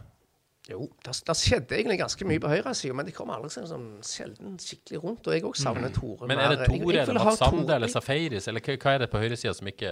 Jo, 0.70 0.84
det, 1.06 1.14
det 1.26 1.34
skjedde 1.40 1.78
egentlig 1.78 1.96
ganske 2.02 2.26
mye 2.28 2.42
på 2.44 2.50
høyresida, 2.52 2.94
men 2.94 3.08
det 3.08 3.14
kom 3.16 3.30
aldri 3.32 3.50
sånn, 3.54 3.68
sånn 3.70 3.86
sjelden 4.04 4.58
skikkelig 4.60 5.00
rundt. 5.02 5.28
Og 5.30 5.34
jeg 5.38 5.46
òg 5.48 5.56
savner 5.58 5.94
Tore. 5.96 6.26
Mm. 6.28 6.32
Men 6.34 6.40
er 6.44 6.50
det 6.56 6.66
Tore, 6.68 6.78
Jeg- 6.78 6.94
jeg 6.98 7.08
eller 7.08 7.24
Matsande 7.24 7.58
Sande 7.62 7.76
eller 7.78 7.88
Safaris, 7.94 8.48
eller 8.52 8.60
hva 8.62 8.76
hva 8.84 8.94
er 8.94 9.00
det 9.00 9.12
på 9.14 9.22
høyresida 9.24 9.54
som 9.56 9.68
ikke 9.72 9.92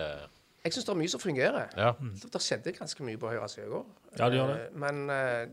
Jeg 0.65 0.73
syns 0.73 0.86
det 0.86 0.89
er 0.95 0.99
mye 1.01 1.10
som 1.13 1.19
fungerer. 1.21 1.69
Ja. 1.78 1.91
Det, 2.01 2.32
det 2.34 2.41
skjedde 2.41 2.73
ganske 2.78 3.04
mye 3.06 3.17
på 3.21 3.30
høyresida 3.32 3.65
i 3.67 3.69
går. 3.69 3.86
Ja, 4.19 4.30
det 4.30 4.38
gjør 4.39 4.47
det. 4.54 4.60
Eh, 4.65 4.78
Men 4.84 5.10
uh, 5.10 5.45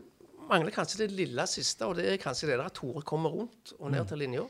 mangler 0.49 0.71
kanskje 0.75 0.97
det 1.03 1.11
lille 1.15 1.45
siste, 1.47 1.85
og 1.85 1.95
det 1.95 2.05
er 2.11 2.17
kanskje 2.17 2.47
det 2.49 2.57
der 2.57 2.65
at 2.65 2.73
Tore 2.73 3.01
kommer 3.01 3.29
rundt 3.29 3.73
og 3.79 3.87
Mm. 3.89 3.91
ned 3.97 4.07
til 4.09 4.17
linja. 4.17 4.45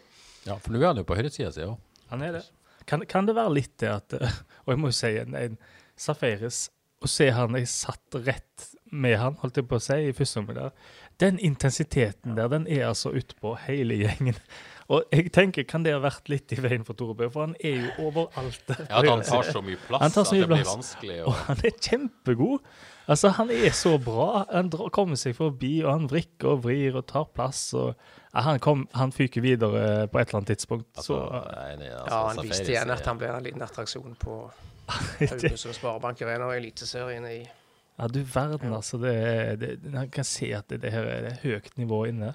Ja, 0.47 0.57
for 0.59 0.73
nå 0.73 0.81
er 0.81 0.91
han 0.91 1.01
jo 1.01 1.07
på 1.07 1.17
høyresida 1.17 1.51
si 1.55 1.65
òg. 1.65 1.77
Han 2.11 2.25
er 2.25 2.37
det. 2.39 2.43
Kan, 2.89 3.05
kan 3.07 3.27
det 3.29 3.37
være 3.37 3.55
litt 3.55 3.77
det 3.79 3.91
at 3.93 4.15
eh, 4.17 4.39
Og 4.65 4.73
jeg 4.73 4.81
må 4.81 4.91
jo 4.91 4.97
si 4.97 5.13
en, 5.21 5.37
en 5.39 5.53
Safaris 5.99 6.65
Å 7.03 7.07
se 7.07 7.29
han 7.31 7.55
jeg 7.55 7.69
satt 7.71 8.17
rett 8.25 8.69
med 8.93 9.17
han, 9.17 9.37
holdt 9.41 9.57
jeg 9.57 9.65
på 9.65 9.79
å 9.79 9.81
si, 9.81 9.95
i 10.05 10.13
første 10.13 10.43
omgang. 10.43 10.69
Den 11.17 11.39
intensiteten 11.41 12.35
der, 12.37 12.45
den 12.51 12.67
er 12.69 12.83
altså 12.91 13.09
utpå 13.17 13.55
hele 13.63 13.95
gjengen. 13.97 14.37
Og 14.93 15.07
jeg 15.09 15.31
tenker, 15.33 15.65
kan 15.65 15.81
det 15.81 15.95
ha 15.95 16.01
vært 16.03 16.29
litt 16.29 16.53
i 16.53 16.59
veien 16.61 16.83
for 16.85 16.93
Tore 16.99 17.15
Bø? 17.17 17.29
For 17.33 17.47
han 17.47 17.55
er 17.57 17.79
jo 17.87 18.09
overalt. 18.09 18.61
der 18.67 18.83
Ja, 18.91 18.99
at 19.01 19.09
han 19.09 19.25
tar 19.25 19.49
så 19.49 19.63
mye 19.65 19.79
plass 19.87 20.13
så 20.13 20.21
mye 20.21 20.27
at 20.27 20.29
det 20.29 20.41
det 20.43 20.49
blir 20.51 20.69
vanskelig. 20.69 21.19
Og 21.23 21.31
Og, 21.31 21.39
han 21.47 21.63
er 21.65 21.77
kjempegod. 21.87 22.73
Altså, 23.07 23.33
han 23.39 23.53
er 23.55 23.73
så 23.81 23.95
bra. 23.97 24.27
Han 24.51 24.69
kommer 24.93 25.19
seg 25.19 25.37
forbi, 25.39 25.73
og 25.83 25.91
han 25.91 26.09
vrikker 26.11 26.53
og 26.53 26.65
vrir 26.67 26.99
og 26.99 27.07
tar 27.09 27.25
plass. 27.33 27.65
Og, 27.73 27.97
han, 28.33 28.59
kom, 28.59 28.87
han 28.91 29.11
fyker 29.13 29.41
videre 29.41 30.07
på 30.09 30.19
et 30.19 30.29
eller 30.29 30.39
annet 30.39 30.47
tidspunkt. 30.55 30.89
Så 30.97 31.19
altså, 31.21 31.83
Ja, 31.85 32.21
han 32.27 32.39
viste 32.41 32.71
igjen 32.71 32.89
er- 32.89 32.95
at 32.97 33.05
han 33.05 33.19
blir 33.21 33.29
en 33.29 33.43
liten 33.45 33.61
attraksjon 33.61 34.15
på 34.17 34.37
Haugesund 35.19 35.75
Sparebank 35.77 36.21
Arena 36.25 36.47
og 36.49 36.57
Eliteserien 36.57 37.25
i 37.29 37.43
Ja, 37.43 38.07
du 38.09 38.23
verden, 38.25 38.73
altså. 38.73 38.97
Det, 38.97 39.59
det, 39.61 39.69
man 39.93 40.09
kan 40.09 40.25
se 40.25 40.49
at 40.57 40.65
det, 40.69 40.81
det 40.81 40.91
her 40.91 41.05
er 41.05 41.37
høyt 41.43 41.77
nivå 41.77 42.07
inne. 42.09 42.33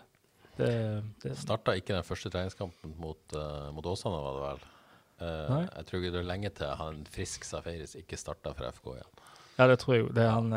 Det, 0.56 0.70
det, 1.22 1.34
Starta 1.38 1.74
ikke 1.74 1.96
den 1.96 2.06
første 2.06 2.30
treningskampen 2.30 2.94
mot, 2.98 3.18
uh, 3.34 3.68
mot 3.74 3.86
Åsane, 3.86 4.22
var 4.22 4.36
det 4.38 4.44
vel. 4.46 4.62
Uh, 5.18 5.50
Nei. 5.50 5.64
jeg 5.66 5.86
tror 5.88 5.98
ikke 5.98 6.14
det 6.14 6.20
er 6.22 6.30
lenge 6.30 6.52
til 6.54 6.70
han 6.78 7.02
frisk 7.10 7.46
Safaris 7.46 7.96
ikke 7.98 8.16
starta 8.16 8.54
for 8.54 8.70
FK 8.70 8.86
igjen. 8.94 9.12
ja, 9.58 9.66
det 9.66 9.80
tror 9.82 9.96
jeg 9.96 10.06
jo. 10.06 10.12
Han, 10.30 10.54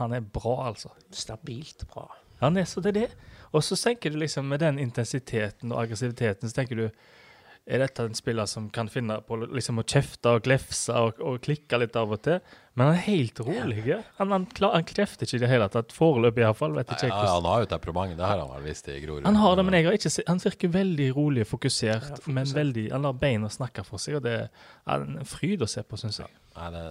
han 0.00 0.16
er 0.16 0.24
bra, 0.24 0.56
altså. 0.70 0.96
stabilt 1.12 1.84
bra. 1.92 2.08
Han 2.40 2.56
er 2.56 2.64
så 2.64 2.80
det 2.80 2.96
er 2.96 3.00
det. 3.02 3.10
Og 3.50 3.64
så 3.64 3.76
tenker 3.76 4.10
du 4.10 4.18
liksom 4.20 4.48
med 4.48 4.60
den 4.60 4.78
intensiteten 4.78 5.72
og 5.72 5.82
aggressiviteten, 5.82 6.48
så 6.48 6.54
tenker 6.60 6.76
du 6.76 6.88
er 7.68 7.82
dette 7.84 8.04
en 8.08 8.14
spiller 8.16 8.46
som 8.48 8.70
kan 8.72 8.88
finne 8.88 9.18
på 9.28 9.36
liksom 9.44 9.82
å 9.82 9.84
kjefte 9.84 10.30
og 10.38 10.46
glefse 10.46 10.94
og, 10.96 11.18
og 11.20 11.36
klikke 11.44 11.78
litt 11.82 11.96
av 12.00 12.14
og 12.16 12.22
til? 12.24 12.38
Men 12.78 12.86
han 12.92 12.94
er 12.94 13.02
helt 13.08 13.40
rolig. 13.42 13.82
Han, 14.20 14.30
han, 14.30 14.44
klar, 14.54 14.72
han 14.78 14.84
kjefter 14.86 15.26
ikke 15.26 15.36
i 15.36 15.40
det 15.42 15.48
hele 15.50 15.66
tatt. 15.74 15.90
Foreløpig 15.92 16.44
iallfall. 16.44 16.76
Vet 16.78 16.92
ikke 16.94 17.08
ja, 17.10 17.16
hvordan 17.18 17.34
han 17.42 17.48
har 17.50 17.64
jo 17.64 17.68
temperament, 17.72 18.14
det 18.20 18.24
har 18.30 18.38
han 18.38 18.52
vel 18.54 18.68
visst 18.68 18.88
i 18.92 18.94
Grorud. 19.02 19.26
Han 19.26 19.40
har 19.42 19.56
det, 19.58 19.64
men 19.66 19.76
jeg 19.76 19.86
har 19.88 19.96
ikke 19.98 20.12
sett 20.14 20.28
Han 20.30 20.38
virker 20.44 20.70
veldig 20.76 21.08
rolig 21.16 21.42
og 21.42 21.50
fokusert, 21.50 22.06
Ja, 22.06 22.20
fokusert. 22.20 22.34
men 22.38 22.52
veldig 22.60 22.84
Han 22.94 23.02
lar 23.08 23.18
beina 23.18 23.50
snakke 23.50 23.84
for 23.84 23.98
seg, 23.98 24.20
og 24.20 24.24
det 24.28 24.36
er 24.46 25.04
en 25.08 25.18
fryd 25.26 25.66
å 25.66 25.68
se 25.68 25.82
på, 25.82 25.98
syns 25.98 26.20
jeg. 26.22 26.30
Nei, 26.58 26.70
det, 26.74 26.84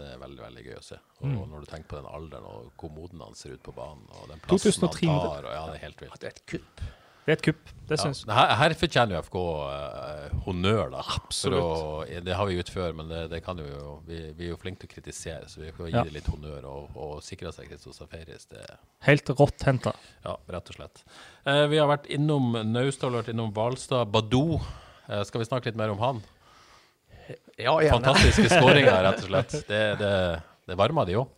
det 0.00 0.08
er 0.14 0.18
veldig 0.24 0.42
veldig 0.48 0.64
gøy 0.70 0.78
å 0.80 0.84
se. 0.88 0.98
Og 1.20 1.28
Mm. 1.30 1.38
når 1.52 1.60
du 1.60 1.70
tenker 1.70 1.88
på 1.94 1.96
den 2.00 2.08
alderen 2.10 2.44
og 2.48 2.72
hvor 2.80 2.90
moden 2.96 3.20
han 3.24 3.34
ser 3.38 3.54
ut 3.54 3.62
på 3.64 3.72
banen, 3.76 4.04
og 4.16 4.28
den 4.32 4.40
plassen 4.48 4.72
2003 4.80 5.08
han 5.12 5.22
tar, 5.28 5.46
og 5.48 5.54
ja, 5.54 5.62
det 5.70 5.76
er 5.78 5.84
helt 5.86 6.02
vilt. 6.08 6.20
Det 6.20 6.28
er 6.32 6.34
et 6.38 6.46
kupp. 6.50 6.82
Det 7.24 7.32
er 7.32 7.38
et 7.38 7.42
kupp, 7.46 7.70
det 7.88 7.96
Ja, 7.96 8.02
syns 8.02 8.18
her, 8.28 8.50
her 8.60 8.74
fortjener 8.76 9.16
jo 9.16 9.20
FK 9.24 9.36
eh, 9.40 10.32
honnør, 10.44 10.90
da. 10.92 11.00
Absolutt. 11.16 11.62
å, 11.64 12.02
det 12.26 12.34
har 12.36 12.48
vi 12.50 12.58
gjort 12.58 12.72
før, 12.74 12.90
men 12.98 13.08
det, 13.08 13.22
det 13.32 13.40
kan 13.46 13.56
jo 13.62 13.94
vi, 14.04 14.18
vi 14.36 14.44
er 14.44 14.50
jo 14.52 14.58
flinke 14.60 14.82
til 14.84 14.90
å 14.90 14.92
kritisere, 14.92 15.48
så 15.48 15.62
vi 15.62 15.70
får 15.72 15.88
gi 15.88 15.94
Ja. 15.96 16.02
det 16.04 16.12
litt 16.18 16.28
honnør 16.28 16.66
og, 16.68 16.98
og 17.00 17.14
sikre 17.24 17.52
seg 17.56 17.72
Safaris. 17.80 18.44
Det, 18.52 18.60
Helt 19.08 19.32
rått 19.40 19.64
henta. 19.64 19.94
ja, 20.26 20.36
rett 20.52 20.68
og 20.74 20.76
slett. 20.76 21.04
Uh, 21.48 21.64
vi 21.72 21.80
har 21.80 21.88
vært 21.88 22.10
innom 22.12 22.52
Naustdal, 22.74 23.16
vært 23.22 23.32
innom 23.32 23.52
Hvalstad. 23.56 24.04
Badou, 24.12 24.58
uh, 25.08 25.22
skal 25.24 25.40
vi 25.40 25.48
snakke 25.48 25.72
litt 25.72 25.80
mer 25.80 25.94
om 25.96 26.04
han? 26.04 26.20
Ja, 27.56 27.78
gjerne. 27.80 28.02
Fantastiske 28.02 28.50
skåringer, 28.52 29.00
rett 29.06 29.22
og 29.24 29.30
slett. 29.30 29.56
Det, 29.70 29.82
det, 30.00 30.12
det 30.68 30.76
varmer 30.76 31.08
de 31.08 31.16
òg. 31.22 31.32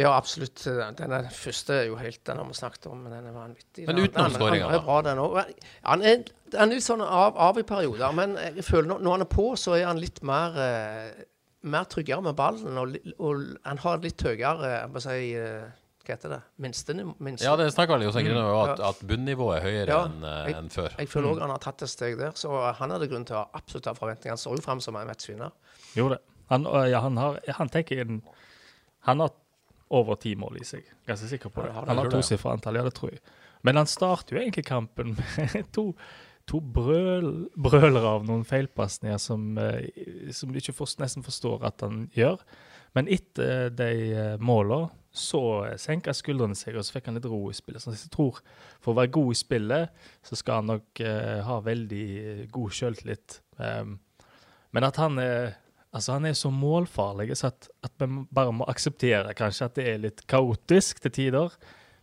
Ja, 0.00 0.14
absolutt. 0.16 0.62
Den 0.96 1.14
første 1.36 1.74
er 1.82 1.88
jo 1.90 1.96
helt 2.00 2.22
Den 2.24 2.38
har 2.40 2.46
vi 2.48 2.54
snakket 2.56 2.86
om, 2.88 3.02
men 3.04 3.12
den 3.12 3.26
er 3.28 3.34
vanvittig. 3.36 3.86
Men 3.86 3.96
Den- 3.96 4.06
utenom 4.08 4.30
den- 4.30 4.38
skåringen, 4.40 4.70
Han 4.70 5.04
da? 5.04 5.14
den. 5.14 5.54
Han 5.84 6.02
er, 6.02 6.22
han 6.56 6.70
er 6.70 6.74
litt 6.74 6.86
sånn 6.86 7.02
av, 7.04 7.36
av 7.36 7.58
i 7.58 7.62
perioder, 7.68 8.12
men 8.16 8.36
jeg 8.36 8.64
føler 8.64 8.88
når, 8.94 9.02
når 9.04 9.10
han 9.18 9.20
er 9.26 9.30
på, 9.34 9.50
så 9.60 9.76
er 9.78 9.84
han 9.90 10.00
litt 10.00 10.22
mer 10.22 10.56
eh, 10.56 11.10
mer 11.62 11.84
tryggere 11.84 12.22
med 12.24 12.34
ballen, 12.38 12.78
og, 12.80 12.96
og 13.20 13.42
han 13.68 13.78
har 13.82 13.98
litt 14.00 14.22
høyere 14.24 14.70
jeg 14.80 14.90
må 14.94 15.00
si, 15.04 15.18
eh, 15.36 15.66
Hva 16.00 16.14
heter 16.16 16.32
det? 16.32 16.38
Minste, 16.64 16.94
minste. 17.20 17.44
Ja, 17.44 17.52
det 17.60 17.66
snakker 17.74 17.98
vel 17.98 18.06
Jostein 18.06 18.24
Grine 18.24 18.40
om, 18.40 18.70
at, 18.70 18.80
at 18.80 19.02
bunnivået 19.06 19.58
er 19.58 19.66
høyere 19.66 19.86
Ja, 19.92 19.98
enn 20.08 20.56
en 20.64 20.70
før. 20.72 20.88
Jeg 20.96 21.10
føler 21.12 21.34
òg 21.34 21.42
han 21.44 21.50
har 21.52 21.60
tatt 21.60 21.82
et 21.84 21.92
steg 21.92 22.16
der, 22.18 22.32
så 22.40 22.72
han 22.78 22.90
hadde 22.94 23.06
grunn 23.12 23.26
til 23.28 23.36
å 23.36 23.42
ha 23.44 23.50
absolutt 23.60 23.84
ha 23.84 23.92
forventninger. 23.98 24.32
Han 24.32 24.40
står 24.40 24.56
jo 24.56 24.64
fram 24.64 24.80
som 24.80 24.96
en 24.96 25.06
matchvinner. 25.06 25.52
Jo 25.94 26.08
det. 26.08 26.18
Han, 26.48 26.64
ja, 26.88 27.00
han 27.04 27.16
har 27.20 27.38
Han 27.60 27.68
tenker 27.68 28.00
en, 28.00 28.22
Han 29.06 29.20
har 29.20 29.30
over 29.90 30.18
ti 30.22 30.36
mål 30.38 30.60
i 30.60 30.66
seg. 30.66 30.88
Ganske 31.08 31.28
sikker 31.30 31.52
på 31.52 31.66
det. 31.66 31.74
Han 31.76 31.98
har 31.98 32.10
tosifra 32.12 32.54
antall, 32.54 32.78
ja, 32.78 32.86
det 32.86 32.94
tror 32.98 33.14
jeg. 33.14 33.22
Men 33.66 33.80
han 33.80 33.88
starter 33.90 34.36
jo 34.36 34.42
egentlig 34.42 34.64
kampen 34.68 35.16
med 35.18 35.56
to, 35.76 35.90
to 36.48 36.62
brøl, 36.62 37.48
brølere 37.58 38.14
av 38.16 38.26
noen 38.28 38.46
feilpasninger 38.48 39.20
som, 39.20 39.52
eh, 39.60 40.30
som 40.36 40.52
du 40.52 40.60
ikke 40.60 40.76
forst, 40.76 41.00
nesten 41.02 41.26
forstår 41.26 41.66
at 41.68 41.84
han 41.84 42.06
gjør. 42.16 42.40
Men 42.96 43.10
etter 43.10 43.68
de 43.74 43.92
målene 44.42 44.46
måla 44.46 44.80
så 45.10 45.42
senka 45.80 46.12
skuldrene 46.14 46.54
seg, 46.54 46.76
og 46.78 46.86
så 46.86 46.94
fikk 46.94 47.08
han 47.10 47.18
litt 47.18 47.26
ro 47.28 47.42
i 47.50 47.56
spillet. 47.56 47.82
Så 47.82 47.94
jeg 47.94 48.12
tror 48.14 48.38
for 48.78 48.92
å 48.92 48.98
være 49.00 49.12
god 49.16 49.32
i 49.34 49.38
spillet, 49.40 50.04
så 50.26 50.38
skal 50.38 50.60
han 50.60 50.70
nok 50.70 51.02
uh, 51.02 51.40
ha 51.46 51.56
veldig 51.66 52.06
god 52.54 52.76
sjøltillit. 52.78 53.40
Um, 53.58 53.96
men 54.70 54.86
at 54.86 55.00
han 55.02 55.18
er 55.18 55.56
Altså 55.90 56.14
Han 56.14 56.28
er 56.28 56.36
så 56.38 56.52
målfarlig 56.54 57.34
så 57.38 57.48
at, 57.50 57.66
at 57.82 57.94
vi 57.98 58.06
bare 58.30 58.52
må 58.54 58.66
akseptere 58.70 59.34
kanskje 59.38 59.66
at 59.66 59.78
det 59.78 59.86
er 59.90 60.04
litt 60.04 60.22
kaotisk 60.30 61.00
til 61.02 61.14
tider. 61.16 61.56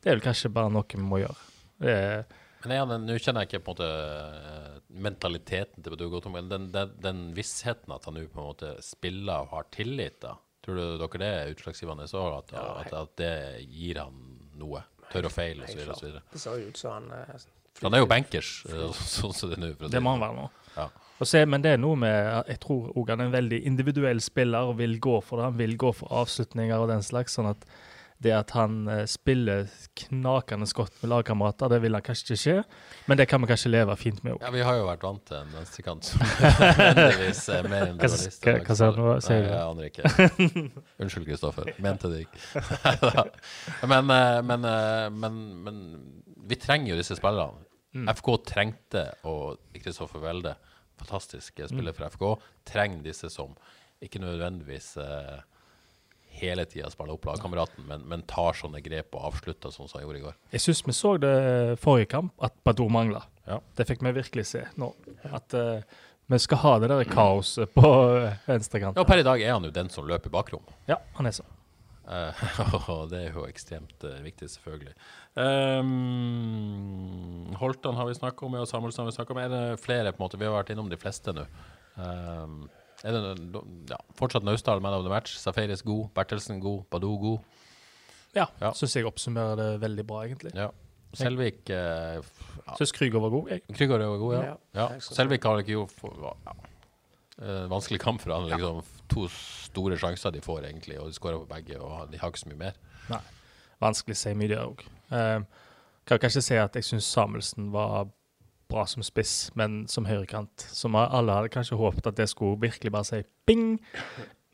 Det 0.04 0.12
er 0.12 0.18
vel 0.18 0.26
kanskje 0.26 0.52
bare 0.54 0.72
noe 0.74 0.84
vi 0.92 1.04
må 1.04 1.22
gjøre. 1.22 1.46
Det 1.80 1.94
er, 1.94 2.26
Men 2.66 2.74
jeg, 2.76 3.00
Nå 3.06 3.16
kjenner 3.22 3.46
jeg 3.46 3.52
ikke 3.52 3.64
på 3.64 3.76
en 3.76 3.78
måte 3.78 3.88
eh, 3.94 4.76
mentaliteten 5.08 5.84
til 5.86 5.94
Badou 5.94 6.10
Gotom, 6.12 6.36
men 6.36 6.50
den, 6.52 6.68
den, 6.74 6.94
den 7.04 7.24
vissheten 7.38 7.94
at 7.96 8.10
han 8.10 8.18
nå 8.18 8.26
på 8.28 8.42
en 8.42 8.50
måte 8.50 8.74
spiller 8.84 9.46
og 9.46 9.54
har 9.56 9.70
tillit, 9.72 10.20
da. 10.26 10.36
Tror 10.66 10.76
du 10.76 10.84
dere 11.00 11.22
det 11.22 11.28
er 11.32 11.54
utslagsgivende 11.54 12.10
så 12.12 12.26
at, 12.42 12.52
at, 12.60 12.92
at 12.92 13.12
det 13.22 13.34
gir 13.72 14.02
han 14.02 14.18
noe? 14.60 14.84
Tør 15.14 15.30
å 15.30 15.32
feile 15.32 15.64
osv. 15.64 16.18
Det 16.34 16.42
ser 16.42 16.58
jo 16.60 16.72
ut 16.74 16.80
som 16.82 16.98
han 16.98 17.12
eh, 17.16 17.46
Han 17.86 17.96
er 17.96 18.02
jo 18.04 18.10
bankers, 18.12 18.50
eh, 18.68 19.04
sånn 19.16 19.36
som 19.38 19.54
det 19.54 19.62
er 19.62 19.64
nå. 19.64 19.92
det 19.94 20.02
må 20.04 20.18
han 20.18 20.26
være 20.26 20.42
nå. 20.42 20.50
Ja. 20.76 20.90
Se, 21.26 21.46
men 21.50 21.62
det 21.64 21.72
er 21.74 21.78
noe 21.82 21.96
med 21.98 22.44
Jeg 22.52 22.60
tror 22.62 22.92
òg 22.94 23.10
han 23.10 23.22
er 23.24 23.26
en 23.32 23.34
veldig 23.34 23.62
individuell 23.66 24.20
spiller 24.22 24.70
og 24.70 24.78
vil 24.78 25.00
gå 25.02 25.16
for 25.26 25.38
det. 25.42 25.46
Han 25.52 25.58
vil 25.58 25.78
gå 25.78 25.94
for 25.98 26.14
avslutninger 26.14 26.78
og 26.78 26.90
den 26.92 27.02
slags. 27.02 27.34
sånn 27.34 27.50
at 27.50 27.66
det 28.18 28.32
at 28.34 28.50
han 28.58 28.88
eh, 28.90 29.04
spiller 29.06 29.68
knakende 29.94 30.66
godt 30.74 30.96
med 31.04 31.12
lagkamerater, 31.12 31.70
det 31.70 31.78
vil 31.84 31.94
han 31.94 32.02
kanskje 32.02 32.26
ikke 32.34 32.38
skje. 32.42 32.56
Men 33.06 33.20
det 33.20 33.28
kan 33.30 33.44
vi 33.44 33.50
kanskje 33.52 33.70
leve 33.70 33.94
fint 34.02 34.24
med 34.26 34.34
òg. 34.34 34.42
Ja, 34.42 34.50
vi 34.56 34.64
har 34.66 34.78
jo 34.80 34.88
vært 34.88 35.04
vant 35.06 35.22
til 35.30 35.38
en 35.38 35.52
venstrekant 35.54 36.08
som 36.08 36.24
nødvendigvis 36.26 37.44
er 37.54 37.70
mer 37.70 37.86
enn 37.92 38.00
Hva- 38.02 38.10
dualist. 38.10 38.42
hva- 38.42 38.56
hva 38.66 38.78
sa 38.80 38.90
du 38.90 38.98
nå? 39.04 39.12
Sier 39.22 39.46
du 39.46 39.52
Nei, 39.52 39.60
jeg 39.60 39.68
aner 39.70 39.92
ikke. 39.92 40.82
Unnskyld, 41.06 41.28
Kristoffer. 41.30 41.70
Mente 41.86 42.10
det 42.10 42.24
ikke. 42.26 42.42
men, 43.94 44.10
eh, 44.18 44.42
men, 44.50 44.66
eh, 44.66 45.06
men, 45.14 45.38
men 45.68 45.80
vi 46.50 46.58
trenger 46.62 46.96
jo 46.96 47.00
disse 47.04 47.20
spillerne. 47.22 47.62
Mm. 47.98 48.10
FK 48.18 48.32
trengte 48.50 49.06
og 49.30 49.62
Kristoffer 49.78 50.26
Welde, 50.26 50.56
fantastisk 51.00 51.60
Mm. 51.90 51.94
fra 51.94 52.10
FK, 52.10 52.26
trenger 52.66 53.04
disse 53.04 53.30
som 53.34 53.54
ikke 54.02 54.20
nødvendigvis 54.22 54.96
eh, 55.02 55.40
hele 56.38 56.66
tida 56.70 56.90
spiller 56.94 57.16
opp 57.16 57.26
lagkameraten, 57.26 57.86
men, 57.90 58.04
men 58.06 58.22
tar 58.30 58.54
sånne 58.54 58.82
grep 58.86 59.16
og 59.18 59.32
avslutter 59.32 59.74
sånn 59.74 59.88
som 59.90 59.98
han 60.00 60.06
gjorde 60.08 60.20
i 60.20 60.26
går. 60.28 60.36
Jeg 60.54 60.62
syns 60.68 60.84
vi 60.86 60.94
så 60.94 61.16
det 61.22 61.80
forrige 61.82 62.12
kamp, 62.14 62.34
at 62.46 62.54
Badou 62.68 62.90
mangla. 62.94 63.24
Ja. 63.48 63.58
Det 63.76 63.88
fikk 63.90 64.04
vi 64.06 64.12
virkelig 64.20 64.46
se 64.52 64.66
nå. 64.78 64.92
At 65.34 65.54
eh, 65.58 65.82
vi 66.28 66.38
skal 66.44 66.58
ha 66.62 66.74
det 66.84 66.90
der 66.92 67.08
kaoset 67.10 67.72
på 67.74 67.82
venstrekanten. 67.88 68.52
venstrekant. 68.52 68.98
Ja, 69.00 69.06
per 69.08 69.22
i 69.22 69.26
dag 69.26 69.42
er 69.42 69.54
han 69.56 69.64
jo 69.66 69.72
den 69.74 69.90
som 69.90 70.06
løper 70.10 70.30
bakrom. 70.34 70.66
Ja, 70.90 71.00
han 71.18 71.26
er 71.30 71.32
sånn. 71.40 71.48
Eh, 72.08 72.42
og 72.94 73.10
det 73.12 73.20
er 73.26 73.34
jo 73.36 73.44
ekstremt 73.50 74.04
eh, 74.08 74.20
viktig, 74.24 74.48
selvfølgelig. 74.54 74.94
Um, 75.36 77.52
Holtan 77.60 77.98
har 78.00 78.08
vi 78.08 78.16
snakka 78.18 78.46
om, 78.48 78.56
og 78.62 78.68
Samuelsen 78.70 79.04
har 79.04 79.10
vi 79.12 79.16
snakka 79.18 79.32
om. 79.36 79.42
Er 79.44 79.50
det 79.52 79.64
flere? 79.84 80.14
på 80.14 80.18
en 80.22 80.26
måte? 80.28 80.40
Vi 80.40 80.48
har 80.48 80.56
vært 80.56 80.72
innom 80.74 80.90
de 80.92 81.00
fleste 81.02 81.30
nå. 81.36 81.44
Um, 81.98 82.54
er 83.06 83.12
det 83.14 83.22
ja, 83.92 83.98
fortsatt 84.18 84.46
Naustdal 84.48 84.80
man 84.82 84.96
of 84.98 85.04
the 85.06 85.12
match? 85.12 85.36
Safaris 85.42 85.84
god, 85.86 86.08
Bertelsen 86.18 86.62
god, 86.64 86.82
Badou 86.94 87.16
god. 87.22 87.40
Ja, 88.38 88.46
Ja. 88.62 88.72
syns 88.78 88.94
jeg 88.96 89.06
oppsummerer 89.10 89.56
det 89.60 89.70
veldig 89.82 90.06
bra, 90.08 90.18
egentlig. 90.28 90.52
Ja. 90.56 90.70
Selvik 91.18 91.60
uh, 91.72 92.20
ja. 92.20 92.74
Syns 92.78 92.92
Krüger 92.96 93.20
var 93.24 93.32
god, 93.34 93.46
jeg. 93.54 93.60
Krüger 93.74 94.00
var 94.04 94.18
god, 94.22 94.34
ja. 94.36 94.42
Ja, 94.44 94.56
ja. 94.80 94.88
Selvik 95.02 95.44
har 95.48 95.56
ikke 95.64 95.76
gjort 95.78 95.94
for, 95.98 96.12
ja. 96.24 96.34
Eh, 97.38 97.66
vanskelig 97.70 98.00
kamp 98.02 98.22
for 98.24 98.34
han. 98.34 98.48
Liksom, 98.50 98.80
To 99.14 99.28
store 99.78 100.02
sjanser 100.02 100.34
de 100.34 100.44
får, 100.44 100.66
egentlig, 100.72 101.00
og 101.00 101.08
de 101.08 101.18
skårer 101.18 101.40
på 101.44 101.50
begge. 101.54 101.80
Og 101.80 102.12
de 102.12 102.20
har 102.22 102.34
ikke 102.34 102.44
så 102.44 102.52
mye 102.52 102.64
mer. 102.66 102.78
Nei. 103.12 103.24
Vanskelig 103.84 104.18
å 104.18 104.22
si 104.24 104.34
mye 104.38 104.52
der 104.52 104.66
òg. 104.66 104.86
Uh, 105.14 105.68
kan 106.10 106.22
kanskje 106.24 106.44
si 106.46 106.58
at 106.58 106.76
jeg 106.76 106.88
syns 106.88 107.10
Samuelsen 107.14 107.70
var 107.74 108.10
bra 108.68 108.86
som 108.90 109.04
spiss, 109.06 109.52
men 109.60 109.86
som 109.92 110.08
høyrekant. 110.08 110.66
Som 110.74 110.98
alle 110.98 111.36
hadde 111.36 111.54
kanskje 111.54 111.80
håpet 111.80 112.10
at 112.10 112.18
det 112.20 112.30
skulle 112.32 112.60
virkelig 112.62 112.92
bare 112.96 113.08
si 113.08 113.22
bing. 113.48 113.78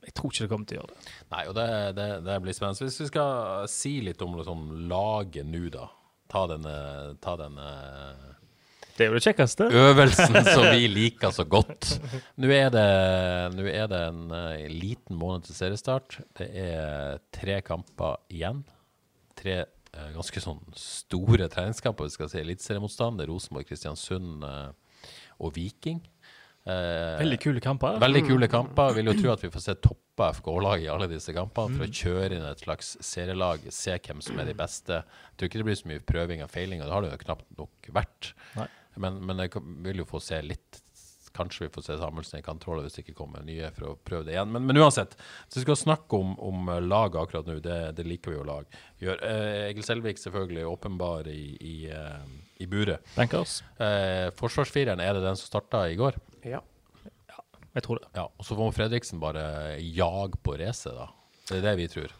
Jeg 0.03 0.15
tror 0.17 0.33
ikke 0.33 0.45
det 0.45 0.51
kommer 0.51 0.69
til 0.69 0.77
å 0.77 0.81
gjøre 0.81 0.93
det. 0.93 1.15
Nei, 1.31 1.43
og 1.47 1.57
det, 1.57 1.67
det, 1.97 2.07
det 2.27 2.37
blir 2.43 2.55
spennende. 2.57 2.89
Hvis 2.89 3.01
vi 3.05 3.09
skal 3.09 3.67
si 3.71 3.93
litt 4.05 4.21
om 4.25 4.35
liksom, 4.39 4.65
laget 4.91 5.47
nå, 5.47 5.65
da. 5.73 5.87
Ta 6.33 6.45
denne, 6.49 6.77
ta 7.23 7.37
denne 7.39 7.69
Det 8.97 9.05
er 9.05 9.09
jo 9.09 9.17
det 9.17 9.23
kjekkeste. 9.25 9.67
øvelsen 9.73 10.37
som 10.45 10.67
vi 10.69 10.87
liker 10.99 11.31
så 11.33 11.45
godt. 11.49 11.95
Nå 12.37 12.51
er 12.53 12.69
det, 12.73 12.83
nå 13.57 13.65
er 13.71 13.87
det 13.89 14.01
en 14.11 14.23
eh, 14.37 14.67
liten 14.69 15.17
måned 15.17 15.47
til 15.47 15.57
seriestart. 15.57 16.19
Det 16.37 16.49
er 16.63 17.17
tre 17.33 17.59
kamper 17.65 18.19
igjen. 18.29 18.61
Tre 19.39 19.55
eh, 19.63 20.09
ganske 20.13 20.43
sånn 20.45 20.61
store 20.77 21.49
treningskamper. 21.49 22.05
Vi 22.09 22.17
skal 22.19 22.29
si 22.29 22.41
eliteseriemotstand. 22.43 23.17
Det 23.17 23.25
er 23.25 23.33
Rosenborg, 23.33 23.65
Kristiansund 23.71 24.45
eh, 24.45 25.07
og 25.41 25.55
Viking. 25.57 26.03
Eh, 26.63 27.17
Veldig 27.19 27.39
kule 27.43 27.59
kamper. 27.65 27.97
Veldig 27.99 28.21
kule 28.29 28.47
kamper. 28.51 28.93
Vil 28.99 29.09
jo 29.09 29.17
tro 29.17 29.33
at 29.33 29.41
vi 29.43 29.49
får 29.51 29.65
se 29.65 29.73
toppa 29.83 30.29
FK-lag 30.37 30.85
i 30.85 30.91
alle 30.93 31.09
disse 31.11 31.33
kampene 31.35 31.73
for 31.79 31.89
å 31.89 31.97
kjøre 31.97 32.37
inn 32.37 32.45
et 32.45 32.61
slags 32.61 32.93
serielag, 33.03 33.65
se 33.73 33.97
hvem 33.97 34.21
som 34.23 34.37
er 34.39 34.47
de 34.51 34.55
beste. 34.61 35.01
Jeg 35.01 35.35
tror 35.41 35.49
ikke 35.49 35.59
det 35.63 35.67
blir 35.71 35.79
så 35.81 35.89
mye 35.89 36.05
prøving 36.13 36.45
og 36.45 36.51
feiling, 36.53 36.85
og 36.85 36.87
det 36.87 36.93
har 36.95 37.03
det 37.07 37.11
jo 37.15 37.21
knapt 37.25 37.49
nok 37.57 37.89
vært. 37.97 38.29
Nei. 38.61 38.69
Men, 38.95 39.21
men 39.25 39.43
jeg 39.43 39.61
vil 39.85 40.03
jo 40.03 40.09
få 40.09 40.21
se 40.23 40.41
litt 40.45 40.81
Kanskje 41.33 41.65
vi 41.65 41.69
får 41.73 41.81
se 41.81 41.95
Samuelsen 41.97 42.43
i 42.43 42.43
kantrolle 42.45 42.83
hvis 42.85 42.93
det 42.93 43.07
ikke 43.07 43.15
kommer 43.17 43.41
nye 43.41 43.71
for 43.73 43.87
å 43.87 43.93
prøve 44.05 44.27
det 44.27 44.35
igjen. 44.35 44.51
Men, 44.53 44.67
men 44.69 44.77
uansett, 44.77 45.15
så 45.47 45.57
vi 45.57 45.63
skal 45.63 45.79
snakke 45.79 46.19
om, 46.19 46.35
om 46.37 46.69
laget 46.85 47.17
akkurat 47.23 47.49
nå. 47.49 47.55
Det, 47.65 47.77
det 47.97 48.05
liker 48.05 48.29
vi 48.29 48.37
jo 48.37 48.43
lag 48.45 48.77
gjør. 49.01 49.23
Eh, 49.25 49.63
Egil 49.71 49.87
Selvik 49.87 50.21
selvfølgelig 50.21 50.67
åpenbar 50.69 51.31
i, 51.31 51.55
i, 51.57 51.73
eh, 51.89 52.27
i 52.61 52.69
buret. 52.69 53.01
Bankers. 53.15 53.63
Eh, 53.81 54.27
forsvarsfireren, 54.37 55.01
er 55.01 55.17
det 55.17 55.25
den 55.25 55.39
som 55.41 55.49
starta 55.49 55.87
i 55.89 55.97
går? 55.97 56.21
Ja. 56.45 56.61
Jeg 57.73 57.87
tror 57.87 57.97
det. 58.03 58.11
Ja, 58.13 58.27
og 58.29 58.45
så 58.45 58.53
får 58.59 58.75
Fredriksen 58.77 59.21
bare 59.21 59.43
jag 59.81 60.37
på 60.45 60.53
racet, 60.61 60.93
da. 60.93 61.09
Det 61.49 61.57
er 61.57 61.65
det 61.65 61.77
vi 61.81 61.89
tror. 61.89 62.13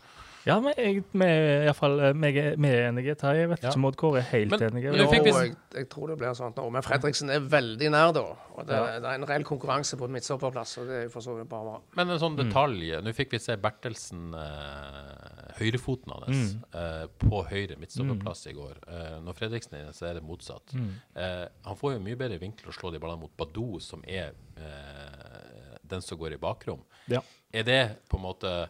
Ja, 0.46 0.58
men 0.60 0.74
jeg, 0.76 1.04
vi 1.14 1.24
er 1.26 1.66
iallfall 1.70 1.94
vi 2.20 2.30
er 2.42 2.56
vi 2.60 2.68
er 2.68 2.90
enige. 2.90 3.14
Terje. 3.16 3.46
Jeg 3.46 3.50
vet 3.54 3.62
ikke 3.64 3.78
om 3.80 3.86
Odd 3.88 3.96
Kåre 4.02 4.20
er 4.20 4.28
helt 4.34 4.52
Men- 4.52 4.74
nå 4.76 4.82
Jo, 4.98 5.06
fikk 5.12 5.28
jeg, 5.30 5.56
jeg 5.78 5.88
tror 5.90 6.08
det 6.12 6.18
blir 6.20 6.34
sånn 6.36 6.54
nå. 6.58 6.66
Men 6.72 6.82
Fredriksen 6.84 7.30
er 7.32 7.40
veldig 7.40 7.92
nær, 7.94 8.12
da. 8.14 8.24
Og 8.58 8.66
det, 8.68 8.76
Ja. 8.76 9.00
det 9.00 9.06
er 9.10 9.16
en 9.16 9.26
reell 9.30 9.44
konkurranse 9.48 9.96
på 9.98 10.10
midtstopperplass, 10.12 10.78
og 10.82 10.88
det 10.88 10.96
er 11.00 11.04
jo 11.04 11.10
for 11.16 11.22
så 11.22 11.38
vidt 11.38 11.48
bare 11.50 11.64
bra. 11.64 11.82
Men 11.96 12.10
en 12.10 12.20
sånn 12.20 12.36
detalj 12.38 12.92
Nå 13.04 13.14
fikk 13.16 13.32
vi 13.32 13.40
se 13.40 13.56
Bertelsen, 13.56 14.34
eh, 14.36 15.54
høyrefoten 15.60 16.12
hans, 16.12 16.56
eh, 16.74 17.08
på 17.24 17.44
høyre 17.48 17.78
midtstopperplass 17.80 18.48
i 18.48 18.54
går. 18.54 18.76
Eh, 18.88 19.20
når 19.24 19.34
Fredriksen 19.40 19.74
er 19.78 19.84
inne, 19.86 19.94
så 19.96 20.10
er 20.10 20.14
det 20.20 20.24
motsatt. 20.28 20.76
Eh, 21.16 21.48
han 21.66 21.76
får 21.76 21.94
jo 21.94 22.00
mye 22.00 22.18
bedre 22.20 22.40
vinkel 22.40 22.68
å 22.68 22.74
slå 22.76 22.92
de 22.92 23.00
ballene 23.00 23.22
mot 23.22 23.32
Badou, 23.38 23.80
som 23.82 24.04
er 24.08 24.34
eh, 24.58 25.78
den 25.88 26.02
som 26.02 26.18
går 26.18 26.34
i 26.34 26.38
bakrom. 26.38 26.80
Ja. 27.08 27.22
Er 27.54 27.64
det 27.64 27.82
på 28.10 28.18
en 28.18 28.24
måte 28.24 28.50
eh, 28.64 28.68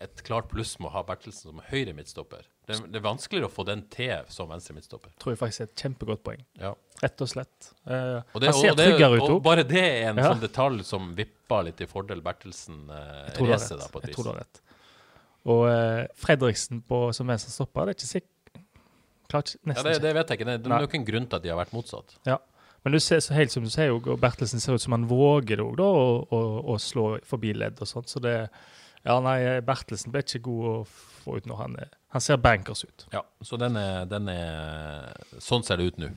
et 0.00 0.22
klart 0.26 0.48
pluss 0.50 0.74
med 0.80 0.90
å 0.90 0.94
ha 0.94 1.02
Bertelsen 1.08 1.50
som 1.52 1.60
høyre 1.70 1.92
midtstopper? 1.96 2.46
Det, 2.66 2.76
er- 2.76 2.86
det 2.92 3.00
er 3.00 3.04
vanskeligere 3.04 3.48
å 3.48 3.52
få 3.52 3.64
den 3.66 3.82
til 3.90 4.24
som 4.30 4.48
venstre 4.52 4.74
midtstopper. 4.76 5.10
tror 5.18 5.32
jeg 5.34 5.40
faktisk 5.40 5.60
er 5.64 5.68
et 5.70 5.82
kjempegodt 5.84 6.22
poeng. 6.26 6.42
Ja. 6.60 6.74
Rett 7.02 7.20
og 7.24 7.28
slett. 7.32 7.70
Eh, 7.86 8.20
Og, 8.34 8.40
det, 8.40 8.50
han 8.52 8.58
ser 8.60 8.70
og, 8.70 8.76
det, 8.78 8.86
tryggere 8.92 9.16
ut 9.18 9.26
òg. 9.26 9.42
bare 9.42 9.64
det 9.64 9.84
er 9.84 10.10
en 10.10 10.16
Ja. 10.22 10.28
sånn 10.34 10.40
detalj 10.44 10.84
som 10.84 11.14
vipper 11.16 11.64
litt 11.64 11.80
i 11.80 11.86
fordel 11.90 12.20
Bertelsen 12.22 12.84
eh, 12.90 13.32
da, 13.32 13.88
på 13.88 14.02
et 14.02 14.10
Jeg 14.10 14.14
tror 14.14 14.24
du 14.24 14.30
har 14.30 14.38
rett. 14.44 14.60
Og 15.46 15.64
eh, 15.70 16.06
Fredriksen 16.14 16.82
på, 16.86 17.12
som 17.16 17.26
venstre 17.26 17.50
stopper, 17.50 17.86
det 17.86 17.96
er 17.96 17.98
ikke 17.98 18.12
sikkert 18.14 18.36
Klart 19.30 19.54
ikke- 19.54 19.74
Ja, 19.76 19.82
det, 19.82 20.02
det 20.02 20.14
vet 20.14 20.28
jeg 20.28 20.38
ikke. 20.40 20.46
Det, 20.50 20.62
det 20.64 20.72
er 20.72 20.80
nok 20.80 20.94
en 20.94 21.04
grunn 21.06 21.26
til 21.30 21.36
at 21.36 21.42
de 21.42 21.48
har 21.52 21.58
vært 21.64 21.72
motsatt. 21.72 22.16
Ja. 22.26 22.38
Men 22.84 22.92
du 22.92 22.98
ser, 22.98 23.20
så 23.20 23.34
helt 23.36 23.52
som 23.52 23.62
du 23.62 23.68
sier, 23.70 23.92
og 23.92 24.18
Bertelsen 24.18 24.58
ser 24.58 24.74
ut 24.74 24.80
som 24.82 24.92
han 24.96 25.06
våger 25.06 25.56
det 25.60 25.64
òg, 25.66 25.76
da, 25.76 25.84
å, 25.84 26.76
slå 26.80 27.20
forbi 27.28 27.52
ledd 27.54 27.78
og 27.80 27.86
sånt. 27.86 28.08
Så 28.08 28.18
det 28.24 28.48
Ja, 29.06 29.16
nei, 29.24 29.38
Bertelsen 29.64 30.12
ble 30.12 30.22
ikke 30.24 30.42
god 30.44 30.66
å 30.68 30.74
få 30.88 31.38
ut 31.40 31.48
når 31.48 31.62
han 31.62 31.78
er 31.80 31.94
Han 32.12 32.24
ser 32.24 32.40
bankers 32.42 32.84
ut. 32.84 33.06
Ja, 33.14 33.22
så 33.44 33.56
den 33.60 33.78
er, 33.80 34.04
den 34.10 34.28
er 34.32 35.14
Sånn 35.40 35.64
ser 35.64 35.80
det 35.80 35.92
ut 35.92 36.00
nå. 36.02 36.10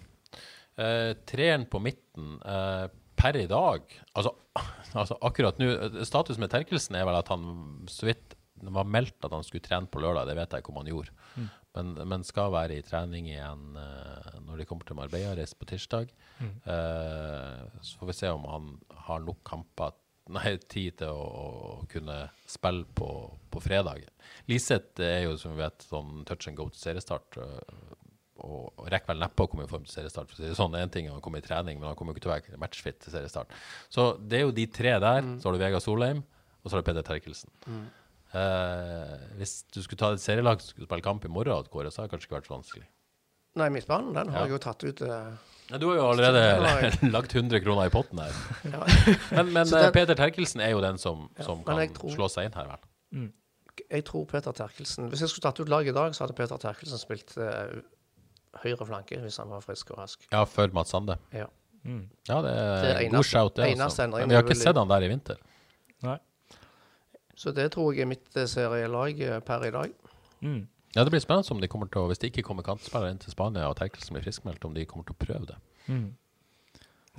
Eh, 0.76 1.14
treeren 1.30 1.68
på 1.70 1.80
midten 1.84 2.40
eh, 2.42 2.88
per 3.20 3.38
i 3.38 3.46
dag 3.46 3.84
altså, 4.18 4.32
altså 4.98 5.20
akkurat 5.22 5.60
nå 5.62 5.68
Status 6.02 6.40
med 6.42 6.50
Terkelsen 6.50 6.98
er 6.98 7.06
vel 7.06 7.20
at 7.20 7.30
han 7.30 7.44
så 7.92 8.08
vidt 8.10 8.34
det 8.64 8.72
var 8.74 8.88
meldt 8.88 9.26
at 9.28 9.34
han 9.36 9.44
skulle 9.46 9.64
trene 9.66 9.90
på 9.92 10.00
lørdag, 10.02 10.30
det 10.30 10.38
vet 10.38 10.54
jeg 10.56 10.64
ikke 10.64 10.72
om 10.72 10.78
han 10.80 10.88
gjorde. 10.88 11.12
Men, 11.76 11.90
men 12.08 12.24
skal 12.24 12.54
være 12.54 12.78
i 12.78 12.86
trening 12.86 13.28
igjen 13.32 13.78
eh, 13.82 14.38
når 14.46 14.62
de 14.62 14.68
kommer 14.70 14.88
til 14.88 14.96
Marbella, 14.96 15.34
reise 15.36 15.58
på 15.58 15.68
tirsdag. 15.68 16.14
Eh, 16.40 17.64
så 17.84 18.00
får 18.00 18.12
vi 18.12 18.16
se 18.16 18.30
om 18.32 18.46
han 18.48 18.70
har 19.08 19.24
nok 19.26 19.42
kamper 19.50 19.96
Nei, 20.32 20.54
tid 20.72 20.96
til 21.02 21.10
å, 21.12 21.24
å 21.84 21.88
kunne 21.92 22.30
spille 22.48 22.86
på, 22.96 23.08
på 23.52 23.60
fredag. 23.62 24.06
Liseth 24.48 25.02
er 25.04 25.26
jo, 25.26 25.34
som 25.38 25.52
vi 25.52 25.60
vet, 25.60 25.84
sånn 25.90 26.24
touch 26.30 26.48
and 26.48 26.56
go 26.58 26.70
til 26.72 26.80
seriestart. 26.80 27.38
øh, 27.44 28.00
Og, 28.44 28.72
og 28.80 28.88
rekker 28.90 29.12
vel 29.14 29.20
neppe 29.22 29.44
å 29.44 29.48
komme 29.52 29.64
i 29.64 29.70
form 29.70 29.84
til 29.86 29.94
seriestart. 29.94 30.28
For 30.32 30.36
å 30.36 30.40
si 30.42 30.48
det 30.50 30.56
sånn, 30.58 30.74
en 30.80 30.90
ting 30.90 31.06
er 31.08 31.14
å 31.18 31.22
komme 31.22 31.38
i 31.40 31.44
trening, 31.46 31.78
men 31.80 31.90
han 31.92 31.96
kommer 32.00 32.12
jo 32.14 32.18
ikke 32.18 32.24
til 32.26 32.32
å 32.32 32.36
være 32.38 32.58
matchfit 32.64 32.98
til 33.04 33.14
seriestart. 33.14 33.52
Så 33.94 34.08
det 34.20 34.40
er 34.40 34.46
jo 34.48 34.56
de 34.58 34.66
tre 34.74 34.96
der. 35.00 35.28
Så 35.40 35.48
har 35.50 35.54
du 35.54 35.62
Vegard 35.62 35.84
Solheim, 35.86 36.24
og 36.64 36.66
så 36.72 36.76
har 36.78 36.82
du 36.82 36.88
Peder 36.88 37.06
Terkelsen. 37.06 37.52
Eh, 38.34 39.28
hvis 39.38 39.54
du 39.76 39.82
skulle 39.84 40.00
ta 40.02 40.10
et 40.16 40.24
serielag 40.24 40.62
som 40.64 40.72
skulle 40.74 40.88
spille 40.90 41.06
kamp 41.06 41.26
i 41.28 41.32
morgen, 41.32 41.68
Kåre, 41.72 41.92
så 41.94 42.02
hadde 42.02 42.10
det 42.10 42.16
kanskje 42.16 42.30
ikke 42.32 42.40
vært 42.40 42.50
så 42.50 42.56
vanskelig. 42.56 42.88
Nei, 43.62 43.68
midtbanen 43.76 44.16
den 44.18 44.32
har 44.34 44.40
Ja. 44.40 44.46
jeg 44.48 44.56
jo 44.56 44.64
tatt 44.66 44.84
ut. 44.84 45.02
eh, 45.06 45.34
Ja, 45.72 45.78
du 45.80 45.88
har 45.90 45.96
jo 45.96 46.08
allerede 46.12 46.92
lagt 47.16 47.36
100 47.36 47.60
kroner 47.64 47.88
i 47.88 47.94
potten 47.94 48.20
her. 48.20 48.34
Men, 49.36 49.54
men 49.54 49.64
eh, 49.64 49.72
den- 49.72 49.94
Peter 49.96 50.16
Terkelsen 50.20 50.62
er 50.62 50.74
jo 50.76 50.82
den 50.84 50.98
som, 51.02 51.30
som 51.42 51.64
kan 51.64 51.80
tror- 51.96 52.14
slå 52.18 52.28
seg 52.30 52.50
inn 52.50 52.58
her, 52.60 52.68
vel. 52.74 53.32
Jeg 53.90 54.04
tror 54.06 54.26
Peter 54.30 54.52
Terkelsen 54.54 55.08
Hvis 55.10 55.22
jeg 55.24 55.30
skulle 55.32 55.48
tatt 55.48 55.60
ut 55.64 55.70
laget 55.72 55.94
i 55.94 55.96
dag, 55.98 56.14
så 56.14 56.24
hadde 56.28 56.36
Peter 56.38 56.60
Terkelsen 56.62 57.00
spilt 57.02 57.32
eh, 57.42 57.80
høyre 58.64 58.86
flanke 58.86 59.18
hvis 59.24 59.38
han 59.42 59.50
var 59.50 59.64
frisk 59.66 59.90
og 59.96 59.98
rask. 60.04 60.28
Ja, 60.32 60.44
før 60.46 60.70
Mats 60.76 60.92
Sande. 60.94 61.16
Ja. 61.34 61.48
Ja, 61.84 62.38
det 62.46 62.52
er, 62.54 62.76
Det 62.84 62.92
er 62.94 63.10
god 63.12 63.26
shout, 63.28 63.56
det. 63.58 63.66
eneste 63.74 64.04
Altså. 64.06 64.20
Men 64.20 64.30
vi 64.30 64.36
har 64.38 64.44
ikke 64.46 64.56
sett 64.60 64.78
han 64.78 64.88
der 64.92 65.04
i 65.04 65.10
vinter. 65.12 65.40
Nei. 66.06 66.18
Så 67.36 67.52
det 67.52 67.66
tror 67.74 67.92
jeg 67.96 68.06
er 68.06 68.12
mitt 68.14 68.38
eh, 68.38 68.46
serielag 68.48 69.20
eh, 69.26 69.40
per 69.44 69.66
i 69.68 69.72
dag. 69.74 69.92
Mm. 70.46 70.62
Ja, 70.96 71.04
Det 71.04 71.10
blir 71.12 71.20
spennende 71.24 71.52
om 71.56 71.62
de 71.62 71.68
kommer 71.72 71.88
til 71.90 72.04
å, 72.04 72.08
hvis 72.12 72.20
det 72.22 72.30
ikke 72.32 72.44
kommer 72.46 72.66
kantspillere 72.66 73.14
inn 73.16 73.22
til 73.22 73.34
Spania 73.34 73.66
og 73.70 73.78
Terkelsen 73.80 74.14
blir 74.14 74.26
friskmeldt, 74.26 74.66
om 74.68 74.76
de 74.76 74.86
kommer 74.86 75.08
til 75.08 75.16
å 75.16 75.22
prøve 75.26 75.48
det. 75.50 75.56
Mm. 75.88 76.12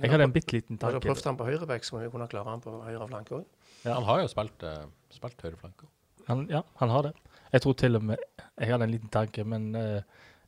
Jeg 0.03 0.11
hadde 0.11 0.23
en 0.27 0.33
bitte 0.35 0.51
liten 0.55 0.77
Har 0.81 0.91
du 0.91 0.99
tanke. 0.99 1.07
prøvd 1.07 1.27
han 1.29 1.37
på 1.39 1.45
høyreback, 1.47 1.83
så 1.87 1.95
må 1.95 2.01
vi 2.03 2.09
kunne 2.11 2.27
klare 2.31 2.49
han 2.51 2.63
på 2.63 2.71
høyre 2.83 3.07
flanke 3.07 3.35
òg. 3.37 3.43
Ja. 3.85 3.93
Han 3.97 4.07
har 4.07 4.21
jo 4.23 4.29
spilt, 4.31 4.63
uh, 4.63 4.85
spilt 5.13 5.43
høyreflanke. 5.43 5.87
Han, 6.27 6.47
ja, 6.51 6.61
han 6.81 6.89
har 6.89 7.09
det. 7.09 7.13
Jeg 7.53 7.61
tror 7.61 7.75
til 7.77 7.95
og 7.95 8.03
med 8.03 8.17
Jeg 8.59 8.71
hadde 8.71 8.83
en 8.87 8.91
liten 8.95 9.11
tanke, 9.13 9.43
men 9.45 9.67
uh, 9.75 10.01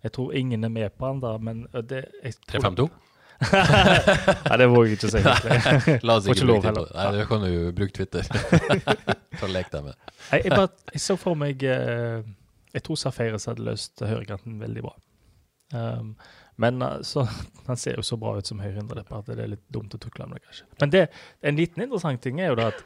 jeg 0.04 0.12
tror 0.16 0.34
ingen 0.36 0.64
er 0.64 0.72
med 0.74 0.90
på 0.98 1.06
han 1.12 1.20
da. 1.24 1.36
Men 1.38 1.68
uh, 1.76 1.82
det 1.82 2.06
jeg 2.24 2.34
tror- 2.48 2.66
3-5-2? 2.72 2.88
Nei, 4.50 4.58
det 4.58 4.66
våger 4.72 4.88
jeg 4.90 4.98
ikke 4.98 5.10
si. 5.14 5.20
egentlig. 5.22 6.00
La 6.10 6.16
oss 6.18 6.26
ikke 6.28 6.48
bruke 6.50 6.62
tid 6.66 6.74
på 6.80 6.84
det. 6.88 6.96
Nei, 6.96 7.08
du 7.14 7.26
kan 7.30 7.44
jo 7.46 7.72
bruke 7.78 7.94
Twitter. 7.94 8.24
Så 9.40 9.50
lek 9.52 9.70
deg 9.72 9.84
med. 9.86 9.94
Jeg, 10.32 10.42
jeg, 10.48 10.52
bare, 10.56 10.72
jeg 10.96 11.02
så 11.04 11.16
for 11.22 11.38
meg 11.38 11.62
eh, 11.70 12.24
Jeg 12.78 12.86
tror 12.86 13.00
Safaris 13.02 13.48
hadde 13.50 13.66
løst 13.66 14.04
høyrekanten 14.06 14.60
veldig 14.62 14.86
bra. 14.86 14.94
Um, 15.74 16.14
men 16.62 16.82
altså, 16.86 17.26
han 17.68 17.80
ser 17.80 17.98
jo 18.00 18.06
så 18.06 18.18
bra 18.22 18.38
ut 18.38 18.48
som 18.50 18.62
høyreindre 18.64 19.04
at 19.04 19.32
det 19.32 19.40
er 19.44 19.56
litt 19.56 19.66
dumt 19.74 19.96
å 19.98 20.02
tukle 20.02 20.30
med 20.30 20.40
det, 20.40 20.46
kanskje. 20.48 20.68
Men 20.82 20.94
det, 20.94 21.08
en 21.42 21.60
liten 21.60 21.84
interessant 21.88 22.22
ting 22.24 22.40
er 22.42 22.54
jo 22.54 22.60
da 22.62 22.70
at 22.74 22.86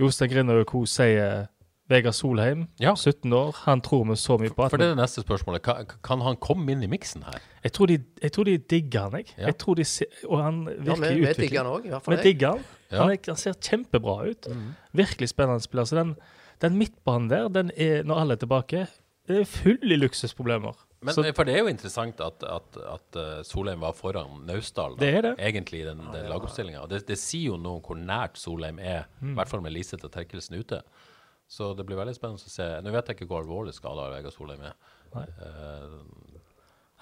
Jostein 0.00 0.30
Grinaud 0.32 0.64
Co. 0.70 0.82
sier 0.90 1.48
Vegard 1.88 2.16
Solheim, 2.16 2.66
Ja. 2.80 2.94
17 2.96 3.32
år, 3.32 3.52
han 3.66 3.80
tror 3.84 4.06
vi 4.08 4.16
så 4.16 4.38
mye 4.40 4.48
på. 4.48 4.64
at 4.64 4.70
For 4.72 4.80
det 4.80 4.86
er 4.86 4.94
det 4.94 5.02
neste 5.02 5.20
spørsmålet. 5.20 5.62
Kan, 5.62 5.90
kan 6.02 6.22
han 6.24 6.38
komme 6.40 6.72
inn 6.72 6.82
i 6.82 6.88
miksen 6.88 7.26
her? 7.26 7.42
jeg, 7.62 7.72
tror 7.72 7.86
de, 7.86 7.98
jeg 8.22 8.32
tror 8.32 8.44
de 8.48 8.54
digger 8.58 9.00
han, 9.00 9.16
jeg. 9.20 9.34
Ja. 9.36 9.46
jeg 9.46 9.58
tror 9.60 9.74
de 9.74 9.84
ser, 9.84 10.06
og 10.28 10.42
han 10.42 10.62
Ja, 10.64 10.94
virkelig 10.94 11.20
vi, 11.20 11.42
digger 11.42 11.62
han 11.62 11.72
òg, 11.74 11.84
i 11.84 11.92
hvert 11.92 12.04
fall 12.06 12.16
Vi 12.16 12.22
digger 12.22 12.48
han. 12.54 12.64
Ja. 12.90 13.02
Han, 13.02 13.12
er, 13.12 13.18
han 13.26 13.36
ser 13.36 13.52
kjempebra 13.60 14.16
ut. 14.30 14.48
Virkelig 14.92 15.28
spennende 15.28 15.60
spiller. 15.60 15.84
Så 15.84 15.96
den, 16.00 16.14
den 16.64 16.78
midtbanen 16.80 17.28
der, 17.30 17.48
den 17.52 17.70
er, 17.76 18.02
når 18.08 18.20
alle 18.24 18.36
er 18.38 18.42
tilbake, 18.44 18.86
er 19.28 19.44
full 19.48 19.92
i 19.92 19.96
luksusproblemer. 20.00 20.74
Men, 21.04 21.12
så 21.12 21.20
for 21.36 21.44
det 21.44 21.54
er 21.58 21.62
jo 21.66 21.68
interessant 21.68 22.20
at, 22.24 22.44
at, 22.48 22.76
at 22.88 23.16
eh, 23.20 23.40
Solheim 23.44 23.82
var 23.84 23.92
foran 23.96 24.38
Naustdal, 24.48 24.94
da, 24.96 25.04
Det 25.04 25.22
det. 25.26 25.32
egentlig, 25.50 25.82
i 25.82 25.88
den, 25.90 25.98
den 26.14 26.28
lagoppstillinga. 26.32 26.86
Det, 26.88 27.02
det 27.10 27.18
sier 27.20 27.50
jo 27.52 27.58
noe 27.60 27.76
om 27.76 27.82
hvor 27.84 27.98
nært 28.00 28.40
Solheim 28.40 28.78
er, 28.80 29.04
i 29.20 29.26
Mm. 29.28 29.34
hvert 29.36 29.50
fall 29.52 29.60
med 29.64 29.74
Liseth 29.76 30.04
og 30.08 30.12
Terkelsen 30.16 30.56
ute. 30.56 30.80
Så 31.48 31.74
det 31.76 31.84
blir 31.84 31.98
veldig 32.00 32.14
spennende 32.16 32.40
å 32.40 32.52
se. 32.54 32.68
Nå 32.80 32.92
vet 32.94 33.10
jeg 33.12 33.18
ikke 33.18 33.28
hvor 33.28 33.42
alvorlig 33.44 33.74
skada 33.76 34.06
Vegard 34.14 34.32
Solheim 34.32 34.64
er. 34.64 34.78
Nei. 35.14 35.26
Eh, 35.44 36.40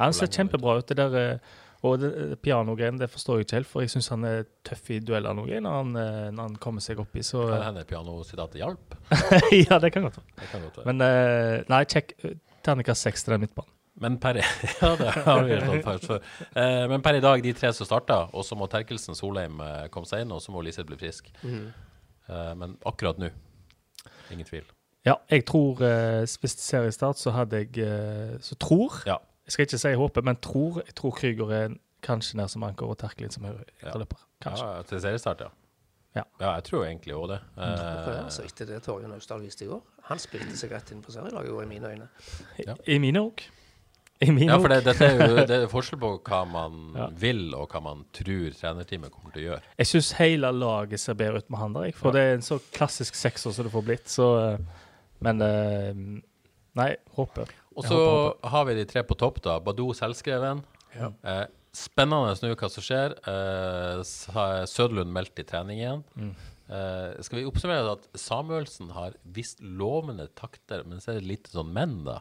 han 0.02 0.12
ser 0.18 0.26
kjempebra 0.34 0.80
ut. 0.80 0.86
Det 0.90 0.96
der, 0.98 1.14
eh, 1.20 1.38
Og 1.82 1.98
det 1.98 2.38
pianogreiene 2.44 3.00
det 3.00 3.08
forstår 3.10 3.40
jeg 3.40 3.46
ikke 3.48 3.56
helt, 3.58 3.68
for 3.72 3.82
jeg 3.82 3.90
syns 3.90 4.08
han 4.12 4.24
er 4.28 4.44
tøff 4.66 4.90
i 4.94 5.00
dueller 5.02 5.34
noe 5.34 5.58
når 5.64 5.78
han, 5.80 5.92
eh, 5.98 6.28
når 6.30 6.42
han 6.50 6.56
kommer 6.62 6.84
seg 6.84 7.00
oppi. 7.02 7.18
i, 7.18 7.26
så 7.26 7.42
Kan 7.50 7.64
hende 7.72 7.82
pianositatet 7.88 8.60
hjalp? 8.62 8.94
Ja, 9.66 9.80
det 9.82 9.90
kan 9.94 10.06
godt 10.06 10.20
være. 10.20 10.48
Kan 10.52 10.62
godt 10.68 10.78
være. 10.78 10.86
Men 10.92 11.02
eh, 11.06 11.64
nei, 11.72 11.80
check 11.90 12.14
terningkast 12.62 13.08
seks 13.08 13.26
til 13.26 13.34
den 13.34 13.42
midtbanen. 13.48 13.70
Men 14.02 14.14
per, 14.22 14.38
ja, 14.82 14.92
det 14.96 15.10
har 15.26 15.42
vi 15.44 15.58
slått 15.60 15.84
fast 15.84 16.06
før. 16.08 16.22
Eh, 16.56 16.84
men 16.90 17.02
per 17.04 17.18
i 17.18 17.24
dag, 17.24 17.42
de 17.44 17.52
tre 17.58 17.72
som 17.76 17.86
starta, 17.86 18.22
og 18.32 18.46
så 18.46 18.56
må 18.58 18.70
Terkelsen 18.72 19.18
Solheim 19.18 19.58
eh, 19.60 19.88
komme 19.92 20.08
seg 20.08 20.22
inn, 20.24 20.32
og 20.32 20.40
så 20.42 20.54
må 20.54 20.62
Liseth 20.64 20.86
bli 20.88 20.96
frisk. 21.02 21.28
Eh, 21.42 22.54
men 22.62 22.78
akkurat 22.88 23.18
nå, 23.20 23.28
ingen 24.32 24.46
tvil. 24.48 24.64
Ja, 25.02 25.16
jeg 25.28 25.42
tror 25.50 25.80
eh, 25.82 26.22
Hvis 26.40 26.54
seriestart, 26.62 27.18
så 27.18 27.32
hadde 27.34 27.58
jeg 27.64 27.82
eh, 27.82 28.36
Så 28.38 28.54
tror 28.62 29.00
Ja. 29.08 29.16
Jeg 29.46 29.52
skal 29.52 29.66
ikke 29.66 29.78
si 29.78 29.92
håper, 29.98 30.22
men 30.22 30.36
tror 30.36 30.82
Jeg 30.86 30.94
tror 30.94 31.10
Krüger 31.18 31.50
er 31.56 31.74
kanskje 32.02 32.36
nær 32.38 32.46
som 32.50 32.62
anker 32.66 32.86
og 32.86 32.98
Terkelin 32.98 33.30
som 33.30 33.44
Ja. 33.46 33.52
høyreløper. 33.82 34.18
Kanskje. 34.42 34.66
Ja, 34.76 34.82
til 34.82 35.00
seriestart, 35.00 35.40
ja. 35.40 35.48
Ja. 36.14 36.22
ja. 36.40 36.50
jeg 36.58 36.64
tror 36.64 36.84
egentlig 36.84 37.14
òg 37.14 37.28
det. 37.28 37.40
Ja, 37.56 37.62
Eh, 37.72 38.24
altså, 38.24 38.42
etter 38.44 38.66
det 38.66 38.82
Torgeir 38.82 39.12
Austdal 39.14 39.40
viste 39.40 39.64
i 39.64 39.68
går. 39.68 39.80
Han 40.10 40.18
spilte 40.18 40.56
seg 40.56 40.72
rett 40.74 40.90
inn 40.92 41.00
på 41.02 41.12
serielaget 41.14 41.48
i 41.48 41.62
i 41.62 41.66
mine 41.66 41.88
øyne. 41.88 42.08
Ja. 42.66 42.74
I 42.86 42.98
mine 42.98 43.18
òg. 43.20 43.44
I 44.22 44.30
mine 44.30 44.52
ja, 44.52 44.58
for 44.58 44.68
det, 44.68 44.84
dette 44.84 45.04
er 45.06 45.28
jo 45.28 45.36
det 45.50 45.56
er 45.62 45.66
forskjell 45.70 45.98
på 46.02 46.10
hva 46.28 46.42
man 46.46 46.76
Ja. 46.96 47.06
vil, 47.08 47.54
og 47.54 47.68
hva 47.72 47.80
man 47.82 48.04
tror 48.12 48.52
trenerteamet 48.54 49.10
kommer 49.10 49.32
til 49.32 49.42
å 49.42 49.46
gjøre. 49.52 49.62
Jeg 49.78 49.86
syns 49.86 50.12
hele 50.20 50.52
laget 50.52 51.00
ser 51.00 51.14
bedre 51.14 51.38
ut 51.42 51.50
med 51.50 51.58
han 51.58 51.72
der, 51.72 51.90
for 51.96 52.12
det 52.12 52.20
er 52.20 52.34
en 52.34 52.42
så 52.46 52.60
klassisk 52.72 53.14
sekser 53.14 53.50
som 53.52 53.64
det 53.64 53.72
får 53.72 53.82
blitt. 53.88 54.08
Så 54.08 54.28
eh, 54.52 54.58
Men 55.20 55.40
eh, 55.42 55.94
Nei, 56.74 56.96
håper. 57.16 57.50
Og 57.76 57.86
så 57.88 57.98
har 58.52 58.64
vi 58.68 58.76
de 58.78 58.86
tre 58.88 59.02
på 59.06 59.16
topp, 59.18 59.42
da. 59.44 59.58
Badou 59.64 59.90
selvskreven. 59.96 60.62
Eh, 60.98 61.44
spennende 61.72 62.34
nå 62.42 62.54
hva 62.58 62.70
som 62.72 62.84
skjer. 62.84 63.14
Eh, 63.32 64.02
Søderlund 64.68 65.12
meldt 65.14 65.40
i 65.40 65.46
trening 65.48 65.80
igjen. 65.80 66.02
Mm. 66.16 66.34
Eh, 66.72 67.22
skal 67.24 67.40
vi 67.40 67.46
oppsummere 67.48 67.96
at 67.98 68.04
Samuelsen 68.18 68.92
har 68.96 69.16
visst 69.24 69.60
lovende 69.60 70.28
takter, 70.38 70.84
men 70.88 71.00
så 71.02 71.12
er 71.12 71.20
det 71.20 71.28
litt 71.30 71.50
sånn 71.52 71.72
menn, 71.74 72.02
da. 72.08 72.20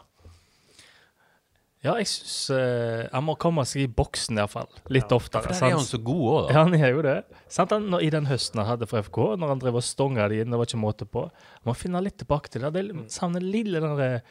Ja, 1.81 1.95
jeg 1.97 2.05
syns 2.11 2.33
eh, 2.53 3.07
jeg 3.07 3.25
må 3.25 3.33
komme 3.41 3.63
seg 3.65 3.87
i 3.87 3.89
boksen 3.89 4.37
iallfall. 4.37 4.67
Litt 4.93 5.09
oftere. 5.15 5.47
For 5.47 5.55
der 5.57 5.71
er 5.71 5.79
han 5.79 5.87
så 5.87 5.97
god 5.97 6.25
òg, 6.29 6.41
da. 6.45 6.53
Ja, 6.53 6.65
han 6.67 6.75
er 6.77 6.91
jo 6.93 7.01
det. 7.05 7.15
Sant? 7.49 7.73
Han, 7.73 7.87
når, 7.89 8.03
I 8.05 8.11
den 8.13 8.27
høsten 8.29 8.61
han 8.61 8.69
hadde 8.69 8.89
for 8.89 9.01
FK, 9.07 9.17
når 9.41 9.55
han 9.55 9.63
drev 9.63 9.79
og 9.79 9.85
stonga 9.87 10.27
de 10.29 10.43
inn, 10.43 10.53
det 10.53 10.59
var 10.61 10.69
ikke 10.69 10.81
måte 10.83 11.07
på. 11.09 11.23
Man 11.63 11.71
må 11.71 11.77
finne 11.79 12.03
litt 12.05 12.19
tilbake 12.21 12.53
til 12.53 12.67
det. 12.67 12.73
Det 12.75 12.83
er- 12.85 13.07
savner 13.09 13.41
lille 13.41 13.81
den 13.81 13.95
derre 13.97 14.21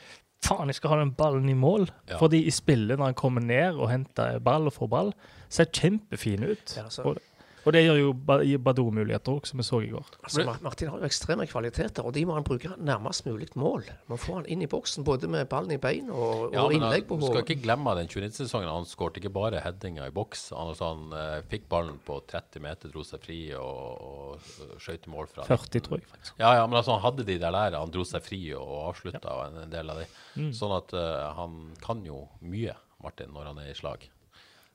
Faen, 0.44 0.70
jeg 0.72 0.78
skal 0.78 0.94
ha 0.94 1.00
den 1.02 1.12
ballen 1.16 1.48
i 1.52 1.56
mål. 1.58 1.88
Ja. 2.08 2.16
Fordi 2.20 2.42
i 2.48 2.52
spillet, 2.54 2.98
når 2.98 3.12
han 3.12 3.18
kommer 3.18 3.44
ned 3.44 3.76
og 3.76 3.90
henter 3.90 4.38
ball 4.44 4.70
og 4.70 4.76
får 4.76 4.88
ball, 4.92 5.12
ser 5.52 5.68
kjempefin 5.68 6.46
ut. 6.48 6.76
Ja, 6.76 6.86
altså. 6.88 7.04
og, 7.10 7.20
og 7.64 7.74
det 7.76 7.82
gjør 7.84 7.98
jo 8.00 8.12
Ba- 8.26 8.40
gir 8.46 8.60
Badou 8.62 8.90
muligheter 8.94 9.36
òg, 9.36 9.46
som 9.48 9.60
vi 9.60 9.66
så 9.66 9.80
i 9.84 9.90
går. 9.92 10.06
Altså, 10.24 10.44
Martin 10.64 10.90
har 10.92 11.02
jo 11.02 11.08
ekstreme 11.08 11.46
kvaliteter, 11.50 12.06
og 12.06 12.14
de 12.16 12.24
må 12.28 12.36
han 12.36 12.46
bruke 12.46 12.72
nærmest 12.78 13.26
mulig 13.26 13.50
mål. 13.60 13.88
Man 14.10 14.20
får 14.20 14.40
han 14.40 14.48
inn 14.52 14.64
i 14.64 14.68
boksen, 14.70 15.04
både 15.06 15.28
med 15.30 15.48
ballen 15.50 15.74
i 15.74 15.80
bein 15.80 16.10
og, 16.10 16.54
Ja, 16.54 16.64
og 16.64 16.74
innlegg 16.76 17.06
på 17.08 17.18
du 17.20 17.26
skal 17.26 17.44
ikke 17.44 17.60
glemme 17.64 17.94
den 17.98 18.08
29-sesongen. 18.10 18.70
Han 18.70 18.88
skåret 18.88 19.20
ikke 19.20 19.32
bare 19.34 19.62
headinger 19.64 20.08
i 20.08 20.14
boks. 20.14 20.50
Han, 20.56 20.72
altså, 20.72 20.92
han 20.94 21.14
uh, 21.14 21.40
fikk 21.50 21.68
ballen 21.72 21.98
på 22.06 22.20
30 22.30 22.64
meter, 22.64 22.92
dro 22.92 23.04
seg 23.06 23.24
fri 23.24 23.40
og, 23.58 24.38
og 24.40 24.78
skøyt 24.80 25.08
i 25.08 25.14
mål 25.14 25.30
fra 25.32 25.48
40, 25.48 25.84
tror 25.86 26.00
jeg 26.00 26.08
faktisk. 26.10 26.38
Ja, 26.40 26.54
ja, 26.60 26.66
men 26.66 26.80
altså, 26.80 26.96
han 26.96 27.04
hadde 27.04 27.26
de 27.28 27.38
der 27.40 27.56
der. 27.56 27.78
Han 27.80 27.92
dro 27.92 28.06
seg 28.08 28.24
fri 28.24 28.40
og 28.56 28.76
avslutta 28.90 29.36
en, 29.48 29.60
en 29.66 29.74
del 29.74 29.92
av 29.92 30.00
de. 30.02 30.08
Mm. 30.38 30.54
Sånn 30.56 30.76
at 30.76 30.94
uh, 30.96 31.28
han 31.36 31.60
kan 31.84 32.00
jo 32.06 32.24
mye, 32.40 32.76
Martin, 33.04 33.32
når 33.34 33.52
han 33.52 33.62
er 33.62 33.70
i 33.72 33.76
slag. 33.76 34.08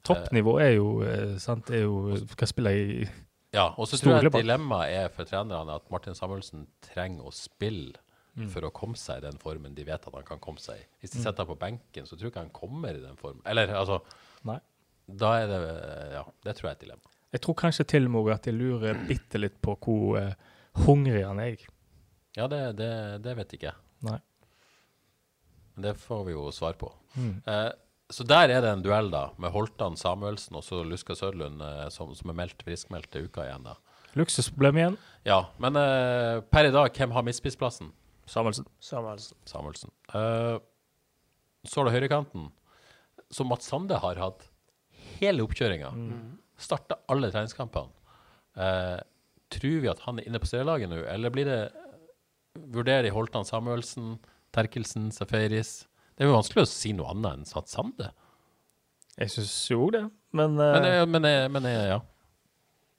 Toppnivå 0.05 0.57
er 0.61 0.73
jo 0.75 0.89
eh, 1.05 1.35
sant, 1.41 1.69
er 1.73 1.85
jo 1.85 2.15
Skal 2.31 2.47
spille 2.51 2.73
i 2.77 2.85
Ja, 3.55 3.69
og 3.77 3.87
så 3.87 3.97
tror 3.97 4.19
jeg 4.19 4.31
dilemmaet 4.35 4.95
er 5.05 5.13
for 5.13 5.27
trenerne 5.29 5.77
at 5.79 5.89
Martin 5.93 6.17
Samuelsen 6.17 6.67
trenger 6.91 7.29
å 7.29 7.33
spille 7.35 8.01
Mm. 8.35 8.49
for 8.51 8.65
å 8.67 8.69
komme 8.75 8.99
seg 8.99 9.21
i 9.21 9.23
den 9.29 9.37
formen 9.39 9.71
de 9.77 9.83
vet 9.87 10.07
at 10.09 10.11
han 10.13 10.25
kan 10.27 10.41
komme 10.43 10.59
seg 10.59 10.75
i. 10.75 10.85
Hvis 10.99 11.13
de 11.13 11.21
setter 11.23 11.45
ham 11.45 11.53
på 11.53 11.55
benken, 11.61 12.03
så 12.03 12.17
tror 12.17 12.25
jeg 12.27 12.33
ikke 12.33 12.41
han 12.41 12.49
kommer 12.51 12.89
i 12.91 12.99
den 12.99 13.15
formen. 13.15 13.39
Eller 13.47 13.71
altså 13.71 14.01
Nei. 14.43 14.57
Da 15.07 15.29
er 15.39 15.47
det 15.47 15.59
Ja, 16.17 16.23
det 16.43 16.55
tror 16.57 16.67
jeg 16.67 16.73
er 16.73 16.75
et 16.75 16.83
dilemma. 16.83 17.13
Jeg 17.31 17.41
tror 17.45 17.55
kanskje 17.61 17.85
til 17.87 18.09
og 18.09 18.11
med 18.11 18.33
at 18.33 18.49
jeg 18.49 18.57
lurer 18.57 18.99
bitte 19.07 19.39
litt 19.39 19.55
på 19.63 19.77
hvor 19.85 20.19
uh, 20.19 20.33
hungrig 20.83 21.23
han 21.23 21.39
er. 21.39 21.63
Ja, 22.35 22.49
det, 22.51 22.59
det, 22.75 22.91
det 23.23 23.37
vet 23.39 23.55
ikke 23.55 23.69
jeg. 23.69 23.79
Nei. 24.03 24.19
Men 25.75 25.87
det 25.87 25.95
får 26.03 26.25
vi 26.27 26.35
jo 26.35 26.51
svar 26.55 26.75
på. 26.79 26.91
Mm. 27.15 27.33
Eh, 27.47 27.71
så 28.13 28.25
der 28.27 28.51
er 28.53 28.61
det 28.61 28.69
en 28.69 28.83
duell, 28.85 29.09
da, 29.09 29.31
med 29.41 29.53
Holtan 29.53 29.95
Samuelsen 29.97 30.57
og 30.57 30.63
så 30.65 30.83
Luska 30.85 31.15
Sørlund, 31.17 31.61
eh, 31.65 31.87
som, 31.93 32.11
som 32.17 32.29
er 32.29 32.37
meldt 32.37 32.61
friskmeldt 32.65 33.09
til 33.13 33.25
uka 33.25 33.47
igjen. 33.47 33.65
da. 33.65 33.73
Luksusproblem 34.15 34.77
igjen. 34.79 34.97
Ja, 35.27 35.39
men 35.59 35.79
uh, 35.79 36.43
per 36.53 36.69
i 36.69 36.73
dag, 36.73 36.91
hvem 36.93 37.15
har 37.15 37.25
misspissplassen? 37.25 37.89
Samuelsen. 38.29 38.67
Samuelsen. 38.79 39.37
Samuelsen. 39.49 39.91
Uh, 40.13 40.61
så 41.65 41.81
er 41.81 41.89
det 41.89 41.95
høyrekanten, 41.97 42.45
som 43.33 43.49
Mats 43.49 43.67
Sande 43.67 43.97
har 43.99 44.21
hatt 44.21 44.45
hele 45.17 45.43
oppkjøringa. 45.43 45.89
Starta 46.61 46.99
alle 47.11 47.31
treningskampene. 47.33 47.91
Uh, 48.55 49.01
tror 49.51 49.81
vi 49.81 49.91
at 49.91 50.05
han 50.05 50.21
er 50.21 50.29
inne 50.29 50.39
på 50.39 50.47
serielaget 50.47 50.93
nå, 50.93 51.01
eller 51.11 51.33
blir 51.33 51.49
det 51.49 51.59
Vurderer 52.55 53.09
i 53.09 53.11
Holtan 53.11 53.43
Samuelsen, 53.43 54.13
Terkelsen, 54.55 55.09
Safaris 55.11 55.81
Det 56.15 56.23
er 56.23 56.29
jo 56.29 56.35
vanskelig 56.37 56.63
å 56.63 56.69
si 56.71 56.93
noe 56.95 57.09
annet 57.11 57.33
enn 57.33 57.45
Mats 57.55 57.75
Sande. 57.75 58.11
Jeg 59.19 59.31
syns 59.31 59.53
jo 59.71 59.89
det, 59.91 60.03
men, 60.35 60.55
uh, 60.59 60.73
Men, 60.75 60.83
jeg- 60.89 61.07
men, 61.11 61.25
eh, 61.25 61.47
men 61.51 61.65
eh, 61.65 61.87
ja. 61.93 61.99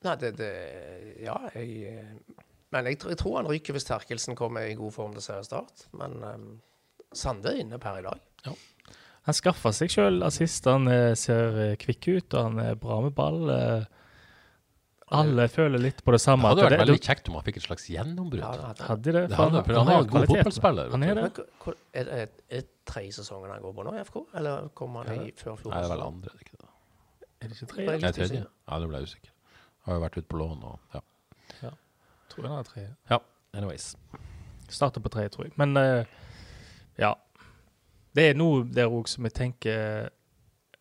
Nei, 0.04 0.14
det, 0.20 0.30
det 0.38 0.50
Ja, 1.24 1.36
jeg 1.54 1.70
eh, 1.88 2.36
Men 2.72 2.84
jeg, 2.90 2.98
tr- 3.00 3.08
jeg 3.14 3.18
tror 3.18 3.36
han 3.40 3.48
ryker 3.48 3.72
hvis 3.76 3.84
Terkelsen 3.88 4.36
kommer 4.36 4.66
i 4.68 4.74
god 4.76 4.92
form 4.92 5.12
til 5.16 5.22
seriestart. 5.24 5.86
Men 5.96 6.16
um, 6.24 6.46
Sande 7.16 7.52
er 7.54 7.60
inne 7.62 7.78
per 7.80 7.98
i 8.00 8.02
dag. 8.04 8.20
Han 9.26 9.34
skaffer 9.34 9.72
seg 9.74 9.90
sjøl 9.90 10.20
assist. 10.26 10.64
Han 10.70 10.86
eh, 10.92 11.14
ser 11.18 11.56
eh, 11.70 11.76
kvikk 11.80 12.08
ut, 12.18 12.34
og 12.36 12.42
han 12.50 12.58
er 12.62 12.74
bra 12.78 13.00
med 13.02 13.14
ball. 13.16 13.48
eh. 13.50 13.84
Alle 15.12 15.48
føler 15.48 15.78
litt 15.78 16.00
på 16.04 16.12
det 16.12 16.20
samme. 16.20 16.42
Det 16.42 16.48
hadde 16.48 16.62
vært 16.64 16.70
det- 16.70 16.80
veldig 16.86 17.02
kjekt 17.06 17.28
om 17.28 17.34
han 17.34 17.42
fikk 17.46 17.56
et 17.56 17.62
slags 17.62 17.84
gjennombrudd. 17.88 18.40
Ja, 18.40 18.50
det 18.52 18.64
hadde- 18.66 18.86
Hadde 18.88 19.02
de 19.02 19.12
det? 19.12 19.28
Det 19.28 19.36
hadde- 19.36 19.64
for 19.64 19.72
han 19.74 19.88
er 19.88 19.98
en 19.98 20.06
god 20.06 20.26
fotballspiller, 20.26 20.90
Han 20.90 21.02
er 21.02 21.14
det. 21.14 21.24
Er 21.94 22.04
det 22.04 22.12
er 22.12 22.28
det 22.50 22.68
tredje 22.86 23.12
sesongen 23.12 23.50
han 23.50 23.62
går 23.62 23.74
på 23.74 23.84
nå 23.84 23.94
i 23.94 24.00
FK, 24.04 24.26
eller 24.34 24.68
kommer 24.74 25.04
han 25.06 25.20
i 25.26 25.30
før 25.32 25.56
Nei, 25.64 25.80
det 25.80 25.90
er 25.90 25.94
vel 25.96 26.02
andre. 26.02 26.30
er 26.30 26.38
det 26.38 26.46
ikke 26.46 26.58
det? 26.58 26.68
Er 27.40 27.48
det 27.48 27.62
ikke? 27.62 28.00
Nei, 28.02 28.12
tredje. 28.12 28.46
Ja, 28.68 28.78
nå 28.78 28.88
ble 28.88 28.98
jeg 28.98 29.06
usikker. 29.06 29.30
Har 29.86 29.94
jo 29.94 30.00
vært 30.00 30.16
ute 30.18 30.28
på 30.28 30.38
lån 30.38 30.64
og 30.64 30.78
ja. 30.94 31.00
Tror 32.28 32.42
jeg 32.42 32.48
han 32.50 32.58
er 32.58 32.62
tre. 32.64 32.96
ja. 33.10 33.18
Anyways. 33.54 33.96
Starter 34.68 35.00
på 35.00 35.08
tre, 35.08 35.28
tror 35.28 35.44
jeg. 35.44 35.52
Men 35.56 35.76
uh, 35.76 36.04
ja. 36.98 37.14
Det 38.14 38.30
er 38.30 38.34
noe 38.34 38.64
der 38.64 38.88
òg 38.88 39.06
som 39.08 39.24
jeg 39.24 39.32
tenker 39.34 40.10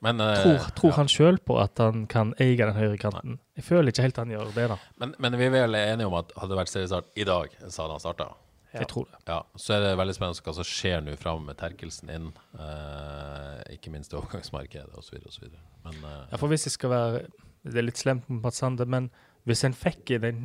Men, 0.05 0.21
eh, 0.21 0.37
Tror, 0.43 0.69
tror 0.77 0.91
ja. 0.91 0.95
han 0.99 1.11
sjøl 1.11 1.37
på 1.41 1.57
at 1.61 1.81
han 1.81 2.05
kan 2.11 2.33
eie 2.37 2.57
den 2.59 2.77
høyre 2.77 2.97
kanten? 3.01 3.39
Jeg 3.57 3.65
føler 3.65 3.89
ikke 3.89 4.05
helt 4.05 4.21
han 4.21 4.33
gjør 4.33 4.51
det, 4.53 4.69
da. 4.75 4.79
men, 5.01 5.15
men 5.23 5.37
vi 5.39 5.47
er 5.49 5.53
vel 5.55 5.77
enige 5.79 6.09
om 6.09 6.17
at 6.19 6.33
hadde 6.37 6.53
det 6.53 6.59
vært 6.59 6.73
seriestart 6.73 7.13
i 7.17 7.25
dag, 7.27 7.55
så 7.65 7.85
hadde 7.85 7.97
han 7.97 8.03
starta. 8.03 8.27
Ja. 8.75 8.81
Jeg 8.81 8.89
tror 8.91 9.05
det. 9.07 9.19
Ja, 9.29 9.37
så 9.55 9.73
er 9.77 9.83
det 9.85 9.91
veldig 9.95 10.13
spennende 10.17 10.43
hva 10.43 10.53
som 10.57 10.67
skjer 10.67 11.03
nå 11.05 11.13
fram 11.19 11.45
med 11.47 11.55
Terkelsen 11.61 12.11
inn. 12.11 12.25
Eh, 12.59 13.61
ikke 13.77 13.93
minst 13.93 14.11
i 14.11 14.17
overgangsmarkedet 14.19 14.97
osv. 14.99 15.21
osv. 15.29 15.45
Men 15.85 16.01
eh, 16.01 16.17
Ja, 16.33 16.39
for 16.41 16.51
hvis 16.51 16.67
jeg 16.67 16.75
skal 16.75 16.91
være 16.91 17.21
Det 17.65 17.79
er 17.79 17.87
litt 17.87 18.01
slemt 18.01 18.27
med 18.29 18.43
Mats 18.43 18.59
Sande, 18.59 18.85
men 18.85 19.07
hvis 19.47 19.63
en 19.63 19.73
fikk 19.73 20.11
inn 20.17 20.27
en, 20.27 20.41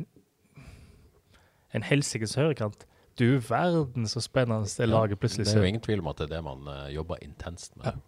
en 1.75 1.85
helsikes 1.85 2.37
høyrekant 2.39 2.87
Du 3.19 3.37
verden 3.49 4.07
så 4.07 4.23
spennende 4.23 4.69
det 4.69 4.87
laget 4.89 5.19
plutselig 5.19 5.49
det 5.49 5.57
er 5.57 5.65
jo 5.65 5.73
ingen 5.73 5.83
tvil 5.83 5.99
om 6.01 6.09
at 6.13 6.21
det 6.23 6.29
er 6.29 6.37
det 6.37 6.43
man 6.47 6.69
uh, 6.71 6.87
jobber 6.93 7.19
intenst 7.21 7.75
med. 7.77 7.99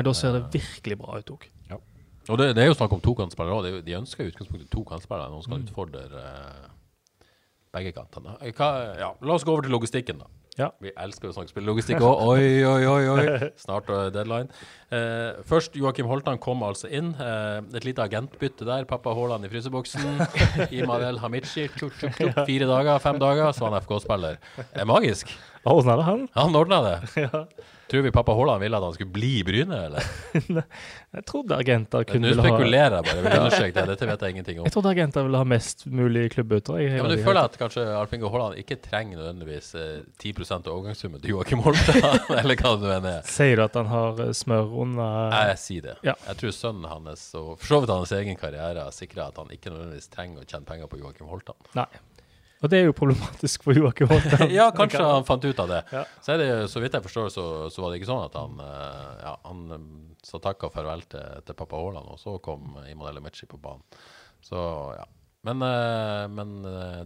Men 0.00 0.06
da 0.08 0.12
ser 0.16 0.32
det 0.32 0.46
virkelig 0.54 0.96
bra 0.96 1.18
ut 1.20 1.30
òg. 1.34 1.42
Og 2.30 2.38
det, 2.38 2.52
det 2.56 2.62
er 2.64 2.70
jo 2.70 2.76
snakk 2.78 2.92
om 2.94 3.00
to 3.04 3.12
kantspillere 3.18 3.56
òg. 3.56 3.80
De 3.84 3.96
ønsker 3.98 4.24
i 4.24 4.32
utgangspunktet 4.32 4.70
to 4.72 4.84
kantspillere. 4.88 5.28
Mm. 5.28 5.42
skal 5.44 5.64
utfordre 5.64 6.04
uh, 6.14 6.68
begge 7.76 7.92
kantene. 7.96 8.36
Eh, 8.40 8.54
ja, 8.56 9.10
la 9.12 9.34
oss 9.34 9.44
gå 9.44 9.52
over 9.52 9.66
til 9.66 9.74
logistikken, 9.76 10.22
da. 10.22 10.30
Ja. 10.58 10.70
Vi 10.82 10.90
elsker 10.98 11.30
å 11.30 11.34
snakke 11.34 11.52
spillelogistikk 11.52 12.00
òg. 12.04 12.22
Oi, 12.32 12.64
oi, 12.66 12.86
oi, 12.88 13.04
oi. 13.12 13.50
Snart 13.64 13.92
uh, 13.92 14.06
deadline. 14.14 14.48
Uh, 14.88 15.40
først, 15.48 15.76
Joakim 15.78 16.08
Holtan 16.10 16.40
kom 16.42 16.64
altså 16.66 16.88
inn. 16.88 17.12
Uh, 17.20 17.60
et 17.76 17.86
lite 17.86 18.04
agentbytte 18.04 18.68
der. 18.68 18.88
Pappa 18.88 19.12
Haaland 19.16 19.44
i 19.44 19.52
fryseboksen. 19.52 20.24
Imadel 20.80 21.20
tjuk. 21.44 22.00
Fire 22.00 22.72
dager, 22.72 22.96
fem 23.04 23.20
dager, 23.20 23.52
så 23.52 23.66
var 23.66 23.76
han 23.76 23.84
FK-spiller. 23.84 24.40
Det 24.60 24.84
er 24.84 24.88
magisk. 24.88 25.32
Ordna 25.64 25.96
det, 25.96 26.02
han? 26.08 26.28
Han 26.38 26.56
ordna 26.56 26.80
det. 26.82 26.96
Tror 27.90 28.02
vi 28.02 28.10
pappa 28.14 28.32
Haaland 28.32 28.60
ville 28.62 28.76
at 28.76 28.84
han 28.86 28.92
skulle 28.94 29.10
bli 29.10 29.28
i 29.40 29.44
Bryne, 29.44 29.76
eller? 29.88 30.04
Jeg 31.10 31.24
trodde 31.26 31.56
agenter 31.58 32.04
Nå 32.04 32.06
kunne 32.06 32.28
ville 32.30 32.44
ha 32.44 32.52
spekulerer 32.52 32.94
jeg 32.94 33.06
bare. 33.08 33.22
Vil 33.24 33.34
understreke 33.40 33.74
det. 33.74 33.84
Dette 33.90 34.06
vet 34.06 34.20
jeg 34.22 34.34
ingenting 34.36 34.60
om. 34.60 34.66
Jeg 34.68 34.74
trodde 34.76 34.92
agenter 34.92 35.24
ville 35.26 35.40
ha 35.40 35.46
mest 35.50 35.82
mulig 35.90 36.22
klubbbytter. 36.30 36.78
jeg, 36.78 36.92
Ja, 37.00 37.02
men 37.02 37.16
du 37.18 37.24
føler 37.26 37.48
at 37.50 37.56
kanskje 37.58 37.82
Alf 37.98 38.14
Inge 38.14 38.30
Haaland 38.30 38.60
ikke 38.62 38.76
trenger 38.84 39.18
nødvendigvis 39.18 39.72
eh, 39.74 40.04
10% 40.22 40.70
av 40.70 40.76
overgangssummen 40.76 41.24
til 41.24 41.34
Joakim 41.34 41.64
Holmstad, 41.66 42.06
eller 42.38 42.62
hva 42.62 42.76
det 42.76 42.86
nå 42.86 42.92
enn 42.94 43.08
er. 43.10 43.26
Sier 43.26 43.58
du 43.58 43.64
at 43.66 43.80
han 43.80 43.90
har 43.90 44.22
eh, 44.22 44.30
smør 44.38 44.70
under 44.86 45.34
Jeg 45.50 45.58
sier 45.64 45.88
det. 45.88 45.96
Ja. 46.06 46.14
Jeg 46.30 46.40
tror 46.44 46.54
sønnen 46.60 46.86
hans 46.94 47.26
og 47.34 47.50
for 47.56 47.72
så 47.72 47.82
vidt 47.82 47.94
hans 47.96 48.14
egen 48.20 48.38
karriere 48.38 48.86
sikrer 48.94 49.26
at 49.26 49.42
han 49.42 49.50
ikke 49.50 49.74
nødvendigvis 49.74 50.12
trenger 50.14 50.46
å 50.46 50.46
tjene 50.46 50.70
penger 50.70 50.94
på 50.94 51.02
Joakim 51.02 51.26
Holtan. 51.32 51.58
Nei. 51.74 51.88
Og 52.60 52.68
det 52.68 52.80
er 52.80 52.90
jo 52.90 52.96
problematisk 52.96 53.64
for 53.64 53.76
Joakim 53.76 54.10
Holtan. 54.10 54.50
ja, 54.58 54.66
kanskje 54.76 55.00
han 55.04 55.24
fant 55.28 55.44
ut 55.46 55.62
av 55.62 55.70
det. 55.70 55.80
Ja. 55.96 56.02
Så 56.20 56.36
det, 56.36 56.48
så 56.68 56.82
vidt 56.82 56.96
jeg 56.96 57.06
forstår, 57.06 57.30
så, 57.32 57.44
så 57.72 57.84
var 57.84 57.92
det 57.92 58.00
ikke 58.00 58.10
sånn 58.10 58.26
at 58.26 58.36
han 58.36 58.60
eh, 58.64 59.14
Ja, 59.22 59.32
han 59.46 59.62
eh, 59.76 59.86
sa 60.26 60.40
takk 60.44 60.66
og 60.68 60.74
farvel 60.74 61.06
til, 61.08 61.40
til 61.46 61.56
pappa 61.56 61.80
Haaland, 61.80 62.12
og 62.12 62.20
så 62.20 62.36
kom 62.44 62.76
Imanel 62.84 63.22
Emici 63.22 63.48
på 63.48 63.60
banen. 63.62 63.84
Så 64.44 64.60
ja. 64.98 65.08
Men, 65.48 65.64
eh, 65.64 66.26
men 66.28 66.56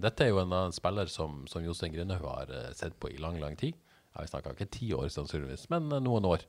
dette 0.03 0.27
er 0.27 0.33
jo 0.33 0.43
en 0.43 0.57
en 0.59 0.75
spiller 0.75 1.07
som, 1.13 1.45
som 1.51 1.63
Jostein 1.63 1.95
Grindhaug 1.95 2.27
har 2.27 2.51
sett 2.75 2.99
på 2.99 3.13
i 3.15 3.21
lang, 3.23 3.39
lang 3.43 3.55
tid. 3.61 3.79
Ja, 4.11 4.25
vi 4.25 4.33
snakka 4.33 4.57
ikke 4.57 4.73
ti 4.75 4.91
år, 4.95 5.07
sannsynligvis, 5.15 5.69
men 5.71 5.87
noen 6.03 6.27
år. 6.27 6.43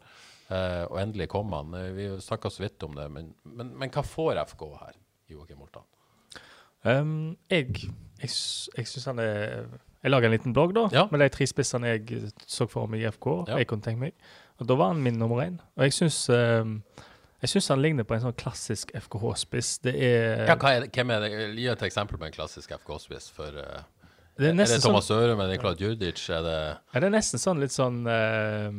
Og 0.90 1.00
endelig 1.02 1.26
kom 1.34 1.54
han. 1.58 1.74
Vi 1.96 2.12
snakka 2.22 2.52
så 2.54 2.62
vidt 2.62 2.84
om 2.86 2.94
det, 2.98 3.06
men, 3.10 3.32
men, 3.50 3.72
men 3.78 3.94
hva 3.94 4.04
får 4.06 4.42
FK 4.54 4.66
her, 4.82 4.98
Joakim 5.34 5.62
Holtan? 5.62 5.86
Um, 6.86 7.36
jeg 7.50 7.72
jeg, 8.22 8.30
jeg 8.78 8.88
syns 8.88 9.06
han 9.10 9.20
er 9.20 9.66
Jeg 10.04 10.12
lager 10.14 10.30
en 10.30 10.36
liten 10.36 10.54
blogg, 10.54 10.76
da, 10.76 10.86
Ja. 10.94 11.08
med 11.12 11.20
de 11.20 11.30
tre 11.34 11.48
spissene 11.50 11.96
jeg 11.96 12.32
så 12.46 12.68
for 12.70 12.86
meg 12.88 13.02
i 13.02 13.10
FK. 13.10 13.28
Ja. 13.50 13.58
Jeg 13.58 13.68
kunne 13.68 13.82
tenke 13.82 14.00
meg. 14.00 14.14
Og 14.62 14.68
da 14.70 14.78
var 14.78 14.94
han 14.94 15.02
min 15.04 15.18
nummer 15.18 15.42
én. 15.44 15.58
Og 15.76 15.84
jeg 15.88 15.94
syns 15.98 16.30
um, 16.30 16.78
jeg 17.42 17.50
syns 17.50 17.68
han 17.74 17.82
ligner 17.82 18.06
på 18.08 18.16
en 18.16 18.22
sånn 18.24 18.38
klassisk 18.38 18.94
FKH-spiss. 18.96 19.80
Det 19.84 19.96
er, 19.98 20.46
Ja, 20.48 20.56
er 20.56 20.88
hvem 20.88 21.12
er 21.12 21.26
det? 21.26 21.32
Gi 21.58 21.68
et 21.68 21.84
eksempel 21.90 22.18
på 22.22 22.26
en 22.26 22.32
klassisk 22.34 22.72
FKH-spiss. 22.78 23.32
for... 23.36 23.50
Uh, 23.50 23.84
det 24.38 24.50
er 24.50 24.52
er 24.52 24.68
det 24.68 24.82
Thomas 24.84 25.06
sånn, 25.08 25.22
Sørum? 25.24 25.40
Er 25.40 25.48
det 25.48 25.60
Klad 25.62 25.78
Djurdic? 25.80 26.22
Er 26.30 26.42
det 26.44 26.56
ja, 26.60 27.00
det 27.00 27.08
er 27.08 27.14
nesten 27.14 27.40
sånn 27.40 27.62
litt 27.64 27.72
sånn 27.72 28.02
uh, 28.04 28.72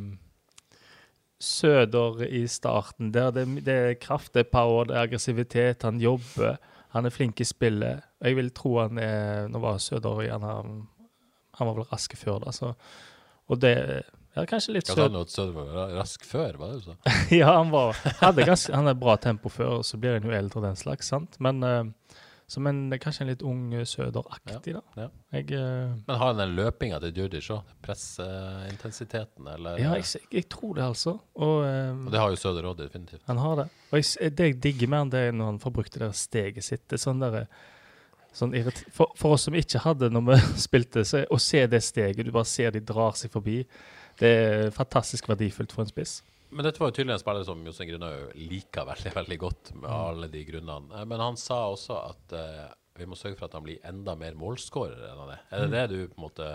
Søder 1.41 2.23
i 2.25 2.43
starten, 2.49 3.11
der 3.13 3.31
det, 3.31 3.45
det 3.65 3.73
er 3.73 3.93
kraft, 4.01 4.33
det 4.33 4.45
er 4.45 4.51
power, 4.51 4.87
det 4.89 4.95
er 4.97 5.05
aggressivitet. 5.05 5.83
Han 5.85 5.99
jobber, 6.01 6.57
han 6.97 7.09
er 7.09 7.13
flink 7.13 7.41
i 7.41 7.47
spillet. 7.47 8.05
Og 8.21 8.29
jeg 8.29 8.37
vil 8.39 8.53
tro 8.55 8.77
han 8.81 9.01
er 9.01 9.49
Nå 9.51 9.61
var 9.63 9.81
Søder 9.81 10.23
gjerne 10.25 10.53
Han 11.57 11.69
var 11.69 11.75
vel 11.77 11.89
rask 11.91 12.15
før, 12.17 12.39
da, 12.45 12.53
så 12.55 12.73
Og 13.47 13.61
det 13.61 13.75
ja, 14.37 14.43
kanskje 14.45 14.75
litt 14.75 14.89
søt. 14.89 14.99
Var 15.09 15.93
rask 15.97 16.25
før? 16.29 16.57
Hva 16.59 16.67
er 16.67 16.75
det 16.75 16.83
du 16.83 16.91
sa? 16.91 17.13
ja, 17.39 17.55
han 17.55 17.71
var 17.73 17.97
ganske, 18.21 18.73
Han 18.75 18.85
hadde 18.85 18.99
bra 19.01 19.15
tempo 19.17 19.49
før, 19.49 19.79
og 19.79 19.87
så 19.87 19.97
blir 19.97 20.19
han 20.19 20.27
jo 20.27 20.35
eldre 20.35 20.61
og 20.61 20.67
den 20.67 20.77
slags, 20.77 21.09
sant? 21.09 21.39
Men 21.41 21.63
eh, 21.65 22.06
som 22.47 22.67
en, 22.69 22.77
kanskje 23.03 23.25
en 23.25 23.29
litt 23.31 23.41
ung 23.43 23.73
eh, 23.75 23.83
Søder-aktig, 23.83 24.71
da. 24.77 24.81
ja. 24.95 25.07
Jeg, 25.35 25.49
uh, 25.51 25.95
Men 26.07 26.15
har 26.15 26.29
han 26.29 26.37
den 26.39 26.53
løpinga 26.55 26.99
til 27.03 27.11
Djurdic 27.17 27.49
òg? 27.51 27.73
Presseintensiteten, 27.83 29.47
eller? 29.51 29.79
ja, 29.81 29.93
jeg, 29.99 30.21
jeg, 30.31 30.45
tror 30.49 30.77
det, 30.77 30.85
altså. 30.85 31.17
Og, 31.35 31.57
um, 31.65 32.05
Og 32.07 32.13
det 32.13 32.21
har 32.21 32.31
jo 32.31 32.39
Søder 32.39 32.69
òg, 32.69 32.77
definitivt. 32.79 33.23
Han 33.27 33.41
har 33.43 33.59
det. 33.61 33.67
Og 33.91 33.99
jeg, 33.99 34.31
det 34.37 34.47
jeg 34.47 34.59
digger 34.63 34.93
mer 34.93 35.03
enn 35.03 35.11
det 35.11 35.25
er 35.27 35.35
når 35.35 35.51
han 35.51 35.59
får 35.63 35.75
brukt 35.75 35.97
det 35.97 36.05
der 36.05 36.15
steget 36.15 36.63
sitt. 36.63 36.85
Det 36.87 36.95
er 36.95 37.03
sånn 37.03 37.19
der, 37.23 37.37
sånn 38.37 38.55
irrit- 38.55 38.85
for, 38.95 39.11
for 39.19 39.35
oss 39.35 39.49
som 39.49 39.57
ikke 39.59 39.83
hadde 39.83 40.11
når 40.15 40.25
vi 40.31 40.39
spilte, 40.69 41.03
så, 41.07 41.25
å 41.27 41.41
se 41.41 41.65
det 41.67 41.83
steget, 41.83 42.23
du 42.23 42.31
bare 42.31 42.47
ser 42.47 42.71
de 42.75 42.83
drar 42.93 43.17
seg 43.19 43.35
forbi, 43.35 43.59
det 44.23 44.33
er 44.39 44.71
fantastisk 44.73 45.27
verdifullt 45.29 45.75
for 45.75 45.83
en 45.83 45.91
spiss. 45.91 46.21
Men 46.49 46.63
dette 46.63 46.79
var 46.79 46.91
jo 46.91 46.95
tydelig 46.95 47.17
en 47.17 47.19
spiller 47.21 47.43
som 47.43 47.63
Jostein 47.67 47.89
Grünerhaug 47.91 48.35
liker 48.39 48.85
veldig 48.87 49.11
veldig 49.17 49.37
godt, 49.41 49.71
med 49.75 49.89
alle 49.91 50.29
de 50.31 50.43
grunnene. 50.47 50.93
Eh, 51.01 51.05
Men 51.11 51.19
han 51.19 51.35
sa 51.37 51.57
også 51.73 51.97
at 52.09 52.35
uh, 52.37 52.67
vi 52.97 53.05
må 53.05 53.17
sørge 53.19 53.35
for 53.37 53.49
at 53.49 53.53
han 53.57 53.65
blir 53.65 53.81
enda 53.85 54.15
mer 54.17 54.37
målskårer 54.39 55.03
enn 55.09 55.19
han 55.25 55.33
er. 55.35 55.41
Er 55.51 55.65
det 55.65 55.73
det 55.75 55.83
du 55.91 55.97
på 56.13 56.17
en 56.21 56.27
måte 56.29 56.47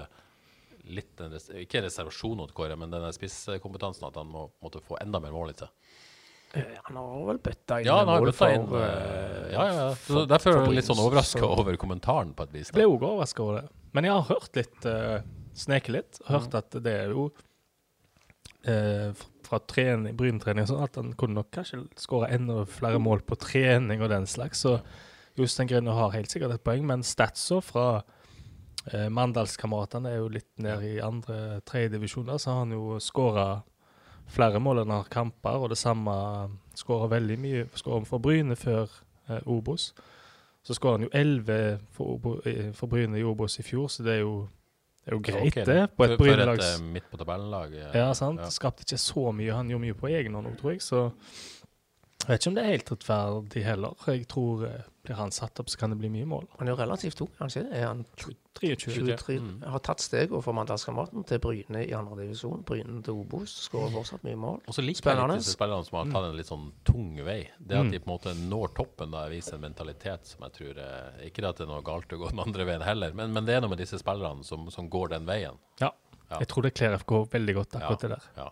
litt 0.91 1.21
en 1.23 1.31
res 1.37 1.45
Ikke 1.55 1.79
en 1.79 1.85
reservasjon 1.87 2.41
mot 2.41 2.51
Kåre, 2.57 2.75
men 2.81 2.91
denne 2.91 3.13
spisskompetansen, 3.15 4.09
at 4.09 4.17
han 4.19 4.27
må 4.33 4.49
måtte 4.65 4.81
få 4.83 4.97
enda 5.05 5.21
mer 5.23 5.31
mål 5.37 5.53
i 5.53 5.59
seg? 5.61 5.69
Eh, 6.59 6.73
Han 6.89 6.97
har 6.99 7.21
vel 7.29 7.39
bøtta 7.45 7.79
inn 7.81 7.87
Ja, 7.87 8.01
han 8.01 8.11
har 8.11 8.25
mål 8.25 8.33
for, 8.35 8.51
inn 8.57 8.67
eh, 8.81 9.53
Ja, 9.55 9.63
ja. 9.77 9.85
Så 10.09 10.25
derfor 10.29 10.57
er 10.57 10.67
jeg 10.67 10.81
litt 10.81 10.89
sånn 10.91 11.05
overraska 11.05 11.45
over 11.47 11.79
kommentaren, 11.81 12.33
på 12.35 12.49
et 12.49 12.57
vis. 12.57 12.73
Jeg 12.73 12.81
ble 12.81 12.89
òg 12.91 13.07
overraska 13.13 13.45
over 13.47 13.61
det. 13.61 13.69
Men 13.95 14.09
jeg 14.09 14.17
har 14.19 14.27
hørt 14.33 14.59
litt, 14.59 14.89
uh, 14.89 15.21
sneket 15.55 15.95
litt, 16.01 16.21
og 16.25 16.33
hørt 16.41 16.59
at 16.59 16.81
det 16.83 16.97
er 17.05 17.15
jo 17.15 17.29
f- 18.67 19.29
fra 19.47 19.61
trening, 19.69 20.17
Bryn-trening 20.19 20.67
og 20.67 20.73
sånn, 20.73 20.85
at 20.87 20.99
han 21.01 21.13
kunne 21.19 21.41
nok 21.41 21.51
kanskje 21.55 21.83
skåra 22.01 22.31
enda 22.35 22.63
flere 22.69 23.01
mål 23.03 23.25
på 23.27 23.39
trening 23.41 24.03
og 24.03 24.13
den 24.13 24.29
slags. 24.31 24.65
Så 24.65 24.79
Jostein 25.39 25.71
Grine 25.71 25.95
har 25.97 26.15
helt 26.15 26.33
sikkert 26.33 26.57
et 26.57 26.65
poeng, 26.65 26.85
men 26.89 27.05
statsa 27.07 27.61
fra 27.65 27.87
eh, 28.93 29.09
Mandalskameratene 29.09 30.13
er 30.13 30.21
jo 30.21 30.33
litt 30.33 30.51
ned 30.61 30.85
i 30.87 30.97
andre, 31.05 31.61
tredjedivisjoner, 31.69 32.41
så 32.41 32.53
har 32.53 32.65
han 32.65 32.75
jo 32.77 32.99
skåra 33.01 33.47
flere 34.33 34.61
mål 34.63 34.83
enn 34.83 34.93
han 34.93 35.03
har 35.03 35.13
kamper, 35.13 35.61
og 35.65 35.73
det 35.73 35.81
samme 35.81 36.15
skåra 36.79 37.11
veldig 37.13 37.39
mye 37.41 37.69
skåra 37.77 38.05
for 38.09 38.23
Bryne 38.23 38.57
før 38.59 38.91
eh, 39.29 39.41
Obos. 39.47 39.93
Så 40.63 40.77
skåra 40.79 40.99
han 40.99 41.07
jo 41.09 41.13
11 41.13 41.81
for, 41.97 42.43
eh, 42.49 42.71
for 42.77 42.93
Bryne 42.93 43.19
i 43.19 43.25
Obos 43.27 43.59
i 43.59 43.67
fjor, 43.67 43.89
så 43.91 44.05
det 44.07 44.19
er 44.19 44.25
jo, 44.27 44.47
det 45.03 45.11
er 45.11 45.17
jo 45.17 45.23
greit, 45.27 45.57
det. 45.67 45.79
På 45.99 46.05
et 46.07 46.13
for, 46.15 46.23
for 46.23 46.43
et 46.45 46.63
eh, 46.63 46.85
midt 46.95 47.09
på 47.11 47.19
tabellen-lag. 47.19 47.73
eh, 47.75 47.97
ja, 47.99 48.13
sant. 48.15 48.41
Skapte 48.55 48.85
ikke 48.87 49.01
så 49.03 49.33
mye. 49.35 49.51
Han 49.57 49.73
gjorde 49.73 49.83
mye 49.89 49.99
på 49.99 50.11
egen 50.15 50.35
hånd, 50.39 50.53
tror 50.61 50.77
jeg. 50.77 50.83
Så 50.87 51.01
jeg 52.23 52.29
vet 52.29 52.39
ikke 52.41 52.53
om 52.53 52.55
det 52.55 52.63
er 52.63 52.71
helt 52.77 52.93
rettferdig 52.95 53.65
heller. 53.67 54.07
Jeg 54.07 54.29
tror 54.31 54.63
eh, 54.69 54.85
blir 55.03 55.17
han 55.19 55.33
satt 55.35 55.59
opp, 55.59 55.67
så 55.69 55.79
kan 55.81 55.91
det 55.91 55.97
bli 55.99 56.09
mye 56.15 56.27
mål. 56.31 56.45
Han 56.61 56.69
er 56.69 56.73
jo 56.73 56.79
relativt 56.79 57.21
ung, 57.25 57.31
kanskje? 57.39 57.65
Er 57.75 57.87
han 57.89 58.05
23. 58.17 58.77
23? 58.79 59.39
Mm. 59.43 59.63
Har 59.73 59.81
tatt 59.83 59.99
steg 60.05 60.31
for 60.31 60.55
Mandalskameraten 60.55 61.25
til 61.27 61.41
Bryne 61.43 61.81
i 61.89 61.93
andre 61.97 62.21
divisjon. 62.23 62.63
Bryne 62.69 63.01
til 63.03 63.19
Obos. 63.25 63.51
Skårer 63.67 63.91
fortsatt 63.97 64.23
mye 64.29 64.39
mål. 64.39 64.61
Og 64.69 64.77
så 64.77 64.85
liker 64.85 65.01
jeg 65.01 65.03
Spennende. 65.03 65.35
litt 65.35 65.43
disse 65.43 65.57
spillerne 65.57 65.89
som 65.89 65.99
har 65.99 66.13
tatt 66.13 66.29
en 66.31 66.37
litt 66.39 66.47
sånn 66.53 66.69
tung 66.87 67.11
vei. 67.27 67.41
Det 67.59 67.77
at 67.81 67.85
Mm. 67.87 67.91
de 67.91 67.99
på 67.99 68.07
en 68.11 68.15
måte 68.15 68.35
når 68.49 68.75
toppen, 68.79 69.11
da 69.11 69.27
viser 69.29 69.55
en 69.59 69.65
mentalitet 69.67 70.25
som 70.27 70.47
jeg 70.47 70.53
tror 70.53 70.79
er, 70.79 71.13
Ikke 71.27 71.43
at 71.49 71.57
det 71.57 71.67
er 71.67 71.73
noe 71.73 71.83
galt 71.83 72.07
å 72.15 72.19
gå 72.23 72.31
den 72.31 72.39
andre 72.47 72.65
veien 72.65 72.83
heller, 72.83 73.13
men, 73.13 73.33
men 73.33 73.45
det 73.45 73.57
er 73.57 73.61
noe 73.63 73.71
med 73.71 73.79
disse 73.79 73.99
spillerne 73.99 74.45
som, 74.45 74.71
som 74.71 74.89
går 74.89 75.09
den 75.17 75.27
veien. 75.27 75.59
Ja. 75.81 75.91
Ja. 76.31 76.39
Jeg 76.39 76.49
tror 76.49 76.63
det 76.63 76.75
kler 76.75 76.95
FK 76.97 77.27
veldig 77.29 77.55
godt, 77.59 77.75
akkurat 77.77 78.01
det 78.01 78.11
der. 78.15 78.29
Ja. 78.37 78.51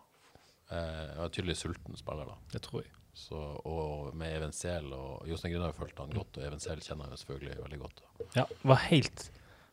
Eh, 0.70 1.18
og 1.18 1.24
er 1.24 1.28
tydelig 1.34 1.56
sulten 1.56 1.96
spiller, 1.96 2.26
da. 2.26 2.34
Det 2.52 2.60
tror 2.62 2.82
jeg. 2.82 2.90
Så, 3.20 3.36
og 3.68 4.14
med 4.16 4.32
Even 4.38 4.52
Sehl 4.56 4.86
og 4.96 5.26
Jostein 5.28 5.52
Grüner 5.54 5.74
fulgte 5.76 6.06
han 6.06 6.14
godt, 6.16 6.38
og 6.40 6.46
Even 6.46 6.62
Sehl 6.62 6.80
kjenner 6.80 7.10
han 7.10 7.20
selvfølgelig 7.20 7.58
veldig 7.66 7.80
godt. 7.84 8.02
Ja, 8.38 8.46
var 8.64 8.82
helt 8.88 9.28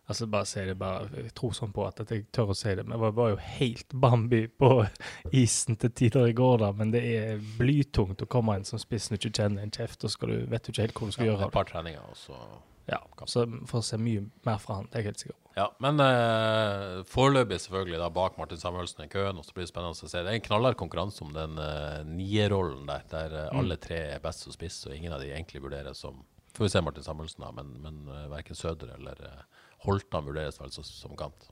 Altså, 0.08 0.24
bare 0.32 0.46
si 0.48 0.62
det, 0.64 0.78
bare 0.80 1.10
Jeg 1.18 1.34
tror 1.36 1.52
sånn 1.52 1.74
på 1.76 1.84
at, 1.84 1.98
jeg 2.08 2.30
tør 2.32 2.54
å 2.54 2.56
si 2.56 2.72
det, 2.80 2.86
men 2.88 2.94
jeg 2.96 3.02
var, 3.02 3.12
var 3.18 3.32
jo 3.34 3.40
helt 3.44 3.92
Bambi 4.00 4.40
på 4.48 4.70
isen 5.42 5.76
til 5.82 5.92
tider 6.00 6.30
i 6.30 6.36
går, 6.38 6.62
da. 6.62 6.70
Men 6.80 6.94
det 6.94 7.02
er 7.18 7.42
blytungt 7.58 8.24
å 8.24 8.28
komme 8.32 8.56
inn 8.56 8.64
som 8.70 8.80
spiss 8.80 9.10
når 9.12 9.20
du 9.20 9.26
ikke 9.28 9.42
kjenner 9.42 9.66
en 9.68 9.74
kjeft, 9.76 10.06
og 10.08 10.30
du, 10.32 10.38
vet 10.48 10.64
du 10.64 10.72
ikke 10.72 10.86
helt 10.86 11.02
hvor 11.02 11.12
du 11.12 11.16
skal 11.18 11.26
Ja, 11.28 11.32
gjøre 11.34 11.42
et 11.42 11.50
det. 11.50 11.56
par 11.58 11.68
treninger, 11.74 12.08
og 12.08 12.16
så 12.22 12.40
Ja, 12.88 13.02
så 13.28 13.44
får 13.68 13.84
se 13.84 14.00
mye 14.00 14.24
mer 14.48 14.62
fra 14.64 14.80
han, 14.80 14.88
det 14.88 14.96
er 15.00 15.04
jeg 15.04 15.10
helt 15.12 15.24
sikker 15.24 15.36
på. 15.36 15.42
Ja, 15.58 15.66
men 15.82 16.00
eh, 16.04 17.00
foreløpig 17.10 17.58
selvfølgelig 17.64 17.98
da 18.00 18.10
bak 18.14 18.38
Martin 18.38 18.60
Samuelsen 18.62 19.04
i 19.08 19.10
køen, 19.12 19.40
og 19.42 19.46
så 19.48 19.56
blir 19.56 19.66
det 19.66 19.72
spennende 19.72 19.96
å 19.96 19.98
se. 19.98 20.12
Det 20.14 20.30
er 20.30 20.38
en 20.38 20.46
knallhard 20.46 20.78
konkurranse 20.80 21.24
om 21.26 21.32
den 21.34 21.58
eh, 21.60 22.04
nierrollen 22.06 22.86
der, 22.90 23.06
der 23.12 23.38
eh, 23.42 23.48
Mm. 23.48 23.60
alle 23.64 23.78
tre 23.82 23.98
er 24.14 24.22
best 24.24 24.46
som 24.46 24.54
spiss, 24.54 24.86
og 24.86 24.94
ingen 24.96 25.14
av 25.16 25.22
de 25.24 25.32
egentlig 25.34 25.64
vurderes 25.64 25.98
som 26.04 26.24
Får 26.58 26.66
vi 26.66 26.70
se 26.74 26.82
Martin 26.82 27.04
Samuelsen, 27.06 27.44
da, 27.44 27.52
men, 27.54 27.68
men 27.84 27.98
uh, 28.10 28.24
verken 28.32 28.58
Søder 28.58 28.96
eller 28.96 29.20
uh, 29.22 29.42
Holtan 29.86 30.26
vurderes 30.26 30.56
vel 30.58 30.72
som, 30.74 30.82
som 30.88 31.12
kant. 31.14 31.52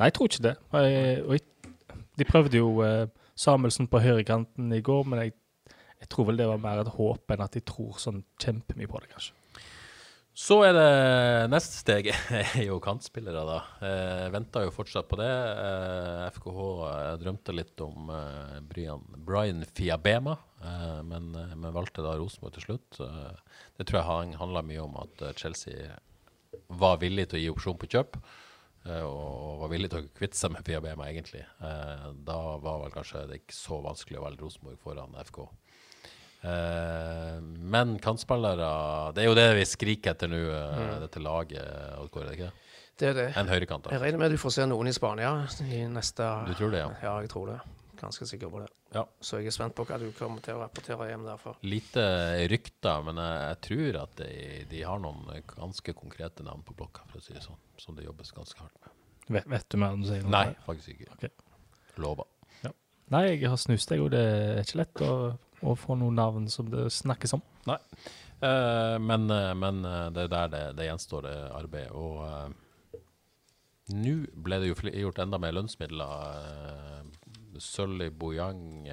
Nei, 0.00 0.08
jeg 0.08 0.14
tror 0.16 0.26
ikke 0.26 0.42
det. 0.48 0.54
Jeg, 0.72 1.20
jeg, 1.30 1.44
de 2.18 2.26
prøvde 2.26 2.58
jo 2.58 2.72
eh, 2.82 3.06
Samuelsen 3.38 3.86
på 3.86 4.00
høyrekanten 4.02 4.72
i 4.74 4.80
går, 4.82 5.06
men 5.06 5.22
jeg, 5.22 5.34
jeg 6.02 6.10
tror 6.10 6.26
vel 6.32 6.40
det 6.40 6.48
var 6.50 6.58
mer 6.64 6.82
et 6.82 6.90
håp 6.96 7.30
enn 7.36 7.44
at 7.46 7.54
de 7.54 7.62
tror 7.70 8.00
sånn 8.02 8.24
kjempemye 8.42 8.90
på 8.90 9.04
det, 9.04 9.12
kanskje. 9.14 9.36
Så 10.36 10.58
er 10.66 10.74
det 10.76 10.88
neste 11.48 11.78
steg 11.80 12.10
er 12.12 12.66
jo 12.66 12.76
kantspillere, 12.84 13.40
da. 13.48 13.56
Eh, 13.88 14.24
Venta 14.34 14.60
jo 14.66 14.72
fortsatt 14.74 15.08
på 15.08 15.16
det. 15.16 15.30
Eh, 15.32 16.24
FKH 16.34 16.58
eh, 16.90 17.12
drømte 17.22 17.54
litt 17.56 17.80
om 17.84 18.10
eh, 18.12 18.58
Brian, 18.68 19.06
Brian 19.24 19.64
Fiabema, 19.72 20.34
eh, 20.60 20.98
men, 21.08 21.30
eh, 21.40 21.54
men 21.56 21.72
valgte 21.72 22.04
da 22.04 22.12
Rosenborg 22.20 22.52
til 22.58 22.66
slutt. 22.66 23.00
Eh, 23.00 23.62
det 23.80 23.88
tror 23.88 24.02
jeg 24.02 24.08
han 24.10 24.36
handla 24.42 24.64
mye 24.68 24.84
om 24.84 24.98
at 25.06 25.24
eh, 25.24 25.32
Chelsea 25.40 25.96
var 26.68 27.00
villig 27.00 27.30
til 27.30 27.40
å 27.40 27.42
gi 27.46 27.52
opsjon 27.54 27.80
på 27.80 27.88
kjøp. 27.96 28.20
eh, 28.86 29.02
og 29.08 29.62
var 29.64 29.72
villig 29.72 29.88
til 29.94 30.04
å 30.04 30.10
kvitte 30.20 30.36
seg 30.36 30.52
med 30.52 30.68
Fiabema, 30.68 31.08
egentlig. 31.08 31.46
Eh, 31.64 32.10
da 32.28 32.40
var 32.60 32.84
vel 32.84 32.92
kanskje 32.92 33.24
det 33.32 33.40
ikke 33.40 33.56
så 33.56 33.80
vanskelig 33.88 34.20
å 34.20 34.28
velge 34.28 34.44
Rosenborg 34.44 34.84
foran 34.84 35.16
FK. 35.24 35.46
Eh, 36.46 37.38
men 37.42 37.96
kantspillere 37.98 38.68
Det 39.16 39.24
er 39.24 39.26
jo 39.26 39.34
det 39.34 39.46
vi 39.58 39.64
skriker 39.66 40.14
etter 40.14 40.30
nå, 40.30 40.42
mm. 40.46 40.92
dette 41.02 41.22
laget. 41.22 41.64
Hvor 42.12 42.22
er 42.22 42.30
det 42.30 42.36
ikke 42.36 42.50
det? 42.50 42.62
Det 42.96 43.08
er 43.10 43.16
det. 43.18 43.26
En 43.36 43.50
høyrekant, 43.50 43.84
da. 43.84 43.92
Jeg 43.92 44.04
regner 44.04 44.22
med 44.22 44.32
du 44.32 44.40
får 44.40 44.54
se 44.54 44.66
noen 44.68 44.88
i 44.88 44.94
Spania 44.96 45.32
i 45.66 45.82
neste 45.92 46.28
Du 46.48 46.54
tror 46.56 46.72
det, 46.72 46.84
ja? 46.84 46.92
Ja, 47.02 47.16
jeg 47.24 47.32
tror 47.32 47.50
det. 47.52 47.58
Ganske 47.96 48.28
sikker 48.28 48.52
på 48.52 48.60
det. 48.62 48.70
Ja. 48.94 49.02
Så 49.20 49.40
jeg 49.40 49.50
er 49.50 49.56
spent 49.56 49.74
på 49.76 49.84
hva 49.88 49.98
du 50.00 50.06
kommer 50.16 50.44
til 50.44 50.56
å 50.56 50.62
rapportere 50.62 51.08
hjem 51.10 51.24
derfra. 51.26 51.54
Lite 51.64 52.04
rykter, 52.52 53.04
men 53.04 53.20
jeg, 53.20 53.42
jeg 53.42 53.60
tror 53.66 53.98
at 54.04 54.14
de, 54.20 54.30
de 54.70 54.84
har 54.88 55.00
noen 55.02 55.48
ganske 55.50 55.96
konkrete 55.96 56.44
navn 56.46 56.64
på 56.64 56.76
blokka, 56.76 57.04
for 57.10 57.20
å 57.20 57.24
si 57.24 57.36
det 57.36 57.44
sånn. 57.44 57.58
Som 57.80 57.96
det 57.98 58.06
jobbes 58.06 58.32
ganske 58.36 58.60
hardt 58.60 58.78
med. 58.84 58.94
Vet, 59.38 59.48
vet 59.50 59.68
du 59.72 59.80
mer 59.80 59.96
om 59.96 60.04
du 60.04 60.08
sier 60.08 60.24
noe? 60.24 60.32
Nei, 60.32 60.46
faktisk 60.68 60.94
ikke. 60.94 61.16
Ok. 61.16 61.96
Lover. 62.04 62.28
Nei, 63.14 63.22
jeg 63.36 63.46
har 63.46 63.58
snust, 63.60 63.90
jeg, 63.92 64.02
og 64.02 64.10
det 64.10 64.20
er 64.20 64.64
ikke 64.64 64.80
lett 64.80 65.02
å, 65.06 65.10
å 65.62 65.74
få 65.78 65.96
noen 65.98 66.18
navn 66.18 66.48
som 66.52 66.68
det 66.72 66.88
snakkes 66.92 67.36
om. 67.36 67.44
Eh, 68.40 68.98
men, 69.00 69.30
uh, 69.30 69.54
men 69.56 69.84
eh, 69.84 70.06
det 70.12 70.26
er 70.26 70.32
der 70.32 70.52
det, 70.52 70.62
det 70.76 70.88
gjenstår 70.90 71.24
det 71.24 71.36
arbeidet. 71.56 71.92
Og 71.96 72.20
uh, 72.20 73.00
nå 73.96 74.16
ble 74.44 74.60
det 74.60 74.70
jo 74.70 74.76
gjort 75.06 75.22
enda 75.24 75.40
mer 75.40 75.56
lønnsmidler. 75.56 76.16
Uh, 76.36 77.60
Sølvi 77.62 78.10
Bojang 78.12 78.90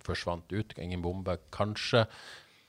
forsvant 0.00 0.48
ut. 0.54 0.72
Ingen 0.80 1.02
bombe. 1.04 1.34
Kanskje 1.52 2.06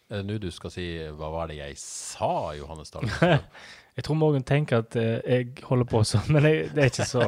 er 0.10 0.20
det 0.20 0.26
nå 0.26 0.36
du 0.42 0.50
skal 0.52 0.74
si 0.74 0.88
'hva 1.00 1.30
var 1.32 1.48
det 1.48 1.62
jeg 1.62 1.78
sa', 1.80 2.58
Johannes 2.58 2.92
Dahl? 2.92 3.08
Jeg 4.00 4.06
tror 4.08 4.16
Morgan 4.16 4.46
tenker 4.48 4.80
at 4.86 4.96
eh, 4.96 5.18
jeg 5.28 5.66
holder 5.68 5.88
på 5.92 6.00
sånn, 6.08 6.28
men 6.36 6.46
jeg, 6.48 6.70
det 6.72 6.86
er 6.86 6.92
ikke 6.94 7.08
så 7.10 7.26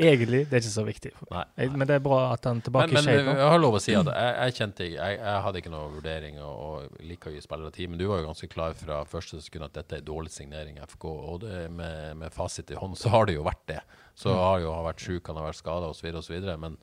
Egentlig, 0.00 0.40
det 0.50 0.56
er 0.56 0.62
ikke 0.64 0.72
så 0.72 0.84
viktig. 0.86 1.10
Nei. 1.30 1.42
Jeg, 1.60 1.70
men 1.76 1.86
det 1.86 1.96
er 1.98 2.02
bra 2.04 2.18
at 2.32 2.46
han 2.48 2.58
er 2.60 2.66
tilbake 2.66 2.88
Men, 2.90 2.96
men 2.96 3.04
i 3.04 3.06
shape 3.18 3.26
nå. 3.28 3.34
jeg 3.38 3.50
har 3.52 3.60
lov 3.62 3.76
å 3.78 3.82
si 3.84 3.94
at 3.98 4.10
jeg, 4.10 4.32
jeg 4.40 4.56
kjente 4.58 4.88
jeg, 4.88 5.18
jeg 5.20 5.42
hadde 5.46 5.60
ikke 5.62 5.72
noe 5.74 5.90
vurdering 5.94 6.40
og, 6.42 6.54
og 6.90 7.04
liker 7.06 7.30
å 7.30 7.34
gi 7.36 7.42
spillere 7.44 7.72
tid, 7.76 7.92
men 7.92 8.00
du 8.00 8.06
var 8.10 8.22
jo 8.22 8.28
ganske 8.30 8.48
klar 8.50 8.74
fra 8.80 9.00
første 9.10 9.40
sekund 9.44 9.68
at 9.68 9.76
dette 9.78 10.00
er 10.00 10.06
dårlig 10.06 10.32
signering 10.34 10.80
FK. 10.90 11.06
Og 11.10 11.40
det, 11.44 11.60
med, 11.78 12.16
med 12.24 12.34
fasit 12.34 12.72
i 12.74 12.78
hånd 12.80 12.98
så 12.98 13.12
har 13.14 13.28
det 13.30 13.36
jo 13.38 13.46
vært 13.46 13.62
det. 13.70 13.80
Så 14.18 14.32
Mm. 14.34 14.40
har 14.42 14.58
jo 14.66 14.72
han 14.74 14.84
vært 14.90 15.04
sjuk, 15.06 15.28
han 15.30 15.38
har 15.40 15.46
vært 15.52 15.60
skada 15.62 15.88
osv., 15.94 16.10
osv., 16.20 16.48
men 16.60 16.74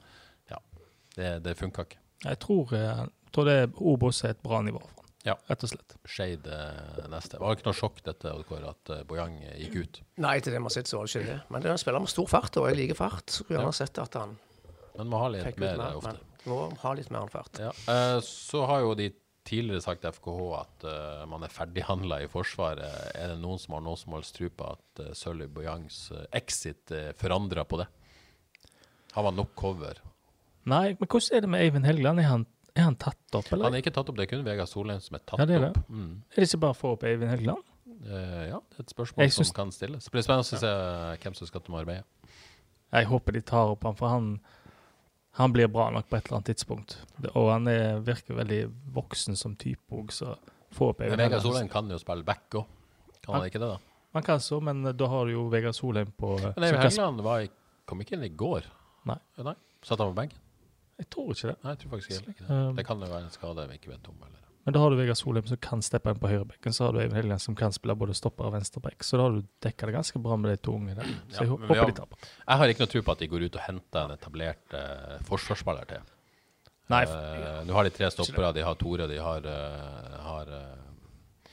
ja, 0.50 0.58
det, 1.18 1.34
det 1.46 1.58
funka 1.60 1.84
ikke. 1.86 2.00
Jeg 2.24 2.40
tror, 2.42 2.72
eh, 2.74 3.04
jeg 3.28 3.34
tror 3.36 3.46
det 3.52 3.58
Obos 3.78 4.24
er 4.26 4.34
et 4.34 4.40
bra 4.46 4.64
nivå 4.66 4.80
for 4.82 4.97
Ja. 5.28 5.36
rett 5.50 5.64
og 5.68 5.72
slett. 5.74 5.96
Skeid 6.08 6.48
eh, 6.48 7.04
neste. 7.12 7.40
Var 7.42 7.52
det 7.52 7.60
ikke 7.60 7.68
noe 7.68 7.78
sjokk 7.78 7.98
dette 8.06 8.32
at 8.32 8.92
eh, 8.96 9.04
Bojang 9.10 9.38
eh, 9.44 9.58
gikk 9.66 9.76
ut? 9.84 10.02
Nei, 10.24 10.38
til 10.40 10.56
det 10.56 10.62
man 10.64 10.70
har 10.72 10.78
sett, 10.78 10.88
så 10.88 11.02
var 11.02 11.10
det 11.10 11.14
ikke 11.20 11.34
det. 11.34 11.38
Men 11.52 11.62
det 11.66 11.70
er 11.70 11.76
en 11.76 11.82
spiller 11.84 12.04
med 12.06 12.14
stor 12.14 12.30
fart, 12.32 12.58
og 12.62 12.70
jeg 12.72 12.80
liker 12.80 13.00
fart. 13.02 13.26
Skulle 13.36 13.60
gjerne 13.60 13.74
Ja. 13.74 13.78
sett 13.84 14.00
at 14.06 14.14
han 14.22 14.38
Men 14.98 15.12
må 15.12 15.20
ha 15.22 15.28
litt 15.36 15.44
fikk 15.50 15.60
ut 15.60 15.64
mer 15.66 15.78
mer. 15.84 16.00
ofte. 16.00 16.16
Men 16.46 16.54
må 16.56 16.60
ha 16.86 16.94
litt 16.98 17.12
mer 17.12 17.26
enn 17.28 17.34
fart. 17.36 17.60
Ja. 17.60 17.74
Eh, 17.92 18.20
så 18.26 18.64
har 18.72 18.82
jo 18.88 18.96
de 18.96 19.10
tidligere 19.48 19.84
sagt 19.84 20.02
til 20.04 20.12
FKH 20.12 20.40
at 20.60 20.86
man 21.32 21.44
er 21.46 21.52
ferdighandla 21.52 22.18
i 22.24 22.28
Forsvaret. 22.28 23.14
Er 23.16 23.30
det 23.32 23.38
noen 23.40 23.60
som 23.64 23.78
har 23.78 23.84
noe 23.86 23.96
som 23.96 24.12
helst 24.18 24.36
tro 24.36 24.50
på 24.52 24.66
at 24.74 25.00
uh, 25.06 25.14
Sølvi 25.16 25.48
Bojangs 25.48 26.10
exit 26.36 26.92
uh, 26.92 27.14
forandra 27.16 27.64
på 27.64 27.80
det? 27.80 27.86
Har 29.16 29.24
man 29.24 29.38
nok 29.40 29.54
cover? 29.56 30.02
Nei, 30.68 30.98
men 31.00 31.08
hvordan 31.08 31.38
er 31.38 31.46
det 31.46 31.50
med 31.54 31.64
Eivind 31.64 31.88
Helgeland? 31.88 32.20
Er 32.20 32.28
han, 32.28 32.44
er 32.78 32.86
han 32.88 32.96
tatt 33.02 33.36
opp, 33.38 33.48
eller? 33.54 33.66
Han 33.68 33.76
er 33.78 33.82
ikke 33.84 33.94
tatt 33.96 34.10
opp, 34.12 34.18
det 34.20 34.26
er 34.28 34.32
kun 34.36 34.44
Vegard 34.46 34.70
Solheim 34.72 35.02
som 35.04 35.16
er 35.18 35.24
tatt 35.26 35.40
Ja, 35.42 35.46
det 35.50 35.56
er 35.58 35.66
det. 35.68 35.70
opp. 35.78 35.90
Mm. 35.90 36.12
Er 36.32 36.36
det 36.44 36.48
ikke 36.50 36.60
bare 36.66 36.76
å 36.76 36.80
få 36.80 36.92
opp 36.96 37.04
Eivind 37.10 37.32
Helgeland? 37.32 37.64
Uh, 38.08 38.44
ja, 38.52 38.60
det 38.62 38.78
er 38.78 38.84
et 38.86 38.94
spørsmål 38.94 39.24
Jeg 39.26 39.34
som 39.34 39.50
kan 39.58 39.72
stilles. 39.74 40.06
Det 40.06 40.14
blir 40.14 40.24
spennende 40.26 40.46
å 40.46 40.62
se 40.62 40.72
hvem 41.24 41.36
som 41.40 41.50
skal 41.50 41.64
til 41.66 41.74
Marbella. 41.74 42.04
Jeg 42.94 43.10
håper 43.10 43.36
de 43.36 43.42
tar 43.42 43.74
opp 43.74 43.84
han, 43.84 43.96
for 44.00 44.08
han, 44.14 44.28
han 45.42 45.52
blir 45.56 45.68
bra 45.68 45.90
nok 45.92 46.08
på 46.08 46.16
et 46.20 46.28
eller 46.30 46.38
annet 46.40 46.52
tidspunkt. 46.54 46.98
Og 47.34 47.50
han 47.52 47.68
er, 47.68 47.98
virker 48.06 48.38
veldig 48.38 48.62
voksen 48.96 49.36
som 49.40 49.56
type 49.60 49.92
òg, 49.92 50.14
så 50.16 50.36
få 50.78 50.92
opp 50.94 51.00
Men 51.02 51.10
Helgeland. 51.12 51.32
Vegard 51.34 51.44
Solheim 51.48 51.70
kan 51.74 51.90
jo 51.92 52.00
spille 52.00 52.24
back 52.28 52.48
òg. 52.62 52.66
Kan 53.22 53.34
han 53.34 53.42
Han- 53.42 53.50
ikke 53.50 53.60
det, 53.64 53.72
da? 53.76 53.80
Han 54.16 54.24
kan 54.24 54.40
så, 54.40 54.62
men 54.64 54.86
eh, 54.88 54.94
da 54.98 55.08
har 55.12 55.26
du 55.28 55.32
jo 55.34 55.48
Vegard 55.52 55.76
Solheim 55.76 56.10
på 56.18 56.38
Men 56.40 56.64
Eivind 56.64 56.82
Helgeland 56.86 57.50
kom 57.86 58.00
ikke 58.02 58.16
inn 58.18 58.24
i 58.24 58.30
går. 58.30 58.66
Nei. 59.06 59.18
Nei. 59.44 59.54
Satt 59.84 60.00
han 60.00 60.14
på 60.14 60.16
benken? 60.22 60.40
Jeg 60.98 61.10
tror 61.14 61.32
ikke 61.34 61.48
det. 61.52 61.56
Nei, 61.64 61.72
jeg 61.76 61.80
tror 61.84 61.92
faktisk 61.94 62.12
heller 62.16 62.34
ikke 62.34 62.46
det. 62.48 62.58
Um, 62.70 62.76
Det 62.76 62.86
kan 62.88 63.00
jo 63.06 63.08
være 63.12 63.24
en 63.28 63.34
skade 63.36 63.66
vi 63.70 63.76
ikke 63.78 63.92
vet 63.94 64.08
om. 64.10 64.16
Eller. 64.26 64.44
Men 64.68 64.74
da 64.76 64.80
har 64.84 64.90
du 64.92 64.98
Vegard 65.00 65.16
Solheim 65.16 65.46
som 65.48 65.58
kan 65.64 65.82
steppe 65.86 66.12
inn 66.12 66.18
på 66.20 66.28
høyrebekken, 66.28 66.74
så 66.76 66.88
har 66.88 66.92
du 66.92 67.00
Eivind 67.00 67.16
Helgen 67.16 67.40
som 67.40 67.56
kan 67.56 67.72
spille 67.72 67.96
både 67.96 68.16
stopper 68.18 68.50
og 68.50 68.56
venstrebekk. 68.58 69.06
Så 69.06 69.16
da 69.20 69.28
har 69.30 69.38
du 69.38 69.46
dekka 69.64 69.88
det 69.88 69.94
ganske 69.96 70.20
bra 70.26 70.36
med 70.36 70.52
de 70.52 70.58
to 70.66 70.74
unge 70.76 70.96
der. 70.98 71.08
Så 71.32 71.46
jeg 71.46 71.48
ja, 71.48 71.54
håper 71.54 71.76
har- 71.80 71.92
de 71.94 71.96
taper. 72.02 72.18
Jeg 72.48 72.58
har 72.64 72.74
ikke 72.74 72.84
noe 72.84 72.92
tro 72.92 73.02
på 73.08 73.12
at 73.16 73.20
de 73.24 73.28
går 73.32 73.46
ut 73.48 73.56
og 73.56 73.62
henter 73.68 74.02
en 74.10 74.16
etablert 74.18 74.76
uh, 74.76 75.18
forsvarsspiller 75.30 75.88
til. 75.94 76.02
Nei, 76.90 77.04
Uh, 77.08 77.64
Nå 77.68 77.74
har 77.76 77.84
de 77.84 77.90
tre 77.92 78.10
stoppere. 78.12 78.54
De 78.56 78.64
har 78.64 78.76
Tore, 78.80 79.08
de 79.08 79.18
har, 79.20 79.44
uh, 79.44 80.18
har 80.24 80.52
eh, 80.56 81.52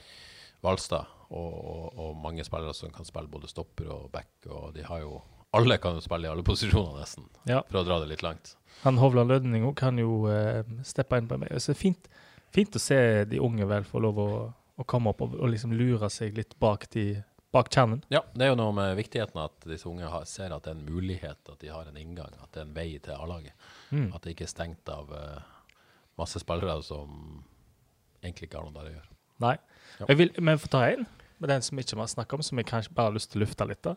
Valstad. 0.63 1.07
Og, 1.35 1.55
og, 1.55 1.87
og 1.99 2.17
mange 2.23 2.45
spillere 2.47 2.75
som 2.77 2.91
kan 2.95 3.05
spille 3.09 3.29
både 3.31 3.49
stopper 3.51 3.89
og 3.91 4.11
back. 4.13 4.29
Og 4.47 4.75
de 4.77 4.85
har 4.87 5.01
jo 5.03 5.21
Alle 5.55 5.79
kan 5.79 5.95
jo 5.95 6.03
spille 6.03 6.27
i 6.27 6.31
alle 6.31 6.43
posisjoner, 6.47 6.99
nesten. 6.99 7.27
Ja. 7.47 7.61
For 7.71 7.79
å 7.81 7.85
dra 7.87 8.01
det 8.03 8.09
litt 8.11 8.23
langt. 8.27 8.57
Han 8.83 8.99
Hovland 9.01 9.33
Lødning 9.33 9.67
kan 9.79 9.99
jo 9.99 10.25
uh, 10.29 10.61
steppe 10.85 11.19
inn 11.21 11.29
på 11.31 11.39
meg. 11.41 11.55
Så 11.59 11.73
det 11.73 11.81
fint, 11.81 12.11
fint 12.55 12.77
å 12.77 12.83
se 12.83 12.99
de 13.29 13.41
unge 13.43 13.69
vel 13.71 13.87
få 13.89 14.03
lov 14.05 14.21
å, 14.21 14.29
å 14.77 14.87
komme 14.89 15.15
opp 15.15 15.25
og, 15.25 15.39
og 15.39 15.55
liksom 15.55 15.73
lure 15.77 16.11
seg 16.13 16.37
litt 16.37 16.53
bak, 16.61 16.85
de, 16.93 17.23
bak 17.55 17.71
kjernen. 17.73 18.03
Ja, 18.13 18.25
det 18.35 18.49
er 18.49 18.53
jo 18.53 18.61
noe 18.61 18.75
med 18.77 18.97
viktigheten 19.01 19.41
at 19.45 19.69
disse 19.71 19.89
unge 19.89 20.11
har, 20.11 20.29
ser 20.29 20.53
at 20.53 20.67
det 20.67 20.75
er 20.75 20.79
en 20.79 20.87
mulighet, 20.91 21.41
at 21.49 21.59
de 21.63 21.73
har 21.73 21.89
en 21.89 21.99
inngang, 22.01 22.37
at 22.43 22.53
det 22.53 22.63
er 22.63 22.69
en 22.69 22.77
vei 22.77 22.91
til 22.99 23.17
A-laget. 23.17 23.57
Mm. 23.91 24.11
At 24.13 24.27
det 24.27 24.37
ikke 24.37 24.49
er 24.49 24.55
stengt 24.55 24.93
av 24.93 25.11
uh, 25.15 25.43
masse 26.21 26.43
spillere 26.43 26.81
som 26.85 27.43
egentlig 28.25 28.49
ikke 28.49 28.61
har 28.61 28.69
noe 28.69 28.77
der 28.77 28.93
å 28.93 28.97
gjøre. 28.97 29.11
Nei. 29.45 29.57
Ja. 29.99 30.09
Jeg 30.11 30.21
vil, 30.21 30.35
men 30.43 30.61
få 30.61 30.71
ta 30.73 30.87
en 30.89 31.07
med 31.43 31.51
den 31.51 31.65
som 31.65 31.79
ikke 31.79 31.97
vi 31.97 32.03
har 32.03 32.11
snakket 32.11 32.39
om, 32.39 32.45
som 32.47 32.61
jeg 32.61 32.69
kanskje 32.69 32.95
bare 32.95 33.11
har 33.11 33.17
lyst 33.17 33.33
til 33.33 33.41
å 33.41 33.45
lufte 33.45 33.67
litt. 33.69 33.83
da. 33.85 33.97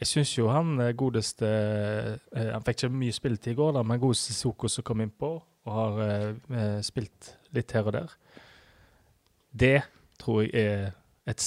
Jeg 0.00 0.10
syns 0.10 0.32
jo 0.36 0.50
han 0.52 0.74
eh, 0.82 0.94
godeste 0.98 1.48
eh, 1.48 2.50
Han 2.50 2.64
fikk 2.66 2.82
ikke 2.82 2.94
mye 2.94 3.14
spilletid 3.14 3.54
i 3.54 3.58
går, 3.58 3.74
da, 3.76 3.84
men 3.86 4.02
godeste 4.02 4.34
Soko 4.36 4.70
som 4.70 4.86
kom 4.86 5.04
innpå 5.04 5.34
og 5.64 5.72
har 5.72 6.00
eh, 6.04 6.30
eh, 6.52 6.78
spilt 6.84 7.34
litt 7.56 7.72
her 7.72 7.88
og 7.88 7.96
der. 7.96 8.16
Det 9.54 9.78
tror 10.20 10.42
jeg 10.44 10.52
er 10.60 10.90
et 11.30 11.44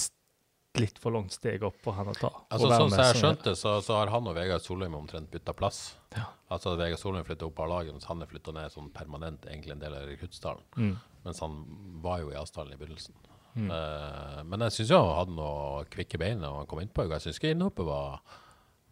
litt 0.78 1.00
for 1.02 1.14
langt 1.14 1.34
steg 1.34 1.64
opp 1.66 1.78
for 1.84 1.98
han 1.98 2.12
å 2.12 2.16
ta. 2.18 2.30
Altså, 2.54 2.70
sånn 2.70 2.92
som 2.94 3.02
jeg 3.02 3.20
skjønte, 3.22 3.54
så, 3.58 3.78
så 3.86 3.98
har 4.00 4.12
han 4.14 4.30
og 4.30 4.36
Vegard 4.38 4.64
Solheim 4.66 4.96
omtrent 4.98 5.30
bytta 5.34 5.56
plass. 5.58 5.82
Ja. 6.16 6.28
Altså 6.54 6.74
at 6.74 6.82
Vegard 6.82 7.02
Solheim 7.02 7.26
flytta 7.28 7.48
opp 7.50 7.62
av 7.66 7.72
laget, 7.72 7.96
mens 7.96 8.08
han 8.10 8.22
er 8.24 8.30
flytta 8.30 8.54
ned 8.56 8.74
sånn 8.74 8.92
permanent, 8.96 9.48
egentlig 9.50 9.76
en 9.76 9.82
del 9.84 9.98
av 9.98 10.06
Rekruttdalen. 10.10 10.68
Mm. 10.78 10.94
Mens 11.26 11.42
han 11.44 11.58
var 12.04 12.22
jo 12.24 12.32
i 12.32 12.38
avstanden 12.40 12.78
i 12.78 12.80
begynnelsen. 12.80 13.18
Mm. 13.58 13.70
Eh, 13.74 14.40
men 14.48 14.66
jeg 14.68 14.76
syns 14.78 14.94
han 14.96 15.12
hadde 15.18 15.36
noe 15.38 15.84
kvikke 15.94 16.20
bein 16.22 16.42
når 16.44 16.62
han 16.62 16.70
kom 16.70 16.82
innpå. 16.84 17.08
Jeg 17.10 17.26
syns 17.26 17.42
ikke 17.42 17.54
innhoppet 17.56 17.88
var, 17.88 18.20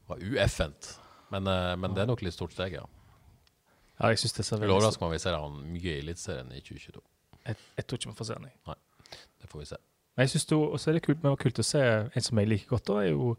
var 0.10 0.24
ueffent. 0.26 0.96
Men, 1.34 1.50
uh, 1.50 1.74
men 1.82 1.96
det 1.96 2.04
er 2.04 2.10
nok 2.10 2.22
litt 2.22 2.36
stort 2.36 2.54
steg, 2.54 2.78
ja. 2.78 2.86
Ja, 3.98 4.12
jeg 4.12 4.20
synes 4.22 4.36
det 4.38 4.46
ser 4.46 4.60
Det 4.60 4.66
veldig 4.66 4.76
overraske 4.76 5.02
meg 5.02 5.10
om 5.10 5.16
vi 5.16 5.22
ser 5.24 5.38
han 5.40 5.60
mye 5.72 5.92
i 5.92 6.00
Eliteserien 6.04 6.52
i 6.52 6.62
2022. 6.62 7.02
jeg, 7.48 7.58
jeg 7.78 7.86
tror 7.86 8.00
ikke 8.00 8.12
vi 8.12 8.18
får 8.20 8.28
se 8.28 8.38
han, 8.38 8.50
jeg. 8.50 9.16
Det 9.42 9.50
får 9.52 9.62
vi 9.62 9.68
se. 9.70 9.80
Men 10.16 10.28
jeg 10.28 10.34
synes 10.34 10.46
det 10.50 10.58
også 10.58 10.90
er 10.90 10.98
det 10.98 11.06
kult, 11.06 11.18
men 11.18 11.28
det 11.28 11.34
var 11.34 11.44
kult 11.44 11.62
å 11.62 11.68
se 11.68 11.86
en 11.86 12.26
som 12.28 12.42
jeg 12.42 12.52
liker 12.52 12.76
godt, 12.76 12.86
da, 12.88 13.00
er 13.04 13.12
jo 13.12 13.32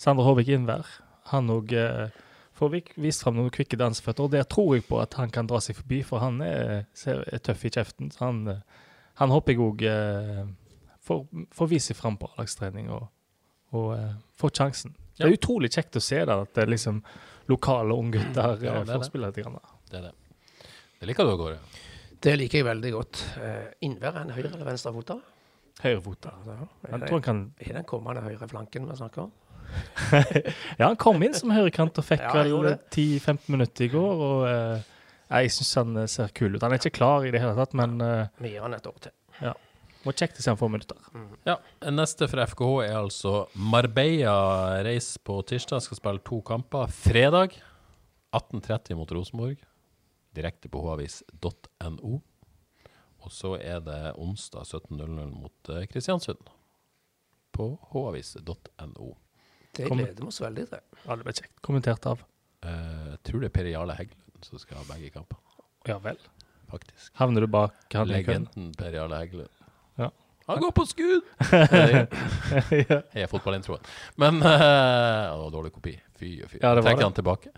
Sander 0.00 0.26
Håvik 0.26 0.50
Innvær. 0.54 0.90
Han 1.32 1.52
òg 1.52 1.72
eh, 1.76 2.18
får 2.58 2.74
vist 3.00 3.24
fram 3.24 3.38
noen 3.38 3.52
kvikke 3.54 3.78
danseføtter, 3.80 4.26
og 4.26 4.34
der 4.34 4.46
tror 4.48 4.74
jeg 4.76 4.86
på 4.88 5.00
at 5.02 5.16
han 5.20 5.32
kan 5.34 5.48
dra 5.48 5.60
seg 5.64 5.78
forbi, 5.78 6.02
for 6.06 6.22
han 6.24 6.40
er, 6.44 6.86
ser, 6.96 7.22
er 7.32 7.42
tøff 7.44 7.64
i 7.64 7.72
kjeften. 7.74 8.12
Så 8.14 8.24
han, 8.24 8.42
eh, 8.52 8.88
han 9.20 9.32
håper 9.34 9.54
jeg 9.54 9.64
òg 9.64 9.84
eh, 9.88 10.42
får, 11.08 11.24
får 11.56 11.70
vise 11.72 11.92
seg 11.92 11.98
fram 11.98 12.18
på 12.20 12.28
A-lagstrening 12.32 12.92
og, 12.94 13.08
og 13.76 13.90
eh, 13.96 14.14
får 14.40 14.54
sjansen. 14.60 14.94
Det 15.18 15.26
er 15.26 15.34
utrolig 15.34 15.72
kjekt 15.74 15.98
å 15.98 16.02
se 16.04 16.20
da, 16.28 16.42
at 16.44 16.54
det 16.54 16.62
er 16.64 16.70
liksom 16.70 17.00
lokale 17.50 17.96
unggutter 17.96 18.62
Ja, 18.62 18.78
ja, 18.78 18.84
det 18.86 19.00
får 19.00 19.08
spille 19.08 19.30
litt. 19.32 19.40
Grann, 19.42 19.58
da. 19.58 19.78
Det 19.90 19.98
er 19.98 20.06
det. 20.10 20.14
Det 21.00 21.08
liker 21.10 21.26
du 21.26 21.32
å 21.32 21.40
gå 21.40 21.50
i. 21.54 21.58
Det 22.18 22.34
liker 22.38 22.60
jeg 22.60 22.66
veldig 22.66 22.90
godt. 22.94 23.20
Uh, 23.38 23.66
Innvær 23.86 24.22
en 24.22 24.32
høyre- 24.34 24.50
eller 24.50 24.66
venstrefota? 24.66 25.18
Høyrefota. 25.82 26.32
Ja, 26.46 26.56
Jeg 26.90 27.00
tror 27.04 27.18
han 27.20 27.26
kan 27.26 27.42
er 27.62 27.78
den 27.78 27.86
kommende 27.86 28.24
høyreflanken 28.24 28.88
vi 28.90 28.96
snakker 28.98 29.28
om? 29.28 29.34
Ja, 30.78 30.88
han 30.88 30.96
kom 30.98 31.22
inn 31.22 31.36
som 31.36 31.52
høyrekant 31.54 32.00
og 32.00 32.06
fikk 32.06 32.24
Ja, 32.26 32.42
vel 32.42 32.72
10-15 32.90 33.52
minutter 33.52 33.86
i 33.86 33.90
går. 33.92 34.24
og 34.28 34.44
uh, 34.48 34.98
Jeg 35.28 35.54
syns 35.54 35.72
han 35.78 36.02
eh, 36.02 36.10
ser 36.10 36.34
kul 36.34 36.56
ut. 36.56 36.62
Han 36.64 36.74
er 36.74 36.82
ikke 36.82 36.96
klar 36.98 37.26
i 37.26 37.32
det 37.34 37.42
hele 37.42 37.54
tatt, 37.58 37.76
men 37.78 37.98
uh, 38.02 38.26
Vi 38.42 38.54
gir 38.54 38.66
han 38.66 38.74
et 38.74 38.90
år 38.90 38.98
til. 39.08 39.14
Må 40.06 40.12
kjekke 40.14 40.36
det 40.38 40.46
om 40.52 40.58
få 40.60 40.68
minutter. 40.70 40.96
Ja, 41.46 41.56
Neste 41.90 42.28
fra 42.30 42.44
FKH 42.46 42.68
er 42.86 42.96
altså 43.00 43.32
Marbella 43.58 44.80
reiser 44.86 45.20
på 45.26 45.40
tirsdag, 45.48 45.82
skal 45.84 45.98
spille 46.00 46.22
to 46.26 46.40
kamper. 46.46 46.86
Fredag 46.92 47.56
18.30 48.36 48.94
mot 48.98 49.12
Rosenborg, 49.16 49.60
direkte 50.36 50.70
på 50.72 50.82
havis.no. 50.86 52.18
Og 53.18 53.32
så 53.34 53.56
er 53.58 53.80
det 53.84 54.00
onsdag 54.20 54.62
17.00 54.68 55.32
mot 55.34 55.72
eh, 55.74 55.86
Kristiansund 55.90 56.52
på 57.52 57.72
havis.no. 57.92 59.08
Det 59.74 59.86
gleder 59.90 60.14
vi 60.22 60.26
oss 60.30 60.40
veldig 60.42 60.66
til. 60.70 60.84
Ja, 61.04 61.16
det 61.18 61.26
ble 61.26 61.34
kjekt. 61.40 61.56
Kommentert 61.64 62.06
av 62.10 62.24
Eh, 62.66 63.10
jeg 63.12 63.18
tror 63.28 63.38
det 63.44 63.46
er 63.52 63.54
Per 63.54 63.66
Jarle 63.70 63.94
Heggelund 63.94 64.46
som 64.48 64.58
skal 64.58 64.80
ha 64.80 64.86
begge 64.88 65.12
kamper, 65.14 65.38
Ja 65.86 65.94
vel. 66.02 66.16
faktisk. 66.66 67.12
Havner 67.20 67.44
du 67.46 67.46
bak 67.46 67.76
han 67.94 68.10
i 68.10 68.16
køen? 68.26 68.48
Legenden 68.48 68.72
Per 68.74 68.96
Jarle 68.96 69.20
Heggelund. 69.20 69.57
Han 70.48 70.60
går 70.62 70.72
på 70.76 70.84
skudd! 70.88 71.26
ja. 71.52 73.00
er 73.12 73.26
fotballintroen. 73.30 73.82
Men 74.16 74.38
uh, 74.40 74.48
Det 74.48 75.40
var 75.42 75.50
dårlig 75.52 75.72
kopi. 75.74 75.92
Fy 76.18 76.30
og 76.44 76.52
fy. 76.52 76.60
Ja, 76.62 76.72
det 76.72 76.82
var 76.82 76.88
Trekker 76.88 77.02
det. 77.02 77.08
han 77.10 77.18
tilbake. 77.18 77.52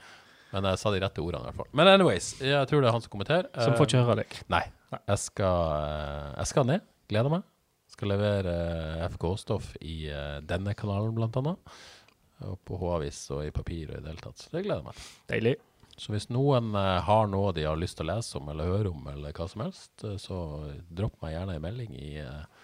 Men 0.51 0.67
jeg 0.67 0.81
sa 0.83 0.91
de 0.91 1.03
rette 1.05 1.23
ordene, 1.23 1.47
i 1.47 1.51
hvert 1.53 1.61
fall. 1.63 1.71
Men 1.79 1.93
anyways, 1.93 2.33
jeg 2.43 2.67
tror 2.67 2.83
det 2.83 2.91
er 2.91 2.97
han 2.97 3.05
som 3.05 3.13
kommenterer. 3.13 3.47
Som 3.55 3.77
får 3.79 3.87
ikke 3.87 4.03
høre 4.03 4.19
deg. 4.25 4.37
Nei. 4.51 4.65
Jeg 4.99 5.23
skal, 5.23 5.77
eh, 5.79 6.29
jeg 6.41 6.51
skal 6.51 6.67
ned. 6.67 6.87
Gleder 7.13 7.31
meg. 7.37 7.47
Skal 7.95 8.11
levere 8.11 8.57
eh, 8.99 9.07
FK-stoff 9.15 9.71
i 9.87 9.97
eh, 10.11 10.41
denne 10.43 10.75
kanalen, 10.75 11.15
blant 11.15 11.39
annet. 11.39 11.79
Og 12.49 12.59
på 12.67 12.79
H-avis 12.81 13.23
og 13.37 13.45
i 13.47 13.55
papir 13.55 13.93
og 13.93 14.01
i 14.01 14.03
det 14.03 14.11
hele 14.11 14.25
tatt. 14.25 14.43
Så 14.43 14.51
det 14.57 14.65
gleder 14.67 14.83
jeg 14.83 14.91
meg. 14.91 15.05
Deilig. 15.31 15.55
Så 16.01 16.15
hvis 16.15 16.31
noen 16.33 16.73
eh, 16.79 16.99
har 17.05 17.27
noe 17.29 17.53
de 17.53 17.67
har 17.69 17.79
lyst 17.79 17.99
til 17.99 18.09
å 18.09 18.15
lese 18.15 18.39
om 18.41 18.49
eller 18.49 18.71
høre 18.73 18.91
om, 18.91 19.07
eller 19.13 19.37
hva 19.37 19.47
som 19.53 19.67
helst, 19.67 19.93
eh, 20.09 20.17
så 20.19 20.39
dropp 20.89 21.19
meg 21.23 21.35
gjerne 21.35 21.59
en 21.59 21.65
melding 21.67 21.93
i 21.99 22.15
eh, 22.25 22.60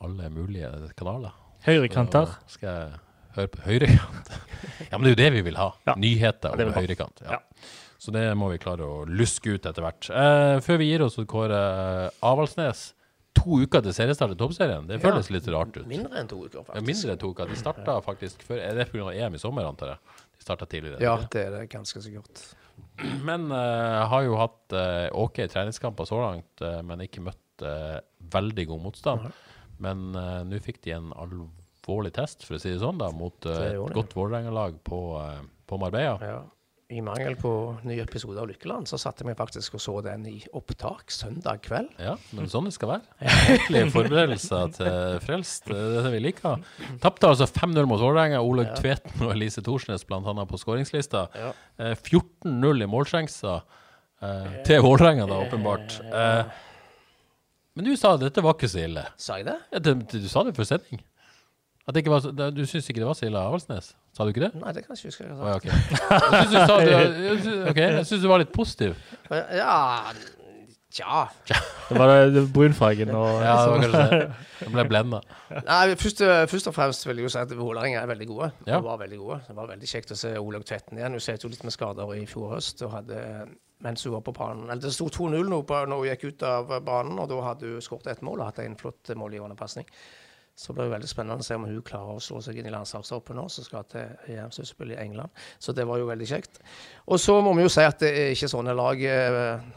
alle 0.00 0.30
mulige 0.32 0.70
kanaler. 0.98 1.34
Høyrekanter. 1.66 2.38
Skal 2.48 2.68
jeg 2.70 3.00
høre 3.36 3.52
på 3.52 3.64
høyrekant. 3.66 4.32
ja, 4.90 4.96
men 4.96 5.04
det 5.04 5.10
er 5.10 5.14
jo 5.14 5.20
det 5.20 5.30
vi 5.36 5.42
vil 5.50 5.60
ha. 5.60 5.70
Ja. 5.88 5.96
Nyheter 6.00 6.56
om 6.56 6.72
høyrekant. 6.76 7.24
Ja. 7.26 7.38
Ja. 7.38 7.70
Så 8.00 8.14
det 8.14 8.22
må 8.40 8.48
vi 8.48 8.60
klare 8.62 8.86
å 8.88 9.02
luske 9.04 9.58
ut 9.58 9.66
etter 9.68 9.84
hvert. 9.84 10.08
Eh, 10.08 10.54
før 10.64 10.80
vi 10.80 10.88
gir 10.88 11.04
oss, 11.04 11.18
Kåre 11.28 11.60
Avaldsnes 12.24 12.94
to 13.36 13.60
uker 13.62 13.84
til 13.84 13.94
seriestart 13.94 14.32
i 14.34 14.38
Toppserien. 14.40 14.86
Det 14.88 14.98
føles 15.02 15.28
litt 15.32 15.46
rart 15.52 15.76
ut. 15.76 15.84
Mindre 15.88 16.22
enn 16.22 16.30
to 16.30 16.40
uker, 16.40 16.60
Ja, 16.60 16.64
faktisk. 16.66 16.86
mindre 16.86 17.14
enn 17.14 17.20
to 17.20 17.30
uker. 17.34 17.50
De 17.50 17.58
starta 17.60 17.98
faktisk 18.04 18.42
før 18.46 18.62
Er 18.64 18.74
det 18.74 18.88
pga. 18.90 19.12
EM 19.12 19.36
i 19.36 19.42
sommer, 19.42 19.68
antar 19.68 19.94
jeg? 19.94 20.16
De 20.38 20.46
starta 20.46 20.66
tidligere? 20.66 21.00
Ja, 21.04 21.16
det 21.30 21.44
er 21.44 21.50
det 21.58 21.68
ganske 21.70 22.02
sikkert. 22.02 22.42
Men 23.28 23.50
uh, 23.52 24.08
har 24.08 24.24
jo 24.24 24.40
hatt 24.40 24.72
uh, 24.72 25.08
OK 25.12 25.44
treningskamper 25.52 26.08
så 26.08 26.20
langt, 26.20 26.64
uh, 26.64 26.80
men 26.82 27.04
ikke 27.04 27.22
møtt 27.24 27.38
veldig 28.32 28.64
god 28.70 28.80
motstand. 28.80 29.24
Men 29.80 30.10
uh, 30.16 30.40
nå 30.46 30.60
fikk 30.62 30.82
de 30.84 30.94
en 30.98 31.10
alvorlig 31.16 32.14
test, 32.16 32.44
for 32.46 32.58
å 32.58 32.62
si 32.62 32.72
det 32.74 32.80
sånn, 32.82 33.00
da, 33.00 33.10
mot 33.16 33.48
uh, 33.48 33.58
et 33.72 33.96
godt 33.96 34.16
Vålerenga-lag 34.16 34.80
på, 34.86 35.02
uh, 35.18 35.40
på 35.66 35.80
Marbella. 35.80 36.16
Ja. 36.20 36.40
I 36.90 36.98
mangel 37.06 37.36
på 37.38 37.50
ny 37.86 38.00
episode 38.02 38.40
av 38.42 38.48
Lykkeland, 38.50 38.88
så 38.90 38.98
satte 38.98 39.22
vi 39.22 39.34
faktisk 39.38 39.76
og 39.78 39.82
så 39.82 39.92
den 40.02 40.24
i 40.26 40.40
opptak 40.58 41.12
søndag 41.14 41.60
kveld. 41.62 41.92
Ja, 42.02 42.16
men 42.34 42.50
sånn 42.50 42.66
det 42.66 42.72
skal 42.74 42.96
være. 42.96 43.04
Ordentlige 43.52 43.90
forberedelser 43.94 44.72
til 44.74 45.20
frelst. 45.22 45.70
Det 45.70 45.76
er 45.78 46.08
det 46.08 46.10
vi 46.16 46.22
liker. 46.24 46.64
Tapte 47.04 47.30
altså 47.30 47.46
5-0 47.46 47.86
mot 47.86 48.02
Vålerenga. 48.02 48.40
Olaug 48.42 48.72
Tveten 48.80 49.22
og 49.22 49.36
Elise 49.36 49.62
Thorsnes 49.62 50.02
bl.a. 50.08 50.34
på 50.50 50.58
skåringslista. 50.58 51.28
Ja. 51.38 51.52
Eh, 51.78 51.94
14-0 51.94 52.82
i 52.82 52.90
målsjanser 52.90 53.62
eh, 54.26 54.58
til 54.66 54.82
Vålerenga, 54.82 55.30
da, 55.30 55.38
åpenbart. 55.46 56.00
Eh, 56.10 56.66
men 57.80 57.88
du 57.88 57.94
sa 57.96 58.12
at 58.14 58.20
dette 58.20 58.42
var 58.44 58.52
ikke 58.58 58.68
så 58.68 58.82
ille. 58.84 59.06
Sa 59.16 59.38
jeg 59.40 59.46
det? 59.48 59.56
Ja, 59.72 59.80
det, 59.88 59.94
du 60.12 60.28
sa 60.28 60.44
det 60.44 60.52
før 60.58 60.68
sending. 60.68 61.00
At 61.88 61.96
det 61.96 62.02
ikke 62.04 62.12
var 62.12 62.20
så, 62.22 62.30
det, 62.36 62.50
du 62.54 62.60
syns 62.68 62.86
ikke 62.92 63.00
det 63.02 63.06
var 63.08 63.16
så 63.18 63.24
ille 63.26 63.40
av 63.40 63.48
Avaldsnes? 63.54 63.94
Sa 64.14 64.26
du 64.26 64.30
ikke 64.34 64.44
det? 64.44 64.50
Nei, 64.60 64.74
det 64.76 64.82
kan 64.84 64.94
jeg 64.94 65.00
ikke 65.00 65.14
huske. 65.14 65.24
jeg 65.24 65.32
Å, 65.32 65.40
har 65.40 65.48
ja, 65.48 65.56
ok. 65.56 65.70
Jeg 65.70 66.42
syns 66.44 66.52
du, 66.52 66.58
sa 66.68 66.76
det- 66.84 66.92
jeg 67.24 67.38
syns- 67.46 67.64
ok, 67.72 67.80
jeg 67.96 68.04
synes 68.10 68.22
du 68.22 68.28
var 68.30 68.42
litt 68.44 68.52
positiv. 68.54 69.00
Ja, 69.56 69.78
tja. 70.92 71.22
Det 71.88 71.98
var 71.98 72.12
det, 72.12 72.34
det 72.36 72.42
brunfargen 72.54 73.10
og 73.16 73.40
Ja, 73.42 73.54
det 73.64 73.72
var 73.72 73.82
kanskje 73.86 74.04
det. 74.12 74.20
Jeg 74.60 74.72
ble 74.76 74.84
blenda. 74.90 75.20
Nei, 75.66 75.80
først, 75.98 76.22
først 76.52 76.68
og 76.70 76.76
fremst 76.76 77.06
vil 77.08 77.22
jeg 77.22 77.26
jo 77.30 77.32
si 77.32 77.40
at 77.42 77.56
Vålerenga 77.58 78.02
er 78.04 78.10
veldig 78.12 78.28
gode. 78.28 78.50
Ja. 78.68 78.76
De 78.76 78.84
var 78.86 79.00
veldig 79.00 79.18
gode. 79.24 79.40
Det 79.48 79.56
var 79.56 79.70
veldig 79.72 79.90
kjekt 79.94 80.12
å 80.14 80.18
se 80.20 80.34
Olaug 80.38 80.66
Tvetten 80.68 81.00
igjen. 81.00 81.16
Hun 81.16 81.24
slet 81.24 81.46
jo 81.46 81.50
litt 81.50 81.64
med 81.66 81.74
skader 81.74 82.14
i 82.18 82.26
fjor 82.30 82.54
høst. 82.58 82.82
og 82.86 82.92
hadde, 82.98 83.22
mens 83.84 84.04
hun 84.06 84.14
var 84.14 84.24
på 84.26 84.34
banen. 84.36 84.68
Eller 84.68 84.82
det 84.82 84.94
sto 84.94 85.08
2-0 85.08 85.48
nå 85.50 85.60
når 85.60 85.94
hun 85.96 86.08
gikk 86.10 86.24
ut 86.30 86.46
av 86.46 86.72
banen, 86.84 87.18
og 87.18 87.30
da 87.30 87.40
hadde 87.48 87.74
hun 87.74 87.84
skåret 87.84 88.10
ett 88.12 88.24
mål 88.26 88.42
og 88.42 88.50
hatt 88.50 88.62
en 88.64 88.78
flott 88.80 89.12
målgivende 89.16 89.56
pasning. 89.58 89.88
Så 90.60 90.74
blir 90.76 90.84
det 90.84 90.92
veldig 90.92 91.08
spennende 91.08 91.40
å 91.40 91.46
se 91.46 91.56
om 91.56 91.64
hun 91.64 91.82
klarer 91.86 92.18
å 92.18 92.20
slå 92.20 92.40
seg 92.44 92.58
inn 92.60 92.68
i 92.68 92.72
landslagstroppen 92.74 93.38
nå, 93.38 93.46
som 93.48 93.64
skal 93.64 93.86
til 93.88 94.34
EM-sluttspill 94.34 94.92
i 94.92 94.98
England. 95.00 95.32
Så 95.58 95.72
det 95.72 95.86
var 95.88 96.00
jo 96.00 96.10
veldig 96.10 96.26
kjekt. 96.28 96.60
Og 97.08 97.20
så 97.22 97.38
må 97.40 97.54
vi 97.56 97.64
jo 97.64 97.72
si 97.72 97.86
at 97.86 98.02
det 98.02 98.10
er 98.12 98.34
ikke 98.34 98.50
sånne 98.52 98.74
lag 98.76 99.00
eh, 99.08 99.70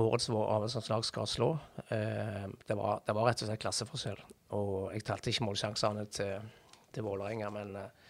årets 0.00 0.30
vår 0.32 0.46
avlslandslag 0.54 1.04
skal 1.04 1.28
slå. 1.28 1.50
Eh, 1.88 2.46
det, 2.48 2.78
var, 2.78 3.02
det 3.04 3.16
var 3.18 3.28
rett 3.28 3.44
og 3.44 3.50
slett 3.50 3.64
klasseforskjell. 3.66 4.22
Og 4.56 4.94
jeg 4.94 5.04
talte 5.04 5.32
ikke 5.32 5.50
målsjansene 5.50 6.06
til, 6.16 6.48
til 6.94 7.06
Vålerenga, 7.06 7.52
men 7.52 7.76
eh, 7.82 8.01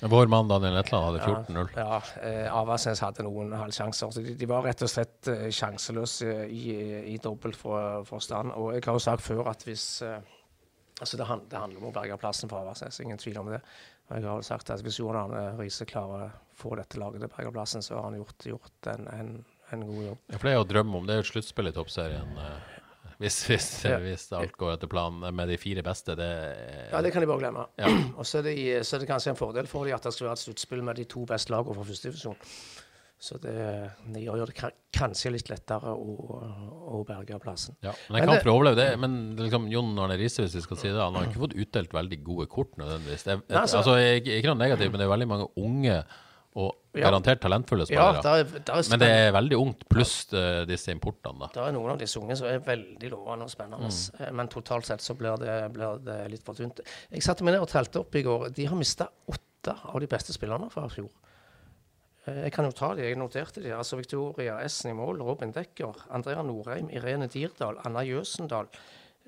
Vår 0.00 0.26
mann 0.32 0.48
Daniel 0.48 0.74
Netland 0.74 1.04
hadde 1.04 1.44
14-0. 1.44 1.68
ja, 1.76 2.02
eh, 2.22 2.46
Avaldsnes 2.56 3.02
hadde 3.04 3.24
noen 3.26 3.52
halvsjanser. 3.52 4.10
Så 4.14 4.22
de, 4.24 4.34
de 4.38 4.48
var 4.48 4.64
rett 4.64 4.80
og 4.84 4.88
slett 4.88 5.28
eh, 5.28 5.48
sjanseløse 5.52 6.46
i, 6.48 6.64
i 7.12 7.16
dobbelt 7.20 7.58
for, 7.58 8.00
forstand. 8.08 8.54
Og 8.56 8.72
jeg 8.74 8.86
har 8.86 8.96
jo 8.96 9.02
sagt 9.04 9.26
før 9.26 9.50
at 9.52 9.66
hvis 9.68 9.88
eh, 10.06 10.20
Altså 11.00 11.16
det, 11.16 11.24
hand, 11.24 11.46
det 11.48 11.56
handler 11.56 11.80
om 11.80 11.86
å 11.88 11.92
berge 11.96 12.16
plassen 12.20 12.50
for 12.50 12.60
Avaldsnes, 12.60 12.98
ingen 13.00 13.16
tvil 13.16 13.38
om 13.40 13.46
det. 13.48 13.62
Og 14.10 14.18
jeg 14.18 14.26
har 14.26 14.42
jo 14.42 14.44
sagt 14.44 14.68
at 14.68 14.82
hvis 14.84 14.98
Johan 15.00 15.16
Arne 15.16 15.54
Riise 15.56 15.86
klarer 15.88 16.26
å 16.26 16.56
få 16.60 16.74
dette 16.76 17.00
laget 17.00 17.22
til 17.22 17.30
å 17.30 17.32
berge 17.32 17.52
plassen, 17.54 17.80
så 17.80 17.94
har 17.96 18.10
han 18.10 18.18
gjort, 18.18 18.44
gjort 18.44 18.88
en, 18.92 19.06
en, 19.14 19.30
en 19.72 19.86
god 19.88 20.02
jobb. 20.10 20.18
Ja, 20.26 20.34
for 20.34 20.44
det 20.44 20.52
er 20.52 20.58
jo 20.58 20.66
å 20.66 20.68
drømme 20.74 21.00
om. 21.00 21.08
Det 21.08 21.14
er 21.14 21.22
jo 21.22 21.24
et 21.24 21.30
sluttspill 21.30 21.70
i 21.70 21.72
toppserien. 21.72 22.36
Hvis, 23.20 23.36
hvis, 23.50 23.68
Ja. 23.84 23.98
hvis 24.00 24.22
alt 24.32 24.54
går 24.56 24.74
etter 24.78 24.88
planen 24.88 25.34
med 25.36 25.48
de 25.52 25.58
fire 25.60 25.82
beste. 25.84 26.14
Det 26.16 26.28
Ja, 26.90 27.02
det 27.04 27.12
kan 27.12 27.20
de 27.20 27.28
bare 27.28 27.42
glemme. 27.42 27.66
Ja. 27.76 27.90
Og 28.18 28.24
så 28.24 28.40
er, 28.40 28.48
det, 28.48 28.54
så 28.88 28.96
er 28.96 29.02
det 29.04 29.10
kanskje 29.10 29.34
en 29.34 29.40
fordel 29.40 29.68
for 29.68 29.84
dem 29.84 29.94
at 29.98 30.02
det 30.08 30.14
skal 30.16 30.30
være 30.30 30.38
et 30.40 30.44
sluttspill 30.46 30.82
med 30.86 30.96
de 30.96 31.04
to 31.04 31.26
beste 31.28 31.52
lagene 31.52 31.76
fra 31.76 31.84
førstedivisjon. 31.84 32.38
Så 33.20 33.36
det, 33.36 33.52
det 34.14 34.22
gjør 34.24 34.46
det 34.48 34.54
kanskje 34.96 35.34
litt 35.34 35.50
lettere 35.52 35.92
å, 35.92 36.38
å 36.96 37.02
berge 37.04 37.36
plassen. 37.42 37.76
Ja, 37.84 37.92
men 38.08 38.16
jeg 38.16 38.24
kan 38.24 38.32
det- 38.32 38.40
for 38.46 38.48
å 38.48 38.54
overleve 38.56 38.80
det. 38.80 38.86
Men 39.02 39.18
liksom, 39.36 39.66
Jon 39.68 39.92
Arne 40.00 40.16
Riise, 40.16 40.40
hvis 40.46 40.56
vi 40.56 40.62
skal 40.64 40.80
si 40.80 40.88
det, 40.88 40.96
han 40.96 41.18
har 41.18 41.28
ikke 41.28 41.42
fått 41.42 41.52
utdelt 41.60 41.92
veldig 41.92 42.22
gode 42.24 42.48
kort 42.48 42.72
nødvendigvis. 42.80 43.26
Det 43.28 43.34
er, 43.36 43.42
Nei, 43.52 43.66
så, 43.68 43.82
altså, 43.82 43.98
jeg, 44.00 44.24
ikke 44.24 44.54
noe 44.54 44.62
negativt, 44.64 44.88
men 44.94 45.02
det 45.02 45.04
er 45.04 45.12
veldig 45.12 45.28
mange 45.28 45.50
unge 45.60 45.98
og 46.58 46.74
garantert 46.98 47.38
talentfulle 47.44 47.84
Ja, 47.86 48.08
spillere. 48.10 48.22
der 48.24 48.40
er, 48.58 48.62
der 48.66 48.74
er 48.80 48.88
men 48.90 48.98
det 48.98 49.08
er 49.14 49.28
veldig 49.36 49.58
ungt, 49.60 49.84
pluss 49.88 50.14
uh, 50.34 50.64
disse 50.66 50.90
importene, 50.90 51.38
da. 51.44 51.48
Det 51.54 51.62
er 51.62 51.72
noen 51.76 51.92
av 51.92 51.98
disse 52.00 52.18
unge 52.18 52.34
som 52.36 52.48
er 52.50 52.58
veldig 52.66 53.10
lovende 53.12 53.46
og 53.46 53.52
spennende. 53.52 53.86
Mm. 53.86 54.20
Eh, 54.26 54.32
Men 54.34 54.48
totalt 54.50 54.88
sett 54.88 55.00
så 55.04 55.14
blir 55.14 55.36
det, 55.38 55.54
blir 55.76 56.00
det 56.02 56.16
litt 56.32 56.42
for 56.42 56.58
tynt. 56.58 56.80
Jeg 57.12 57.22
satte 57.22 57.44
meg 57.46 57.54
ned 57.54 57.62
og 57.62 57.70
telte 57.70 58.00
opp 58.02 58.14
i 58.18 58.22
går. 58.26 58.48
De 58.56 58.66
har 58.66 58.76
mista 58.80 59.06
åtte 59.30 59.76
av 59.92 60.00
de 60.02 60.08
beste 60.10 60.34
spillerne 60.34 60.70
fra 60.74 60.86
i 60.88 60.94
fjor. 60.96 61.10
Eh, 62.26 62.40
Jeg 62.48 62.52
kan 62.52 62.64
jo 62.66 62.72
ta 62.72 62.94
de, 62.98 63.06
jeg 63.06 63.16
noterte 63.22 63.62
de. 63.62 63.70
Altså 63.76 63.96
Victoria 64.00 64.58
Essen 64.64 64.90
i 64.90 64.94
mål, 64.98 65.22
Robin 65.22 65.52
Dekker, 65.54 66.02
Andrea 66.10 66.42
Norheim, 66.42 66.90
Irene 66.90 67.28
Dirdal, 67.30 67.78
Anna 67.86 68.02
Jøsendal, 68.02 68.66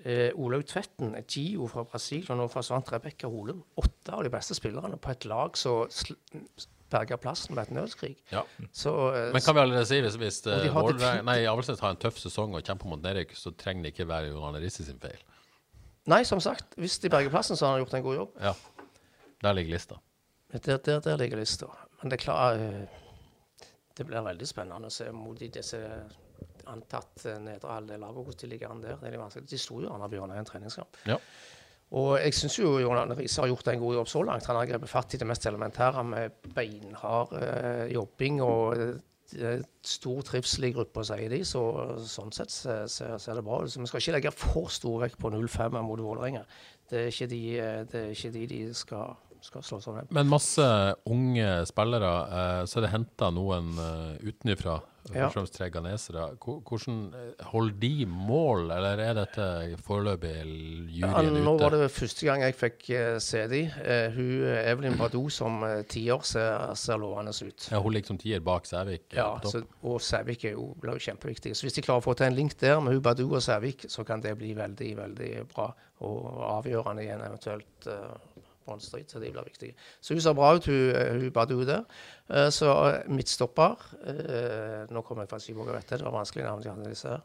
eh, 0.05 0.31
Olaug 0.35 0.67
Tvetten, 0.67 1.15
Gio 1.31 1.69
fra 1.71 1.85
Brasil, 1.87 2.27
og 2.35 2.37
nå 2.43 2.51
forsvant 2.51 2.91
Rebekka 2.93 3.31
Holum. 3.31 3.63
Åtte 3.79 4.11
av 4.19 4.25
de 4.27 4.31
beste 4.35 4.59
spillerne 4.59 4.99
på 4.99 5.11
et 5.15 5.25
lag 5.31 5.55
som 5.57 5.87
berga 6.93 7.19
plassen 7.21 7.57
med 7.57 7.65
et 7.67 7.75
nødskrig. 7.77 8.13
Ja. 8.33 8.45
Så, 8.73 8.93
eh, 9.17 9.33
Men 9.33 9.45
kan 9.45 9.57
vi 9.57 9.65
allerede 9.65 9.89
si, 9.89 10.01
hvis, 10.05 10.17
hvis 10.21 10.41
har 10.47 10.89
Avaldsnes 11.51 11.81
har 11.81 11.95
en 11.95 12.01
tøff 12.01 12.21
sesong 12.21 12.55
og 12.59 12.65
kjemper 12.65 12.91
mot 12.93 13.03
nedrykk, 13.03 13.35
så 13.39 13.55
trenger 13.57 13.89
det 13.89 13.95
ikke 13.95 14.09
være 14.09 14.33
Johan 14.33 14.61
Riise 14.63 14.87
sin 14.87 15.01
feil. 15.03 15.21
Nei, 16.11 16.23
som 16.27 16.41
sagt, 16.43 16.75
hvis 16.81 16.99
de 16.99 17.11
berger 17.11 17.31
plassen, 17.31 17.57
så 17.57 17.67
har 17.67 17.77
han 17.77 17.85
gjort 17.85 17.95
en 17.95 18.03
god 18.07 18.17
jobb. 18.17 18.41
Ja. 18.43 18.55
Der 19.43 19.55
ligger 19.59 19.77
lista. 19.77 20.01
Der, 20.53 20.77
der, 20.77 21.01
der 21.01 21.17
ligger 21.17 21.39
lista. 21.39 21.67
Men 22.03 22.11
det 22.11 22.21
er 22.21 22.25
klart 22.25 22.61
eh, 22.61 22.99
Det 23.97 24.07
blir 24.07 24.25
veldig 24.25 24.47
spennende 24.49 24.89
å 24.89 24.93
se 24.93 25.11
mot 25.13 25.39
de, 25.39 25.49
disse 25.53 25.79
antatt 26.71 27.27
eh, 27.29 27.39
nedre 27.43 27.71
halvdel 27.71 28.01
lagene, 28.01 28.25
hvordan 28.25 28.41
de 28.41 28.51
ligger 28.51 28.73
an 28.73 28.83
der. 28.83 28.97
Det 29.01 29.09
er 29.09 29.17
de 29.17 29.21
vanskelig. 29.21 29.51
De 29.51 29.59
sto 29.61 29.81
jo 29.83 29.93
an 29.93 30.05
av 30.05 30.15
i 30.15 30.21
en 30.23 30.49
treningskamp. 30.49 30.99
Ja. 31.07 31.19
Og 31.93 32.13
jeg 32.17 32.33
syns 32.37 32.57
jo 32.57 32.77
John 32.81 32.97
Arne 32.97 33.17
Riise 33.19 33.43
har 33.43 33.51
gjort 33.51 33.69
en 33.69 33.81
god 33.83 33.97
jobb 33.99 34.09
så 34.09 34.23
langt. 34.25 34.47
Han 34.49 34.57
har 34.57 34.69
grepet 34.71 34.91
fatt 34.91 35.13
i 35.13 35.21
det 35.21 35.29
mest 35.29 35.47
elementære 35.49 36.05
med 36.09 36.53
beinhard 36.57 37.35
eh, 37.37 37.91
jobbing 37.93 38.39
og 38.45 38.79
eh, 38.81 39.65
stor 39.85 40.23
trivsel 40.25 40.71
i 40.71 40.73
gruppa, 40.73 41.05
sier 41.05 41.29
de. 41.33 41.43
Så 41.45 41.65
sånn 42.09 42.33
sett 42.33 42.55
ser, 42.55 42.87
ser, 42.93 43.19
ser 43.21 43.37
det 43.37 43.45
bra 43.45 43.61
ut. 43.61 43.73
Så 43.73 43.83
vi 43.83 43.91
skal 43.91 44.05
ikke 44.05 44.17
legge 44.17 44.33
for 44.37 44.73
stor 44.73 45.03
vekt 45.05 45.21
på 45.21 45.33
0-5 45.35 45.77
mot 45.85 46.01
Vålerenga. 46.01 46.47
Det 46.89 47.03
er 47.03 47.13
ikke 47.13 47.29
de, 47.35 47.43
eh, 47.59 47.83
det 47.93 48.07
er 48.07 48.17
ikke 48.17 48.33
de, 48.39 48.47
de 48.55 48.63
skal. 48.79 49.13
Men 50.15 50.29
masse 50.31 50.65
unge 51.11 51.47
spillere. 51.67 52.15
Eh, 52.25 52.65
så 52.71 52.79
er 52.79 52.87
det 52.87 52.95
henta 52.95 53.29
noen 53.35 53.75
utenfra. 54.23 54.79
Ja. 55.13 55.27
Først 55.27 55.37
og 55.37 55.39
fremst 55.39 55.57
tre 55.59 55.69
ghanesere. 55.73 56.27
Hvordan 56.43 56.99
eh, 57.19 57.45
holder 57.53 57.77
de 57.83 58.07
mål, 58.07 58.71
eller 58.77 59.03
er 59.05 59.17
dette 59.19 59.47
foreløpig 59.87 60.33
Ja, 60.97 61.13
juryen 61.13 61.43
nå 61.45 61.57
var 61.61 61.75
det 61.77 61.91
første 61.93 62.27
gang 62.29 62.45
jeg 62.47 62.57
fikk 62.59 62.91
eh, 62.97 63.17
se 63.23 63.45
de. 63.53 63.63
Eh, 63.85 64.09
hun, 64.17 64.33
Evelyn 64.63 64.99
Badou 65.01 65.29
som 65.33 65.63
tiår 65.89 66.27
ser, 66.27 66.75
ser 66.79 67.01
lovende 67.03 67.35
ut. 67.43 67.69
Ja, 67.71 67.81
hun 67.83 67.97
ligger 67.97 68.15
som 68.15 68.21
tier 68.21 68.43
bak 68.45 68.69
Sævik. 68.69 69.09
Ja, 69.17 69.29
så, 69.45 69.65
og 69.83 70.01
Sævik 70.03 70.47
er 70.49 70.57
jo, 70.57 70.73
blir 70.81 70.99
jo 70.99 71.07
kjempeviktig. 71.11 71.55
Så 71.57 71.69
hvis 71.69 71.79
de 71.79 71.85
klarer 71.85 72.03
å 72.03 72.07
få 72.07 72.17
til 72.19 72.31
en 72.31 72.39
link 72.39 72.57
der 72.61 72.81
med 72.81 72.97
hun 72.97 73.05
Badou 73.05 73.29
og 73.33 73.43
Sævik, 73.45 73.87
så 73.93 74.07
kan 74.09 74.23
det 74.25 74.37
bli 74.41 74.55
veldig 74.59 74.93
veldig 75.03 75.33
bra 75.53 75.73
og 76.03 76.45
avgjørende 76.49 77.05
i 77.05 77.11
en 77.15 77.23
eventuelt 77.23 77.87
uh, 77.87 78.17
båndstrid. 78.67 79.11
Så 79.11 79.19
de 79.19 79.31
blir 79.31 79.45
viktige. 79.45 79.75
Så 80.01 80.15
hun 80.15 80.21
ser 80.21 80.33
bra 80.39 80.55
ut, 80.55 80.67
hun, 80.67 81.21
hun 81.21 81.33
Badou 81.33 81.65
der. 81.67 81.85
Eh, 82.31 82.51
så 82.51 82.73
eh, 82.89 83.11
midtstopper 83.13 83.87
eh, 84.07 84.91
Nå 84.91 85.01
kommer 85.01 85.23
jeg 85.23 85.31
faktisk 85.31 85.53
fra 85.53 85.65
Sivåg, 85.65 85.75
vet 85.75 85.91
jeg, 85.91 85.99
det 85.99 86.07
var 86.07 86.17
vanskelig 86.17 86.45
navn 86.45 86.63
til 86.63 86.71
hadde 86.71 86.91
disse 86.91 87.09
her. 87.09 87.21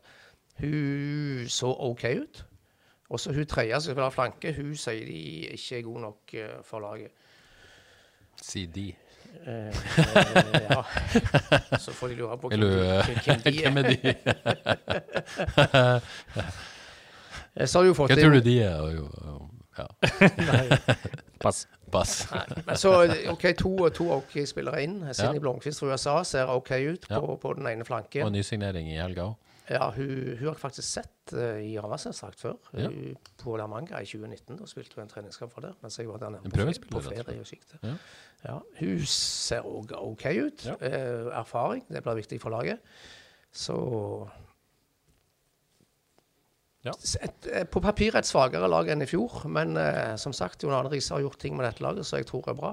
Hun 0.60 1.50
så 1.54 1.74
OK 1.80 2.04
ut. 2.22 2.46
Og 3.10 3.20
så 3.20 3.34
hun 3.34 3.46
tredje 3.46 3.82
som 3.82 3.94
spiller 3.94 4.10
flanke, 4.10 4.54
hun 4.58 4.76
sier 4.76 5.06
de 5.06 5.20
ikke 5.56 5.78
er 5.78 5.82
god 5.82 6.00
nok 6.00 6.36
for 6.68 6.80
laget. 6.84 7.12
Si 8.42 8.66
de. 8.66 8.94
Ja. 9.46 10.84
Så 11.80 11.92
får 11.92 12.08
de 12.08 12.16
lure 12.16 12.38
på 12.38 12.50
hvem, 12.50 12.60
hvem 13.26 13.42
de 13.44 13.52
Hvem 13.62 13.78
er 13.78 13.82
de? 13.90 13.98
Så 17.68 17.80
har 17.80 17.84
de 17.84 17.88
jo 17.88 17.94
fått 17.98 18.12
Hva 18.12 18.18
tror 18.20 18.36
du 18.38 18.42
de 18.46 18.60
er? 18.64 18.82
Ja. 19.78 19.88
Pass. 21.44 21.68
Pass. 21.92 22.28
Men 22.66 22.78
så, 22.78 22.94
OK, 23.32 23.46
to, 23.58 23.90
to 23.94 24.08
OK-spillere 24.18 24.82
inn. 24.84 25.00
Sinni 25.14 25.38
Ja. 25.38 25.44
Blomkvist 25.44 25.80
fra 25.84 25.94
USA 25.94 26.16
ser 26.26 26.50
OK 26.52 26.72
ut 26.72 27.06
på, 27.08 27.36
på 27.42 27.54
den 27.60 27.68
ene 27.70 27.86
flanken. 27.86 28.26
Og 28.26 28.34
nysignering 28.34 28.90
i 28.92 28.98
helga 28.98 29.30
òg. 29.32 29.36
Ja, 29.68 29.90
hun, 29.92 30.10
hun 30.40 30.46
har 30.48 30.54
jeg 30.54 30.60
faktisk 30.62 30.88
sett 30.88 31.34
uh, 31.36 31.58
i 31.60 31.74
Ramassens-drakt 31.80 32.40
før. 32.40 32.56
Ja. 32.74 32.88
Hun, 32.88 33.18
på 33.42 33.58
La 33.60 33.66
Manga 33.68 34.00
i 34.00 34.08
2019. 34.08 34.56
Da 34.62 34.68
spilte 34.70 34.96
hun 34.96 35.04
en 35.04 35.12
treningskamp 35.12 35.52
for 35.52 35.66
det. 35.68 35.74
Mens 35.84 36.00
jeg 36.00 36.08
var 36.08 36.22
der 36.24 36.38
nede 36.38 36.52
på, 36.54 36.94
på 36.94 37.02
ferie 37.10 37.42
og. 37.42 37.54
Ja. 37.84 37.94
Ja, 38.46 38.58
hun 38.80 39.06
ser 39.12 39.68
òg 39.68 39.92
OK 39.98 40.26
ut. 40.32 40.66
Ja. 40.70 40.78
Uh, 40.80 41.34
erfaring, 41.36 41.84
det 41.92 42.04
blir 42.06 42.22
viktig 42.22 42.40
for 42.42 42.56
laget. 42.56 42.80
Så 43.52 43.76
Ja. 46.88 46.94
Et, 47.28 47.48
eh, 47.52 47.66
På 47.68 47.82
papiret 47.84 48.22
et 48.22 48.28
svakere 48.30 48.70
lag 48.72 48.88
enn 48.94 49.04
i 49.04 49.08
fjor, 49.10 49.44
men 49.52 49.76
eh, 49.82 50.16
som 50.22 50.34
sagt, 50.36 50.64
Jon 50.64 50.76
Arne 50.76 50.92
Riise 50.94 51.14
har 51.16 51.24
gjort 51.26 51.40
ting 51.42 51.58
med 51.58 51.68
dette 51.68 51.84
laget 51.84 52.08
som 52.08 52.20
jeg 52.22 52.28
tror 52.30 52.48
er 52.52 52.58
bra. 52.58 52.72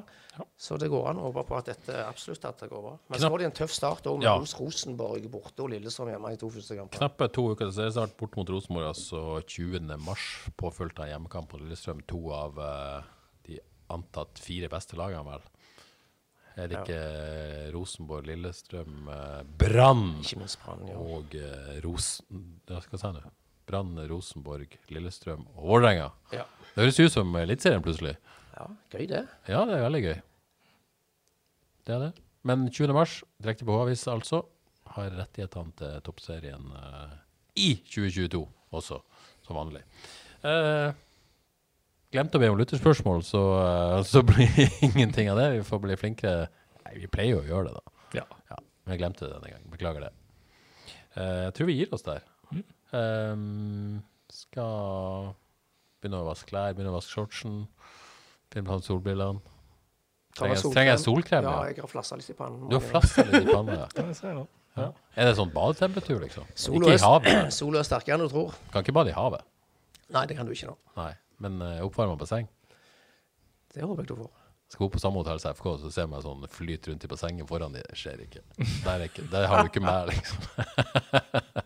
Så 0.58 0.74
det 0.82 0.88
går 0.90 1.08
an 1.12 1.20
å 1.22 1.28
håpe 1.28 1.44
på 1.46 1.56
at 1.60 1.68
dette 1.70 1.94
absolutt 2.02 2.44
at 2.48 2.64
det 2.64 2.68
går 2.72 2.82
bra. 2.82 2.94
Men 3.08 3.18
så 3.18 3.22
Knapp- 3.22 3.34
får 3.34 3.42
de 3.42 3.46
en 3.46 3.56
tøff 3.60 3.74
start 3.74 4.08
òg, 4.10 4.18
med 4.18 4.26
Ja. 4.26 4.34
Rosenborg 4.58 5.28
borte 5.30 5.62
og 5.62 5.70
Lillestrøm 5.70 6.10
hjemme 6.10 6.32
i 6.32 6.38
to 6.40 6.50
første 6.50 6.76
kamper. 6.78 6.98
Knappe 6.98 7.28
to 7.32 7.44
uker 7.52 7.70
til 7.70 7.76
seriestart 7.78 8.16
bort 8.18 8.36
mot 8.36 8.48
Rosenborg, 8.50 8.88
altså 8.90 9.42
20. 9.46 9.96
mars, 10.02 10.48
påfulgt 10.58 10.98
av 10.98 11.06
hjemmekamp 11.12 11.52
mot 11.52 11.62
Lillestrøm. 11.62 12.02
To 12.10 12.32
av 12.34 12.58
uh, 12.58 13.02
de 13.46 13.60
antatt 13.94 14.42
fire 14.42 14.68
beste 14.72 14.98
lagene, 14.98 15.24
vel. 15.24 15.40
Er 16.56 16.68
det 16.70 16.82
ikke 16.82 17.72
Rosenborg, 17.74 18.26
Lillestrøm, 18.26 19.08
Brann 19.58 20.22
ja. 20.22 20.98
og 20.98 21.34
uh, 21.34 21.80
Rosen... 21.82 22.60
Hva 22.66 22.82
sa 22.98 23.10
jeg 23.10 23.22
nå? 23.22 23.32
Brann, 23.68 23.96
Rosenborg, 24.10 24.76
Lillestrøm 24.92 25.46
og 25.54 25.68
Vålerenga. 25.70 26.10
Ja. 26.34 26.44
Det 26.74 26.82
høres 26.82 27.00
ut 27.00 27.14
som 27.14 27.36
Eliteserien 27.38 27.84
plutselig. 27.84 28.16
ja, 28.56 28.66
gøy 28.92 29.06
det. 29.10 29.24
Ja, 29.48 29.64
det 29.68 29.76
er 29.76 29.84
veldig 29.86 30.02
gøy. 30.04 30.16
Det 31.84 31.94
er 31.94 32.02
det. 32.06 32.12
Men 32.44 32.66
20. 32.70 32.92
mars, 32.96 33.22
direkte 33.40 33.64
på 33.64 33.76
H-avis 33.76 34.04
altså, 34.10 34.42
har 34.96 35.14
rettighetene 35.16 35.72
til 35.78 36.02
toppserien 36.04 36.66
uh, 36.76 37.14
i 37.56 37.74
2022 37.88 38.42
også, 38.74 38.98
som 39.46 39.56
vanlig. 39.56 39.84
Uh, 40.44 40.90
glemte 42.12 42.36
å 42.36 42.42
be 42.42 42.50
om 42.52 42.58
lytterspørsmål, 42.60 43.24
så, 43.24 43.42
uh, 43.62 44.02
så 44.04 44.24
blir 44.26 44.50
ingenting 44.90 45.30
av 45.32 45.40
det. 45.40 45.48
Vi 45.56 45.64
får 45.70 45.82
bli 45.86 45.98
flinkere. 46.00 46.50
Nei, 46.82 46.98
vi 47.04 47.10
pleier 47.12 47.38
jo 47.38 47.44
å 47.44 47.48
gjøre 47.48 47.70
det, 47.70 47.80
da. 47.80 47.96
Ja. 48.20 48.26
Ja, 48.52 48.60
men 48.84 48.96
jeg 48.96 49.04
glemte 49.04 49.24
det 49.24 49.32
denne 49.38 49.54
gangen. 49.54 49.72
Beklager 49.72 50.08
det. 50.08 50.12
Jeg 51.14 51.54
tror 51.54 51.68
vi 51.70 51.76
gir 51.78 51.92
oss 51.94 52.02
der. 52.02 52.24
Eh, 52.94 53.34
skal 54.34 55.32
begynne 56.00 56.20
å 56.20 56.28
vaske 56.28 56.50
klær, 56.50 56.74
begynne 56.76 56.92
å 56.92 56.98
vaske 56.98 57.14
shortsen. 57.14 57.64
Finne 58.52 58.68
på 58.68 58.78
solbrillene. 58.86 59.42
Ta 60.34 60.48
Trenger, 60.48 60.62
trenger 60.74 60.90
jeg 60.90 61.02
solkrem? 61.04 61.46
Ja, 61.46 61.58
jeg 61.70 61.78
har 61.78 61.90
flassa 61.90 62.16
litt 62.18 62.30
i 62.30 62.34
pannen. 62.34 62.66
Du 62.66 62.74
har 62.74 62.82
flassa 62.82 63.22
litt 63.22 63.46
i 63.46 63.52
pannen, 63.54 63.84
ja. 63.84 64.44
Er 64.74 65.28
det 65.28 65.36
sånn 65.38 65.52
badetemperatur, 65.54 66.16
liksom? 66.24 66.48
Sola 66.58 66.88
Ikke 66.88 66.96
i 66.96 67.02
havet? 67.04 67.52
sola 67.60 67.78
er 67.78 67.86
sterkere 67.86 68.16
enn 68.16 68.24
du 68.24 68.32
tror. 68.32 68.56
Kan 68.72 68.82
ikke 68.82 68.96
bade 68.96 69.12
i 69.12 69.14
havet. 69.14 69.44
Nei, 70.14 70.24
det 70.26 70.34
kan 70.34 70.48
du 70.48 70.54
ikke 70.56 70.72
nå. 70.72 70.74
Nei. 70.98 71.12
Men 71.44 71.60
uh, 71.62 71.84
oppvarma 71.86 72.16
basseng? 72.18 72.48
Det 73.74 73.86
håper 73.86 74.02
jeg 74.02 74.10
du 74.10 74.16
får. 74.24 74.32
Skal 74.74 74.88
opp 74.88 74.96
på 74.96 75.02
samme 75.02 75.22
hotell 75.22 75.38
som 75.38 75.54
FK, 75.54 75.68
så 75.84 75.92
ser 75.94 76.08
man 76.10 76.24
sånn 76.24 76.42
flyt 76.50 76.88
rundt 76.90 77.06
i 77.06 77.10
bassenget 77.10 77.46
foran 77.46 77.76
de. 77.76 77.84
Det 77.86 78.00
skjer 78.00 78.24
ikke. 78.26 78.42
Der, 78.58 78.96
er 78.96 79.06
ikke. 79.06 79.28
Der 79.30 79.46
har 79.50 79.62
du 79.62 79.70
ikke 79.70 79.84
meg, 79.84 80.10
liksom. 80.10 81.62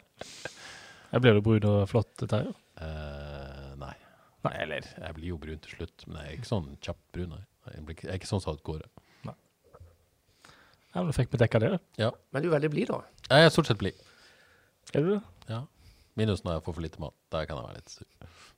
Jeg 1.13 1.23
blir 1.25 1.39
du 1.39 1.41
brun 1.45 1.65
og 1.71 1.89
flott, 1.89 2.11
Terje? 2.21 2.53
Uh, 2.79 3.75
nei. 3.81 3.95
nei. 4.45 4.55
Eller, 4.63 4.85
jeg 5.01 5.15
blir 5.17 5.31
jo 5.33 5.39
brun 5.41 5.61
til 5.65 5.79
slutt, 5.79 6.05
men 6.07 6.21
jeg 6.21 6.35
er 6.35 6.39
ikke 6.41 6.51
sånn 6.51 6.69
kjapt 6.85 7.05
brun. 7.17 7.31
nei. 7.37 7.45
Jeg, 7.73 7.85
blir, 7.85 7.97
ikke- 7.97 8.09
jeg 8.09 8.15
er 8.15 8.21
ikke 8.21 8.31
sånn 8.33 8.45
som 8.45 8.59
Kåre. 8.65 8.89
Ja, 10.95 11.03
men 11.03 11.11
du 11.13 11.13
fikk 11.13 11.29
vi 11.33 11.39
dekka 11.39 11.59
det. 11.61 11.73
Ja. 12.01 12.11
Men 12.33 12.43
du 12.43 12.49
er 12.49 12.55
veldig 12.57 12.71
blid, 12.73 12.89
da. 12.89 13.03
Jeg 13.29 13.45
er 13.45 13.51
stort 13.53 13.69
sett 13.69 13.79
blid. 13.79 13.99
Er 14.97 15.05
du 15.05 15.11
det? 15.13 15.19
Ja. 15.51 15.61
Minus 16.17 16.41
når 16.47 16.57
jeg 16.57 16.65
får 16.65 16.75
for 16.79 16.83
lite 16.87 17.03
mat. 17.03 17.15
Der 17.31 17.45
kan 17.47 17.59
jeg 17.61 17.67
være 17.69 17.77
litt 17.77 17.93
sur. 17.93 18.07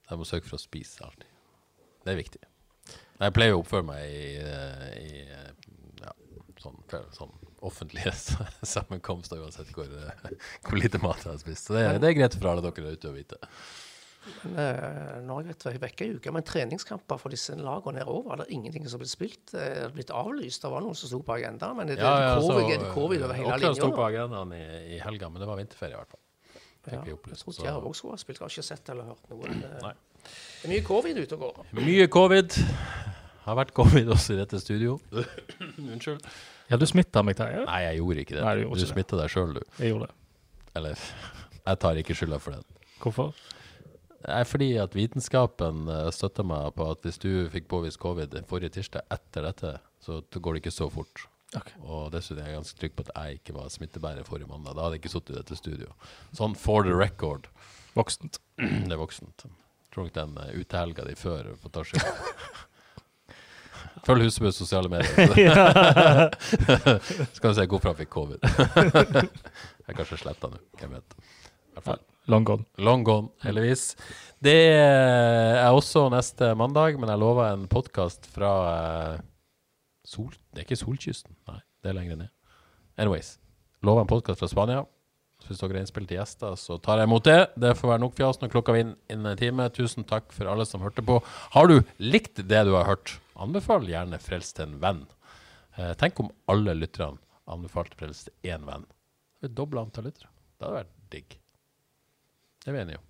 Så 0.07 0.13
jeg 0.15 0.21
må 0.21 0.29
søke 0.29 0.47
for 0.49 0.57
å 0.57 0.63
spise 0.63 1.03
alltid. 1.05 1.27
Det 2.07 2.13
er 2.15 2.21
viktig. 2.21 2.43
Jeg 3.21 3.35
pleier 3.37 3.57
å 3.57 3.61
oppføre 3.61 3.85
meg 3.85 4.07
i, 4.07 4.23
eh, 4.41 4.87
i 5.03 5.11
eh, 5.27 5.51
ja, 6.01 6.13
sånn, 6.63 6.79
sånn 7.19 7.35
offentlige 7.67 8.13
sammenkomster 8.75 9.41
uansett 9.43 9.71
hvor, 9.77 9.87
eh, 9.91 10.33
hvor 10.67 10.81
lite 10.81 11.01
mat 11.03 11.23
jeg 11.25 11.33
har 11.35 11.39
spist. 11.43 11.69
Så 11.69 11.77
det, 11.77 11.85
er- 11.87 12.01
det 12.03 12.11
er 12.11 12.19
greit 12.21 12.37
for 12.39 12.51
alle 12.53 12.65
dere 12.65 12.87
der 12.89 12.99
ute 12.99 13.11
å 13.13 13.17
vite. 13.17 13.39
Men, 14.45 14.53
uh, 14.53 15.15
nå 15.25 15.37
har 15.39 15.47
jeg 15.49 15.55
vært 15.57 15.81
vekke 15.81 16.05
i 16.07 16.11
uka, 16.19 16.33
men 16.37 16.45
treningskamper 16.45 17.17
for 17.23 17.33
disse 17.33 17.55
lagene 17.57 18.03
er 18.03 18.09
over. 18.13 18.37
Det 18.37 18.45
er 18.51 18.53
ingenting 18.59 18.85
som 18.85 18.99
har 18.99 19.05
blitt 19.07 19.15
spilt. 19.15 19.47
Det 19.55 19.63
er 19.81 19.95
blitt 19.95 20.13
avlyst. 20.13 20.61
Det 20.61 20.71
var 20.75 20.85
noen 20.85 20.99
som 20.99 21.09
sto 21.09 21.23
på 21.25 21.39
agendaen, 21.39 21.79
men 21.79 21.89
det 21.89 21.97
er 21.97 22.05
Ja, 22.05 22.13
ja, 22.27 22.35
covid, 22.37 22.51
så, 22.53 22.75
er 22.75 22.83
det 22.85 22.91
covid 22.95 23.25
over 23.25 23.39
hele 23.39 23.57
linja. 23.57 23.73
sto 23.81 23.89
på 23.97 24.05
agendaen 24.11 24.53
i, 24.59 24.61
i 24.97 25.01
helga, 25.01 25.31
men 25.33 25.41
det 25.41 25.49
var 25.49 25.57
vinterferie 25.63 25.97
i 25.97 26.01
hvert 26.03 26.13
fall. 26.13 26.23
Fikk 26.85 26.95
Ja, 26.95 27.01
vi 27.05 27.13
jeg 27.13 27.41
tror 27.41 27.65
Jerv 27.65 27.89
også 27.91 27.99
skulle 28.03 28.15
ha 28.19 28.21
spilt. 28.23 28.39
Jeg 28.41 28.45
har 28.47 28.55
ikke 28.55 28.69
sett 28.71 28.93
eller 28.93 29.09
hørt 29.09 29.33
noe. 29.33 29.57
Det, 29.57 29.73
Nei. 29.85 29.95
det 30.29 30.69
er 30.69 30.73
mye 30.75 30.85
covid 30.93 31.19
ute 31.25 31.37
og 31.37 31.43
går. 31.47 31.59
Mye 31.81 32.07
covid. 32.13 32.61
Har 33.49 33.57
vært 33.57 33.73
covid 33.77 34.09
også 34.13 34.37
i 34.37 34.41
dette 34.45 34.61
studio. 34.61 34.99
Unnskyld. 35.81 36.21
Ja, 36.71 36.79
du 36.79 36.87
smitta 36.87 37.25
meg, 37.27 37.35
Terje. 37.39 37.65
Nei, 37.67 37.81
jeg 37.89 37.99
gjorde 37.99 38.25
ikke 38.25 38.37
det. 38.37 38.43
Nei, 38.47 38.53
du 38.57 38.63
gjorde 38.65 38.85
du 38.85 38.91
smitta 38.93 39.19
deg 39.19 39.33
sjøl, 39.33 39.57
du. 39.57 39.63
Jeg 39.81 39.91
gjorde 39.91 40.11
det. 40.11 40.15
Eller 40.79 41.07
jeg 41.69 41.81
tar 41.83 41.99
ikke 42.03 42.17
skylda 42.19 42.39
for 42.43 42.55
det. 42.55 42.87
Hvorfor? 43.01 43.33
Nei, 44.21 44.43
fordi 44.45 44.71
at 44.79 44.95
vitenskapen 44.95 45.89
eh, 45.91 46.07
støtter 46.15 46.47
meg 46.47 46.75
på 46.77 46.87
at 46.93 47.03
hvis 47.07 47.19
du 47.23 47.31
fikk 47.53 47.67
påvist 47.73 48.01
covid 48.03 48.37
forrige 48.51 48.77
tirsdag 48.77 49.07
etter 49.17 49.49
dette, 49.49 49.75
så 50.05 50.21
går 50.37 50.57
det 50.57 50.63
ikke 50.63 50.77
så 50.77 50.91
fort. 50.93 51.27
Okay. 51.57 51.75
Og 51.83 52.13
dessuten 52.15 52.45
er 52.45 52.53
jeg 52.53 52.61
ganske 52.61 52.79
trygg 52.79 52.93
på 52.95 53.05
at 53.09 53.15
jeg 53.17 53.41
ikke 53.41 53.57
var 53.57 53.73
smittebærer 53.75 54.29
forrige 54.29 54.51
mandag. 54.51 54.77
Da 54.77 54.85
hadde 54.85 54.99
jeg 54.99 55.03
ikke 55.03 55.15
sittet 55.17 55.35
i 55.35 55.39
dette 55.41 55.59
studio. 55.59 55.95
Sånn 56.37 56.55
for 56.55 56.87
the 56.87 56.95
record. 56.95 57.49
Voksent. 57.97 58.39
Det 58.61 58.95
er 58.95 59.01
voksent. 59.01 59.49
Tror 59.91 60.07
nok 60.07 60.15
den 60.15 60.37
uh, 60.39 60.53
utehelga 60.55 61.09
di 61.09 61.17
før 61.19 61.51
på 61.59 61.73
ta 61.75 61.83
skyld. 61.83 62.07
Følg 64.07 64.27
Husebø 64.27 64.53
sosiale 64.55 64.91
medier. 64.93 65.11
Så 67.35 67.41
kan 67.43 67.53
du 67.53 67.57
se 67.59 67.67
hvorfor 67.67 67.93
han 67.93 67.99
fikk 67.99 68.13
covid. 68.15 68.45
jeg 68.47 69.93
er 69.93 69.99
kanskje 69.99 70.21
sletta 70.23 70.51
nå. 70.53 70.61
Hvem 70.81 70.97
vet. 70.97 71.19
Long 72.31 72.45
gone. 72.47 72.67
Long 72.79 73.05
gone, 73.05 73.33
heldigvis. 73.45 73.95
Det 74.41 74.57
er 74.77 75.69
også 75.69 76.07
neste 76.13 76.55
mandag, 76.57 76.97
men 77.01 77.11
jeg 77.13 77.21
lover 77.21 77.51
en 77.51 77.67
podkast 77.71 78.29
fra 78.33 78.53
eh, 78.71 79.19
Sol... 80.07 80.31
Det 80.51 80.63
er 80.63 80.69
ikke 80.69 80.81
Solkysten, 80.81 81.35
nei, 81.49 81.61
det 81.83 81.93
er 81.93 81.99
lenger 81.99 82.23
ned. 82.23 82.33
Anyways. 83.01 83.37
Lover 83.85 84.05
en 84.05 84.11
podkast 84.11 84.43
fra 84.43 84.49
Spania. 84.51 84.85
Så 85.41 85.49
hvis 85.49 85.63
dere 85.63 85.79
er 85.79 85.85
innspill 85.85 86.07
til 86.09 86.19
gjester, 86.19 86.57
så 86.61 86.77
tar 86.85 87.01
jeg 87.01 87.09
imot 87.09 87.25
det. 87.25 87.39
Det 87.57 87.73
får 87.79 87.95
være 87.95 88.03
nok 88.03 88.17
fjas 88.19 88.41
når 88.43 88.53
klokka 88.53 88.75
vinner 88.77 88.97
innen 89.13 89.31
en 89.31 89.41
time. 89.41 89.69
Tusen 89.73 90.05
takk 90.09 90.29
for 90.37 90.51
alle 90.53 90.67
som 90.69 90.85
hørte 90.85 91.05
på. 91.05 91.17
Har 91.55 91.71
du 91.71 91.79
likt 92.03 92.43
det 92.45 92.65
du 92.69 92.75
har 92.77 92.89
hørt, 92.91 93.15
anbefal 93.43 93.89
gjerne 93.89 94.21
Frels 94.23 94.53
til 94.57 94.69
en 94.69 94.79
venn. 94.83 95.05
Eh, 95.77 95.93
tenk 96.01 96.21
om 96.23 96.31
alle 96.51 96.75
lytterne 96.77 97.21
anbefalte 97.51 97.99
Frels 97.99 98.25
til 98.27 98.51
én 98.55 98.67
venn. 98.69 98.87
Det 99.41 99.51
er 99.51 99.55
doble 99.57 99.83
antall 99.83 100.11
lyttere. 100.11 100.31
Det 100.59 100.67
hadde 100.67 100.81
vært 100.83 100.97
digg. 101.15 101.39
Det 102.61 102.71
er 102.71 102.77
vi 102.77 102.83
enige 102.83 103.01
om. 103.01 103.07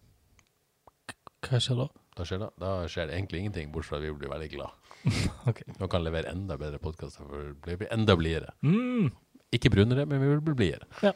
Hva 1.41 1.59
skjer 1.62 1.81
da? 1.81 1.89
Da 2.18 2.26
skjer, 2.26 2.43
det, 2.43 2.51
da 2.61 2.70
skjer 2.91 3.09
det 3.09 3.16
egentlig 3.16 3.41
ingenting, 3.41 3.70
bortsett 3.72 3.95
fra 3.95 3.99
at 4.01 4.05
vi 4.05 4.12
blir 4.18 4.31
veldig 4.31 4.51
glad. 4.53 4.95
okay. 5.51 5.74
Nå 5.81 5.89
kan 5.91 6.05
levere 6.05 6.31
enda 6.35 6.59
bedre 6.61 6.81
podkaster, 6.83 7.24
for 7.24 7.55
vi 7.66 7.78
blir 7.81 7.91
enda 7.95 8.16
blidere. 8.18 8.53
Mm. 8.66 9.09
Ikke 9.57 9.72
brunere, 9.72 10.05
men 10.07 10.20
vi 10.22 10.31
vil 10.35 10.43
bli 10.45 10.57
blidere. 10.59 10.87
Ja. 11.03 11.14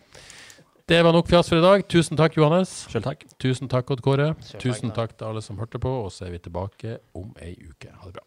Det 0.89 0.99
var 1.05 1.15
nok 1.17 1.29
fjas 1.31 1.49
for 1.49 1.61
i 1.61 1.65
dag. 1.65 1.85
Tusen 1.89 2.19
takk, 2.21 2.35
Johannes. 2.37 2.73
Selv 2.93 3.07
takk. 3.07 3.23
Tusen 3.41 3.71
takk, 3.73 3.93
Odd 3.95 4.03
Kåre. 4.05 4.33
Selv 4.41 4.59
takk, 4.59 4.65
Tusen 4.67 4.91
da. 4.91 4.97
takk 4.99 5.15
til 5.17 5.31
alle 5.31 5.43
som 5.45 5.61
hørte 5.61 5.81
på, 5.81 5.93
og 6.05 6.11
så 6.13 6.27
er 6.27 6.35
vi 6.35 6.43
tilbake 6.45 6.99
om 7.17 7.31
ei 7.45 7.55
uke. 7.63 7.93
Ha 7.93 8.11
det 8.11 8.19
bra. 8.19 8.27